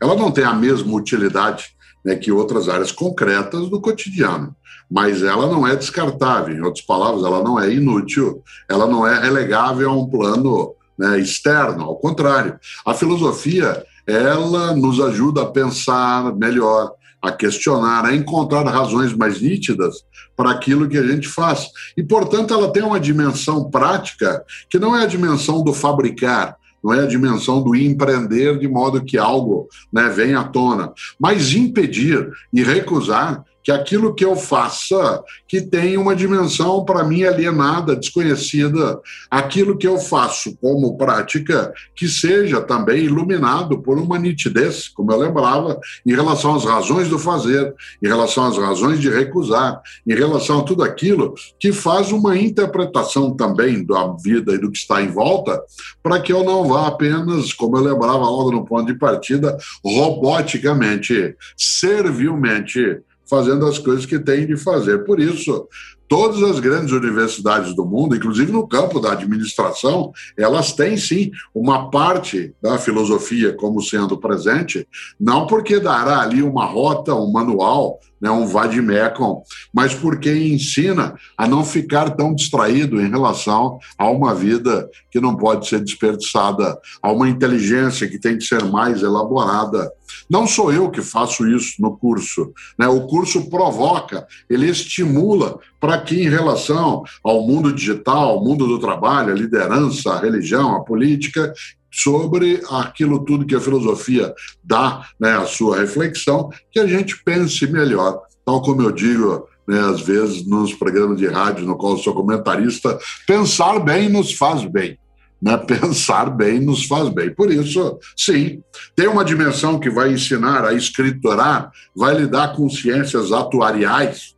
Ela 0.00 0.14
não 0.14 0.30
tem 0.30 0.44
a 0.44 0.54
mesma 0.54 0.94
utilidade 0.94 1.74
né, 2.04 2.16
que 2.16 2.32
outras 2.32 2.68
áreas 2.68 2.92
concretas 2.92 3.68
do 3.68 3.80
cotidiano, 3.80 4.54
mas 4.90 5.22
ela 5.22 5.46
não 5.46 5.66
é 5.66 5.76
descartável. 5.76 6.54
Em 6.54 6.62
outras 6.62 6.84
palavras, 6.84 7.24
ela 7.24 7.42
não 7.42 7.60
é 7.60 7.72
inútil, 7.72 8.42
ela 8.68 8.86
não 8.86 9.06
é 9.06 9.20
relegável 9.20 9.88
a 9.88 9.94
um 9.94 10.06
plano 10.06 10.74
né, 10.98 11.20
externo. 11.20 11.84
Ao 11.84 11.96
contrário, 11.96 12.58
a 12.84 12.92
filosofia 12.92 13.84
ela 14.06 14.74
nos 14.74 15.00
ajuda 15.00 15.42
a 15.42 15.46
pensar 15.46 16.34
melhor, 16.34 16.92
a 17.22 17.30
questionar, 17.30 18.04
a 18.04 18.14
encontrar 18.14 18.64
razões 18.66 19.12
mais 19.12 19.40
nítidas 19.40 19.96
para 20.36 20.50
aquilo 20.50 20.88
que 20.88 20.98
a 20.98 21.06
gente 21.06 21.28
faz. 21.28 21.68
E, 21.96 22.02
portanto, 22.02 22.52
ela 22.52 22.72
tem 22.72 22.82
uma 22.82 22.98
dimensão 22.98 23.70
prática 23.70 24.42
que 24.68 24.78
não 24.78 24.96
é 24.96 25.04
a 25.04 25.06
dimensão 25.06 25.62
do 25.62 25.72
fabricar, 25.72 26.56
não 26.82 26.94
é 26.94 27.00
a 27.00 27.06
dimensão 27.06 27.62
do 27.62 27.76
empreender 27.76 28.58
de 28.58 28.66
modo 28.66 29.04
que 29.04 29.18
algo 29.18 29.68
né, 29.92 30.08
venha 30.08 30.40
à 30.40 30.44
tona, 30.44 30.92
mas 31.18 31.52
impedir 31.52 32.30
e 32.52 32.62
recusar 32.62 33.44
que 33.70 33.72
aquilo 33.72 34.14
que 34.14 34.24
eu 34.24 34.34
faça 34.34 35.22
que 35.46 35.60
tem 35.60 35.96
uma 35.96 36.14
dimensão 36.16 36.84
para 36.84 37.04
mim 37.04 37.22
alienada, 37.22 37.94
desconhecida, 37.94 39.00
aquilo 39.30 39.76
que 39.76 39.86
eu 39.86 39.98
faço 39.98 40.56
como 40.56 40.96
prática 40.96 41.72
que 41.94 42.08
seja 42.08 42.60
também 42.60 43.04
iluminado 43.04 43.80
por 43.80 43.98
uma 43.98 44.18
nitidez, 44.18 44.88
como 44.88 45.12
eu 45.12 45.18
lembrava, 45.18 45.78
em 46.04 46.14
relação 46.14 46.54
às 46.54 46.64
razões 46.64 47.08
do 47.08 47.18
fazer, 47.18 47.72
em 48.02 48.08
relação 48.08 48.44
às 48.44 48.56
razões 48.56 49.00
de 49.00 49.08
recusar, 49.08 49.80
em 50.06 50.14
relação 50.14 50.60
a 50.60 50.64
tudo 50.64 50.82
aquilo 50.82 51.34
que 51.58 51.72
faz 51.72 52.10
uma 52.10 52.36
interpretação 52.36 53.36
também 53.36 53.84
da 53.84 54.08
vida 54.22 54.54
e 54.54 54.58
do 54.58 54.70
que 54.70 54.78
está 54.78 55.00
em 55.00 55.08
volta, 55.08 55.60
para 56.02 56.20
que 56.20 56.32
eu 56.32 56.42
não 56.42 56.64
vá 56.64 56.88
apenas, 56.88 57.52
como 57.52 57.76
eu 57.76 57.82
lembrava 57.82 58.18
logo 58.18 58.50
no 58.50 58.64
ponto 58.64 58.86
de 58.86 58.98
partida, 58.98 59.56
roboticamente, 59.84 61.36
servilmente 61.56 63.00
fazendo 63.30 63.64
as 63.64 63.78
coisas 63.78 64.04
que 64.04 64.18
tem 64.18 64.44
de 64.44 64.56
fazer. 64.56 65.04
Por 65.04 65.20
isso, 65.20 65.68
todas 66.08 66.42
as 66.42 66.58
grandes 66.58 66.92
universidades 66.92 67.72
do 67.72 67.86
mundo, 67.86 68.16
inclusive 68.16 68.50
no 68.50 68.66
campo 68.66 68.98
da 68.98 69.12
administração, 69.12 70.12
elas 70.36 70.72
têm 70.72 70.96
sim 70.96 71.30
uma 71.54 71.88
parte 71.88 72.52
da 72.60 72.76
filosofia 72.76 73.52
como 73.52 73.80
sendo 73.80 74.18
presente, 74.18 74.86
não 75.18 75.46
porque 75.46 75.78
dará 75.78 76.20
ali 76.20 76.42
uma 76.42 76.66
rota, 76.66 77.14
um 77.14 77.30
manual, 77.30 78.00
né, 78.20 78.30
um 78.30 78.46
vademecum, 78.46 79.42
mas 79.72 79.94
porque 79.94 80.32
ensina 80.32 81.14
a 81.36 81.46
não 81.46 81.64
ficar 81.64 82.10
tão 82.10 82.34
distraído 82.34 83.00
em 83.00 83.08
relação 83.08 83.78
a 83.96 84.08
uma 84.10 84.34
vida 84.34 84.88
que 85.10 85.20
não 85.20 85.36
pode 85.36 85.68
ser 85.68 85.80
desperdiçada, 85.80 86.78
a 87.02 87.10
uma 87.10 87.28
inteligência 87.28 88.08
que 88.08 88.18
tem 88.18 88.36
que 88.36 88.44
ser 88.44 88.64
mais 88.64 89.02
elaborada. 89.02 89.90
Não 90.28 90.46
sou 90.46 90.72
eu 90.72 90.90
que 90.90 91.02
faço 91.02 91.46
isso 91.48 91.74
no 91.80 91.96
curso, 91.96 92.52
né? 92.78 92.86
o 92.88 93.06
curso 93.06 93.48
provoca, 93.48 94.26
ele 94.48 94.68
estimula 94.68 95.58
para 95.80 95.98
que, 95.98 96.20
em 96.20 96.28
relação 96.28 97.02
ao 97.24 97.46
mundo 97.46 97.72
digital, 97.72 98.30
ao 98.30 98.44
mundo 98.44 98.66
do 98.66 98.78
trabalho, 98.78 99.32
a 99.32 99.36
liderança, 99.36 100.12
a 100.12 100.20
religião, 100.20 100.76
a 100.76 100.84
política, 100.84 101.52
sobre 101.90 102.62
aquilo 102.70 103.24
tudo 103.24 103.46
que 103.46 103.54
a 103.54 103.60
filosofia 103.60 104.34
dá, 104.62 105.06
né, 105.18 105.36
a 105.36 105.46
sua 105.46 105.78
reflexão, 105.78 106.50
que 106.70 106.78
a 106.78 106.86
gente 106.86 107.22
pense 107.24 107.66
melhor. 107.66 108.22
Tal 108.44 108.62
como 108.62 108.82
eu 108.82 108.92
digo, 108.92 109.48
né, 109.66 109.80
às 109.80 110.00
vezes, 110.00 110.46
nos 110.46 110.74
programas 110.74 111.18
de 111.18 111.26
rádio 111.26 111.66
no 111.66 111.76
qual 111.76 111.98
sou 111.98 112.14
comentarista, 112.14 112.98
pensar 113.26 113.80
bem 113.80 114.08
nos 114.08 114.32
faz 114.32 114.64
bem. 114.64 114.98
Né? 115.42 115.56
Pensar 115.66 116.28
bem 116.28 116.60
nos 116.60 116.84
faz 116.84 117.08
bem. 117.08 117.34
Por 117.34 117.50
isso, 117.50 117.98
sim, 118.14 118.62
tem 118.94 119.08
uma 119.08 119.24
dimensão 119.24 119.80
que 119.80 119.88
vai 119.88 120.12
ensinar 120.12 120.66
a 120.66 120.74
escriturar, 120.74 121.72
vai 121.96 122.14
lidar 122.14 122.54
com 122.54 122.68
ciências 122.68 123.32
atuariais, 123.32 124.34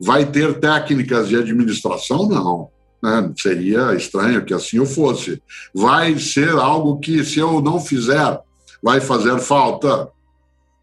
Vai 0.00 0.24
ter 0.24 0.60
técnicas 0.60 1.28
de 1.28 1.36
administração? 1.36 2.28
Não. 2.28 2.70
Né? 3.02 3.32
Seria 3.36 3.94
estranho 3.94 4.44
que 4.44 4.54
assim 4.54 4.78
o 4.78 4.86
fosse. 4.86 5.42
Vai 5.74 6.18
ser 6.18 6.50
algo 6.50 6.98
que, 6.98 7.24
se 7.24 7.38
eu 7.38 7.60
não 7.60 7.80
fizer, 7.80 8.40
vai 8.82 9.00
fazer 9.00 9.38
falta? 9.38 10.08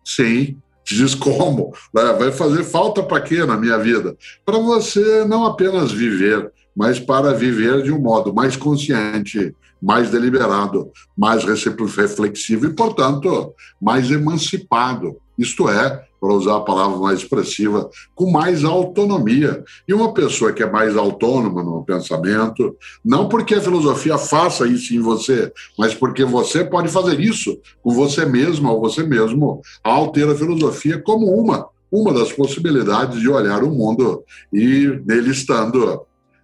Sim. 0.03 0.57
Diz 0.87 1.15
como? 1.15 1.73
Né? 1.93 2.13
Vai 2.13 2.31
fazer 2.31 2.63
falta 2.63 3.01
para 3.01 3.21
quê 3.21 3.43
na 3.43 3.57
minha 3.57 3.77
vida? 3.77 4.15
Para 4.45 4.59
você 4.59 5.25
não 5.25 5.45
apenas 5.45 5.91
viver, 5.91 6.51
mas 6.75 6.99
para 6.99 7.33
viver 7.33 7.81
de 7.81 7.91
um 7.91 7.99
modo 7.99 8.33
mais 8.33 8.55
consciente, 8.55 9.55
mais 9.81 10.11
deliberado, 10.11 10.91
mais 11.17 11.43
reflexivo 11.43 12.67
e, 12.67 12.73
portanto, 12.73 13.53
mais 13.81 14.11
emancipado. 14.11 15.17
Isto 15.37 15.69
é, 15.69 16.05
para 16.25 16.33
usar 16.33 16.57
a 16.57 16.61
palavra 16.61 16.97
mais 16.97 17.19
expressiva, 17.19 17.87
com 18.15 18.31
mais 18.31 18.63
autonomia. 18.63 19.63
E 19.87 19.93
uma 19.93 20.11
pessoa 20.11 20.51
que 20.51 20.63
é 20.63 20.69
mais 20.69 20.97
autônoma 20.97 21.61
no 21.61 21.83
pensamento, 21.83 22.75
não 23.03 23.29
porque 23.29 23.53
a 23.53 23.61
filosofia 23.61 24.17
faça 24.17 24.67
isso 24.67 24.95
em 24.95 24.99
você, 24.99 25.53
mas 25.77 25.93
porque 25.93 26.25
você 26.25 26.65
pode 26.65 26.89
fazer 26.89 27.19
isso 27.19 27.59
com 27.83 27.91
você 27.91 28.25
mesma 28.25 28.71
ou 28.71 28.81
você 28.81 29.03
mesmo, 29.03 29.61
ao 29.83 30.11
ter 30.11 30.27
a 30.27 30.35
filosofia 30.35 30.99
como 30.99 31.27
uma, 31.27 31.67
uma 31.91 32.11
das 32.11 32.33
possibilidades 32.33 33.19
de 33.19 33.29
olhar 33.29 33.63
o 33.63 33.69
mundo 33.69 34.23
e 34.51 34.99
nele 35.05 35.29
estando 35.29 36.01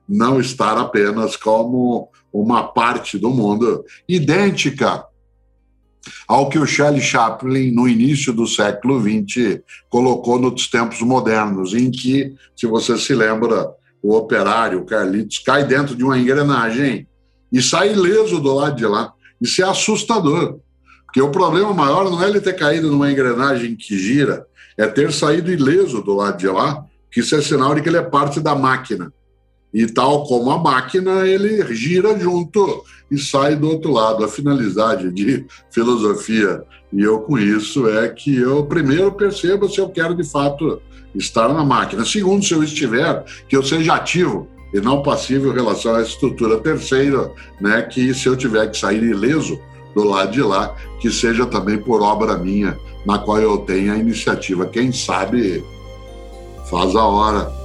não 0.07 0.39
estar 0.39 0.77
apenas 0.77 1.35
como 1.35 2.07
uma 2.31 2.67
parte 2.67 3.17
do 3.17 3.31
mundo 3.31 3.83
idêntica 4.07 5.05
ao 6.27 6.49
que 6.49 6.57
o 6.57 6.65
Charlie 6.65 7.01
Chaplin, 7.01 7.71
no 7.71 7.87
início 7.87 8.33
do 8.33 8.47
século 8.47 8.99
XX, 8.99 9.59
colocou 9.89 10.39
nos 10.39 10.67
tempos 10.67 11.01
modernos, 11.01 11.73
em 11.73 11.91
que, 11.91 12.33
se 12.55 12.65
você 12.65 12.97
se 12.97 13.13
lembra, 13.13 13.69
o 14.01 14.15
operário, 14.15 14.79
o 14.79 14.85
Carlitos, 14.85 15.39
cai 15.39 15.63
dentro 15.63 15.95
de 15.95 16.03
uma 16.03 16.17
engrenagem 16.17 17.07
e 17.51 17.61
sai 17.61 17.91
ileso 17.91 18.39
do 18.39 18.53
lado 18.53 18.75
de 18.75 18.85
lá. 18.85 19.13
Isso 19.39 19.61
é 19.61 19.65
assustador, 19.67 20.59
porque 21.05 21.21
o 21.21 21.29
problema 21.29 21.73
maior 21.73 22.09
não 22.09 22.23
é 22.23 22.29
ele 22.29 22.41
ter 22.41 22.53
caído 22.53 22.89
numa 22.89 23.11
engrenagem 23.11 23.75
que 23.75 23.97
gira, 23.97 24.45
é 24.77 24.87
ter 24.87 25.11
saído 25.11 25.51
ileso 25.51 26.01
do 26.01 26.15
lado 26.15 26.37
de 26.37 26.47
lá, 26.47 26.83
que 27.11 27.19
isso 27.19 27.35
é 27.35 27.41
sinal 27.41 27.75
de 27.75 27.81
que 27.81 27.89
ele 27.89 27.97
é 27.97 28.01
parte 28.01 28.39
da 28.39 28.55
máquina. 28.55 29.13
E 29.73 29.87
tal 29.87 30.25
como 30.25 30.51
a 30.51 30.57
máquina, 30.57 31.25
ele 31.25 31.73
gira 31.73 32.17
junto 32.19 32.83
e 33.09 33.17
sai 33.17 33.55
do 33.55 33.69
outro 33.69 33.91
lado. 33.91 34.23
A 34.23 34.27
finalidade 34.27 35.09
de 35.11 35.45
filosofia, 35.69 36.63
e 36.91 37.01
eu 37.01 37.19
com 37.19 37.37
isso, 37.37 37.87
é 37.87 38.09
que 38.09 38.35
eu 38.35 38.65
primeiro 38.65 39.11
perceba 39.13 39.67
se 39.69 39.79
eu 39.79 39.89
quero 39.89 40.15
de 40.15 40.23
fato 40.23 40.81
estar 41.15 41.53
na 41.53 41.63
máquina. 41.63 42.05
Segundo, 42.05 42.43
se 42.43 42.53
eu 42.53 42.63
estiver, 42.63 43.23
que 43.47 43.55
eu 43.55 43.63
seja 43.63 43.95
ativo 43.95 44.47
e 44.73 44.79
não 44.79 45.01
passivo 45.01 45.49
em 45.49 45.53
relação 45.53 45.95
à 45.95 46.01
estrutura. 46.01 46.59
Terceiro, 46.59 47.31
né, 47.59 47.81
que 47.81 48.13
se 48.13 48.27
eu 48.27 48.35
tiver 48.35 48.69
que 48.69 48.77
sair 48.77 49.03
ileso 49.03 49.59
do 49.95 50.03
lado 50.03 50.31
de 50.31 50.41
lá, 50.41 50.75
que 51.01 51.09
seja 51.11 51.45
também 51.45 51.77
por 51.77 52.01
obra 52.01 52.37
minha, 52.37 52.77
na 53.05 53.19
qual 53.19 53.39
eu 53.39 53.57
tenha 53.59 53.93
a 53.93 53.97
iniciativa. 53.97 54.65
Quem 54.65 54.91
sabe 54.91 55.63
faz 56.69 56.95
a 56.95 57.05
hora. 57.05 57.60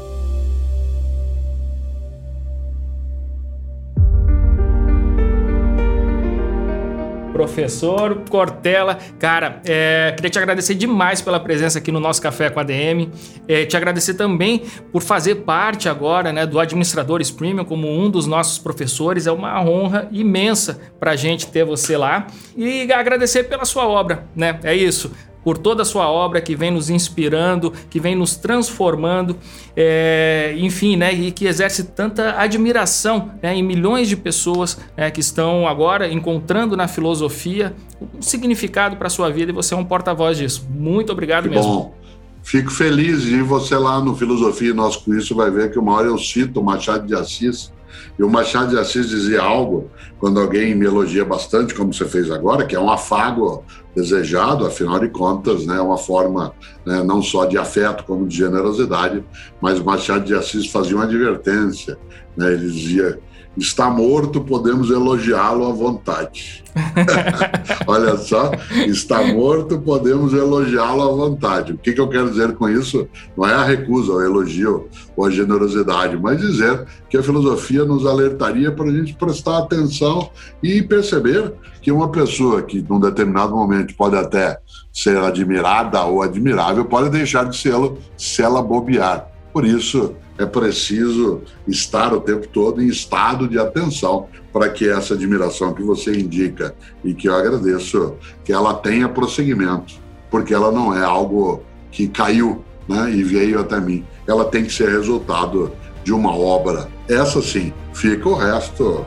Professor 7.36 8.22
Cortella. 8.30 8.98
Cara, 9.18 9.60
é, 9.66 10.14
queria 10.16 10.30
te 10.30 10.38
agradecer 10.38 10.74
demais 10.74 11.20
pela 11.20 11.38
presença 11.38 11.78
aqui 11.78 11.92
no 11.92 12.00
nosso 12.00 12.22
Café 12.22 12.48
com 12.48 12.58
a 12.58 12.62
DM. 12.62 13.10
É, 13.46 13.66
te 13.66 13.76
agradecer 13.76 14.14
também 14.14 14.62
por 14.90 15.02
fazer 15.02 15.36
parte 15.36 15.86
agora 15.86 16.32
né, 16.32 16.46
do 16.46 16.58
Administradores 16.58 17.30
Premium 17.30 17.66
como 17.66 17.88
um 17.88 18.08
dos 18.08 18.26
nossos 18.26 18.58
professores. 18.58 19.26
É 19.26 19.32
uma 19.32 19.60
honra 19.62 20.08
imensa 20.10 20.80
para 20.98 21.10
a 21.10 21.16
gente 21.16 21.46
ter 21.48 21.62
você 21.62 21.94
lá. 21.94 22.26
E 22.56 22.90
agradecer 22.90 23.44
pela 23.44 23.66
sua 23.66 23.86
obra, 23.86 24.24
né? 24.34 24.58
É 24.62 24.74
isso 24.74 25.12
por 25.46 25.56
toda 25.56 25.82
a 25.82 25.84
sua 25.84 26.10
obra 26.10 26.40
que 26.40 26.56
vem 26.56 26.72
nos 26.72 26.90
inspirando, 26.90 27.72
que 27.88 28.00
vem 28.00 28.16
nos 28.16 28.34
transformando, 28.34 29.36
é, 29.76 30.52
enfim, 30.58 30.96
né, 30.96 31.14
e 31.14 31.30
que 31.30 31.46
exerce 31.46 31.84
tanta 31.84 32.36
admiração 32.36 33.30
né, 33.40 33.54
em 33.54 33.62
milhões 33.62 34.08
de 34.08 34.16
pessoas 34.16 34.76
né, 34.96 35.08
que 35.08 35.20
estão 35.20 35.68
agora 35.68 36.12
encontrando 36.12 36.76
na 36.76 36.88
filosofia 36.88 37.72
um 38.00 38.20
significado 38.20 38.96
para 38.96 39.06
a 39.06 39.10
sua 39.10 39.30
vida 39.30 39.52
e 39.52 39.54
você 39.54 39.72
é 39.72 39.76
um 39.76 39.84
porta-voz 39.84 40.36
disso. 40.36 40.66
Muito 40.68 41.12
obrigado 41.12 41.44
que 41.44 41.50
mesmo. 41.50 41.72
Bom. 41.72 41.94
Fico 42.42 42.72
feliz 42.72 43.22
e 43.22 43.40
você 43.40 43.76
lá 43.76 44.00
no 44.00 44.16
Filosofia 44.16 44.70
e 44.70 44.74
Nós 44.74 44.96
com 44.96 45.14
Isso 45.14 45.32
vai 45.32 45.48
ver 45.48 45.70
que 45.70 45.78
uma 45.78 45.92
hora 45.92 46.08
eu 46.08 46.18
cito 46.18 46.60
Machado 46.60 47.06
de 47.06 47.14
Assis 47.14 47.70
E 48.18 48.22
o 48.22 48.30
Machado 48.30 48.70
de 48.70 48.78
Assis 48.78 49.08
dizia 49.08 49.42
algo, 49.42 49.90
quando 50.18 50.40
alguém 50.40 50.74
me 50.74 50.86
elogia 50.86 51.24
bastante, 51.24 51.74
como 51.74 51.92
você 51.92 52.04
fez 52.04 52.30
agora, 52.30 52.66
que 52.66 52.74
é 52.74 52.80
um 52.80 52.90
afago 52.90 53.64
desejado, 53.94 54.66
afinal 54.66 54.98
de 54.98 55.08
contas, 55.08 55.66
né, 55.66 55.80
uma 55.80 55.96
forma 55.96 56.52
né, 56.84 57.02
não 57.02 57.22
só 57.22 57.46
de 57.46 57.56
afeto 57.56 58.04
como 58.04 58.26
de 58.26 58.36
generosidade, 58.36 59.24
mas 59.60 59.78
o 59.78 59.84
Machado 59.84 60.24
de 60.24 60.34
Assis 60.34 60.66
fazia 60.66 60.96
uma 60.96 61.04
advertência, 61.04 61.98
né, 62.36 62.52
ele 62.52 62.70
dizia 62.70 63.18
está 63.56 63.90
morto, 63.90 64.40
podemos 64.40 64.90
elogiá-lo 64.90 65.66
à 65.66 65.72
vontade. 65.72 66.62
Olha 67.86 68.16
só, 68.18 68.50
está 68.86 69.22
morto, 69.32 69.80
podemos 69.80 70.34
elogiá-lo 70.34 71.02
à 71.02 71.12
vontade. 71.12 71.72
O 71.72 71.78
que, 71.78 71.92
que, 71.92 72.00
eu 72.00 72.08
quero 72.08 72.30
dizer 72.30 72.54
com 72.54 72.68
isso? 72.68 73.08
Não 73.36 73.46
é 73.46 73.54
a 73.54 73.64
recusa, 73.64 74.12
o 74.12 74.22
elogio 74.22 74.88
ou 75.16 75.24
a 75.24 75.30
generosidade, 75.30 76.18
mas 76.20 76.40
dizer 76.40 76.84
que 77.08 77.16
a 77.16 77.22
filosofia 77.22 77.84
nos 77.84 78.04
alertaria 78.04 78.70
para 78.70 78.86
a 78.86 78.92
gente 78.92 79.14
prestar 79.14 79.58
atenção 79.58 80.30
e 80.62 80.82
perceber 80.82 81.54
que 81.80 81.90
uma 81.90 82.10
pessoa 82.10 82.62
que, 82.62 82.84
num 82.86 83.00
determinado 83.00 83.54
momento, 83.54 83.94
pode 83.94 84.16
até 84.16 84.58
ser 84.92 85.16
admirada 85.18 86.02
ou 86.02 86.22
admirável, 86.22 86.84
pode 86.84 87.10
deixar 87.10 87.44
de 87.44 87.56
ser 87.56 87.74
se 88.16 88.42
ela 88.42 88.62
bobear. 88.62 89.28
Por 89.52 89.64
isso, 89.64 90.14
é 90.38 90.44
preciso 90.44 91.42
estar 91.66 92.12
o 92.12 92.20
tempo 92.20 92.46
todo 92.48 92.82
em 92.82 92.86
estado 92.86 93.48
de 93.48 93.58
atenção 93.58 94.28
para 94.52 94.68
que 94.68 94.88
essa 94.88 95.14
admiração 95.14 95.72
que 95.72 95.82
você 95.82 96.18
indica 96.18 96.74
e 97.04 97.14
que 97.14 97.28
eu 97.28 97.34
agradeço, 97.34 98.14
que 98.44 98.52
ela 98.52 98.74
tenha 98.74 99.08
prosseguimento, 99.08 99.94
porque 100.30 100.54
ela 100.54 100.70
não 100.70 100.96
é 100.96 101.04
algo 101.04 101.62
que 101.90 102.08
caiu 102.08 102.64
né, 102.88 103.10
e 103.10 103.22
veio 103.22 103.60
até 103.60 103.80
mim. 103.80 104.04
Ela 104.26 104.44
tem 104.44 104.64
que 104.64 104.72
ser 104.72 104.88
resultado 104.88 105.72
de 106.04 106.12
uma 106.12 106.34
obra. 106.36 106.88
Essa 107.08 107.40
sim, 107.42 107.72
fica 107.92 108.28
o 108.28 108.34
resto 108.34 109.04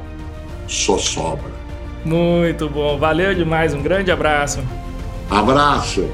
só 0.67 0.97
sobra. 0.97 1.59
Muito 2.05 2.69
bom, 2.69 2.97
valeu 2.97 3.33
demais, 3.35 3.73
um 3.73 3.81
grande 3.81 4.11
abraço. 4.11 4.59
Abraço. 5.29 6.07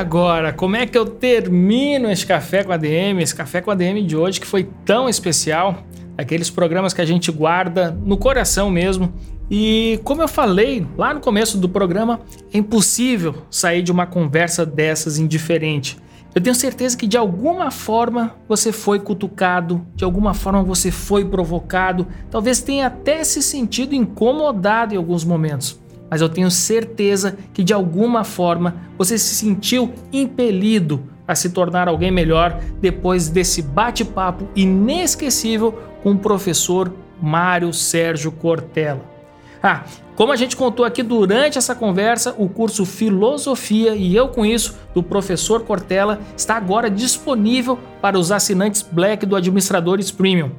Agora, 0.00 0.52
como 0.52 0.76
é 0.76 0.86
que 0.86 0.96
eu 0.96 1.04
termino 1.04 2.10
esse 2.10 2.26
café 2.26 2.64
com 2.64 2.72
a 2.72 2.76
DM, 2.76 3.22
esse 3.22 3.34
café 3.34 3.60
com 3.60 3.70
a 3.70 3.74
DM 3.74 4.02
de 4.02 4.16
hoje 4.16 4.40
que 4.40 4.46
foi 4.46 4.68
tão 4.84 5.08
especial, 5.08 5.84
aqueles 6.16 6.48
programas 6.48 6.94
que 6.94 7.02
a 7.02 7.04
gente 7.04 7.30
guarda 7.30 7.90
no 8.04 8.16
coração 8.16 8.70
mesmo. 8.70 9.12
E 9.50 10.00
como 10.02 10.22
eu 10.22 10.28
falei 10.28 10.86
lá 10.96 11.12
no 11.12 11.20
começo 11.20 11.58
do 11.58 11.68
programa, 11.68 12.20
é 12.52 12.58
impossível 12.58 13.42
sair 13.50 13.82
de 13.82 13.92
uma 13.92 14.06
conversa 14.06 14.64
dessas 14.64 15.18
indiferente. 15.18 15.98
Eu 16.34 16.40
tenho 16.40 16.54
certeza 16.54 16.96
que 16.96 17.06
de 17.06 17.18
alguma 17.18 17.70
forma 17.70 18.34
você 18.48 18.72
foi 18.72 19.00
cutucado, 19.00 19.84
de 19.96 20.04
alguma 20.04 20.32
forma 20.32 20.62
você 20.62 20.90
foi 20.90 21.24
provocado, 21.24 22.06
talvez 22.30 22.62
tenha 22.62 22.86
até 22.86 23.22
se 23.24 23.42
sentido 23.42 23.94
incomodado 23.94 24.94
em 24.94 24.96
alguns 24.96 25.24
momentos 25.24 25.79
mas 26.10 26.20
eu 26.20 26.28
tenho 26.28 26.50
certeza 26.50 27.38
que 27.54 27.62
de 27.62 27.72
alguma 27.72 28.24
forma 28.24 28.76
você 28.98 29.16
se 29.16 29.34
sentiu 29.36 29.94
impelido 30.12 31.02
a 31.26 31.34
se 31.36 31.50
tornar 31.50 31.86
alguém 31.86 32.10
melhor 32.10 32.60
depois 32.80 33.28
desse 33.28 33.62
bate-papo 33.62 34.48
inesquecível 34.56 35.78
com 36.02 36.12
o 36.12 36.18
professor 36.18 36.92
Mário 37.22 37.72
Sérgio 37.72 38.32
Cortella. 38.32 39.08
Ah, 39.62 39.84
como 40.16 40.32
a 40.32 40.36
gente 40.36 40.56
contou 40.56 40.84
aqui 40.84 41.02
durante 41.02 41.58
essa 41.58 41.74
conversa, 41.74 42.34
o 42.36 42.48
curso 42.48 42.84
Filosofia 42.84 43.94
e 43.94 44.16
eu 44.16 44.28
com 44.28 44.44
isso 44.44 44.76
do 44.94 45.02
professor 45.02 45.62
Cortella 45.62 46.20
está 46.36 46.56
agora 46.56 46.90
disponível 46.90 47.78
para 48.00 48.18
os 48.18 48.32
assinantes 48.32 48.82
Black 48.82 49.24
do 49.24 49.36
Administradores 49.36 50.10
Premium. 50.10 50.50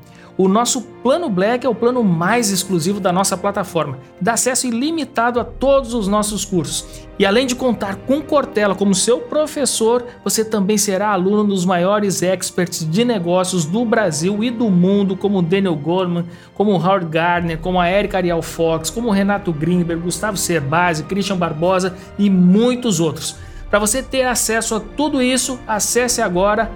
O 0.42 0.48
nosso 0.48 0.82
plano 1.04 1.30
Black 1.30 1.68
é 1.68 1.70
o 1.70 1.76
plano 1.76 2.04
mais 2.04 2.50
exclusivo 2.50 3.00
da 3.00 3.12
nossa 3.14 3.38
plataforma, 3.38 4.00
dá 4.20 4.34
acesso 4.34 4.66
ilimitado 4.66 5.40
a 5.40 5.44
todos 5.44 5.94
os 5.94 6.08
nossos 6.08 6.44
cursos. 6.44 7.08
E 7.20 7.28
além 7.28 7.46
de 7.46 7.54
contar 7.54 7.96
com 8.08 8.24
Cortella 8.24 8.74
como 8.74 8.96
seu 8.96 9.20
professor, 9.20 10.04
você 10.24 10.44
também 10.44 10.80
será 10.80 11.10
aluno 11.10 11.44
dos 11.44 11.64
maiores 11.64 12.24
experts 12.24 12.90
de 12.90 13.06
negócios 13.06 13.66
do 13.66 13.86
Brasil 13.86 14.44
e 14.44 14.50
do 14.50 14.68
mundo, 14.72 15.16
como 15.16 15.44
Daniel 15.44 15.76
Goleman, 15.76 16.26
como 16.56 16.72
Howard 16.72 17.06
Gardner, 17.06 17.60
como 17.60 17.80
a 17.80 17.88
Erika 17.88 18.18
Ariel 18.18 18.42
Fox, 18.42 18.90
como 18.90 19.12
Renato 19.12 19.54
Greenberg, 19.54 20.02
Gustavo 20.02 20.38
Cerbasi, 20.38 21.04
Christian 21.04 21.38
Barbosa 21.38 21.96
e 22.18 22.32
muitos 22.32 23.00
outros. 23.00 23.36
Para 23.70 23.78
você 23.78 24.02
ter 24.02 24.24
acesso 24.24 24.74
a 24.74 24.80
tudo 24.80 25.22
isso, 25.22 25.60
acesse 25.68 26.20
agora 26.20 26.72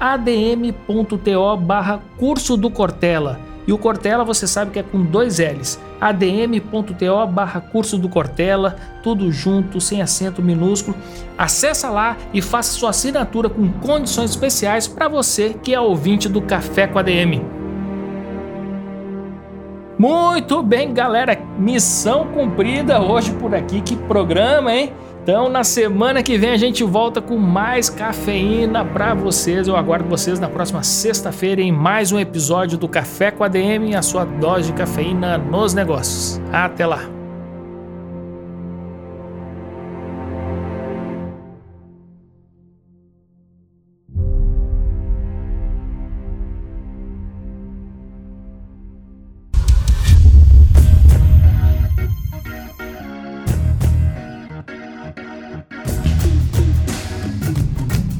adm.to 0.00 1.56
barra 1.58 2.00
curso 2.16 2.56
do 2.56 2.70
Cortella. 2.70 3.38
E 3.66 3.72
o 3.72 3.78
Cortella 3.78 4.24
você 4.24 4.46
sabe 4.46 4.70
que 4.72 4.78
é 4.78 4.82
com 4.82 5.02
dois 5.02 5.38
L's. 5.38 5.78
adm.to 6.00 7.26
barra 7.30 7.60
curso 7.60 7.98
do 7.98 8.08
Cortella, 8.08 8.76
tudo 9.02 9.30
junto, 9.30 9.80
sem 9.80 10.00
acento 10.00 10.42
minúsculo. 10.42 10.96
Acessa 11.36 11.90
lá 11.90 12.16
e 12.32 12.40
faça 12.40 12.72
sua 12.72 12.90
assinatura 12.90 13.50
com 13.50 13.70
condições 13.74 14.30
especiais 14.30 14.88
para 14.88 15.06
você 15.06 15.54
que 15.62 15.74
é 15.74 15.80
ouvinte 15.80 16.28
do 16.28 16.40
Café 16.40 16.86
com 16.86 16.98
ADM. 16.98 17.60
Muito 19.98 20.62
bem, 20.62 20.94
galera, 20.94 21.38
missão 21.58 22.26
cumprida 22.28 23.02
hoje 23.02 23.32
por 23.32 23.54
aqui. 23.54 23.82
Que 23.82 23.94
programa, 23.94 24.74
hein? 24.74 24.94
Então, 25.30 25.48
na 25.48 25.62
semana 25.62 26.24
que 26.24 26.36
vem 26.36 26.50
a 26.50 26.56
gente 26.56 26.82
volta 26.82 27.22
com 27.22 27.38
mais 27.38 27.88
cafeína 27.88 28.84
para 28.84 29.14
vocês. 29.14 29.68
Eu 29.68 29.76
aguardo 29.76 30.08
vocês 30.08 30.40
na 30.40 30.48
próxima 30.48 30.82
sexta-feira 30.82 31.60
em 31.60 31.70
mais 31.70 32.10
um 32.10 32.18
episódio 32.18 32.76
do 32.76 32.88
Café 32.88 33.30
com 33.30 33.44
a 33.44 33.48
DM, 33.48 33.94
a 33.94 34.02
sua 34.02 34.24
dose 34.24 34.72
de 34.72 34.76
cafeína 34.76 35.38
nos 35.38 35.72
negócios. 35.72 36.40
Até 36.52 36.84
lá. 36.84 37.19